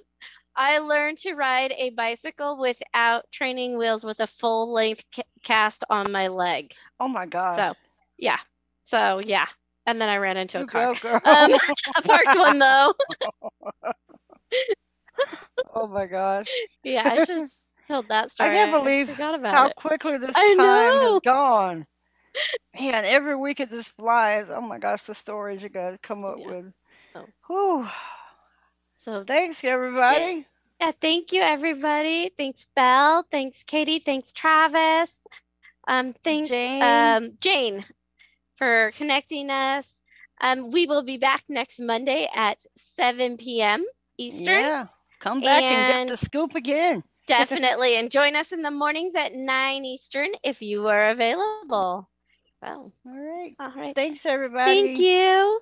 I 0.57 0.79
learned 0.79 1.19
to 1.19 1.35
ride 1.35 1.73
a 1.77 1.91
bicycle 1.91 2.59
without 2.59 3.25
training 3.33 3.79
wheels 3.79 4.05
with 4.05 4.21
a 4.21 4.27
full 4.27 4.73
length 4.73 5.05
ca- 5.15 5.23
cast 5.43 5.85
on 5.91 6.13
my 6.13 6.29
leg. 6.29 6.73
Oh 6.99 7.09
my 7.09 7.27
god. 7.27 7.57
So 7.57 7.75
yeah. 8.19 8.39
So 8.83 9.21
yeah. 9.25 9.47
And 9.87 10.01
then 10.01 10.09
I 10.09 10.19
ran 10.19 10.37
into 10.37 10.61
a 10.61 10.67
car. 10.67 10.95
go. 11.01 11.13
Um, 11.25 11.53
a 11.97 12.03
parked 12.03 12.37
one 12.39 12.59
though. 12.59 12.95
oh 15.75 15.87
my 15.87 16.07
gosh. 16.07 16.49
Yeah, 16.83 17.03
I 17.05 17.25
should 17.25 17.39
have 17.39 17.51
told 17.89 18.09
that 18.09 18.31
story. 18.31 18.51
I 18.51 18.53
can't 18.55 18.73
believe 18.73 19.11
about 19.11 19.45
how 19.45 19.67
it. 19.67 19.77
quickly 19.77 20.19
this 20.19 20.37
I 20.37 20.55
time 20.55 20.57
know. 20.57 21.13
has 21.13 21.21
gone. 21.21 21.85
Man, 22.79 23.05
every 23.05 23.37
week 23.37 23.61
it 23.61 23.71
just 23.71 23.97
flies. 23.97 24.51
Oh 24.51 24.61
my 24.61 24.79
gosh, 24.79 25.03
the 25.05 25.15
stories 25.15 25.63
you 25.63 25.69
guys 25.69 25.97
come 26.03 26.25
up 26.25 26.37
with. 26.39 26.73
So, 27.13 27.27
Whew. 27.49 27.89
So 29.05 29.25
thanks 29.25 29.65
everybody. 29.65 30.47
Yeah, 30.81 30.93
thank 31.01 31.33
you 31.33 31.43
everybody. 31.43 32.31
Thanks 32.37 32.67
Bel. 32.75 33.25
Thanks 33.31 33.65
Katie. 33.65 33.99
Thanks 33.99 34.33
Travis. 34.33 35.27
Um, 35.89 36.13
thanks 36.25 36.51
Jane. 36.51 36.83
um 36.83 37.33
Jane 37.41 37.85
for 38.61 38.93
connecting 38.97 39.51
us. 39.51 40.05
Um, 40.41 40.71
we 40.71 40.87
will 40.87 41.05
be 41.05 41.19
back 41.19 41.45
next 41.49 41.81
Monday 41.81 42.29
at 42.35 42.59
7 42.77 43.63
p.m. 43.63 43.85
Eastern. 44.19 44.63
Yeah. 44.63 44.89
Come 45.21 45.43
back 45.43 45.71
and, 45.71 45.87
And 45.87 45.87
get 45.87 46.07
the 46.07 46.17
scoop 46.17 46.55
again. 46.55 47.03
Definitely. 47.29 47.97
and 47.97 48.11
join 48.11 48.37
us 48.37 48.53
in 48.53 48.63
the 48.63 48.71
mornings 48.71 49.15
at 49.17 49.33
9 49.35 49.85
Eastern 49.85 50.29
if 50.45 50.63
you 50.63 50.89
are 50.89 51.11
available. 51.11 51.93
So, 52.45 52.71
all 52.89 52.93
right. 53.05 53.57
All 53.61 53.73
right. 53.73 53.97
Thanks 53.97 54.25
everybody. 54.27 54.65
Thank 54.65 54.99
you. 54.99 55.61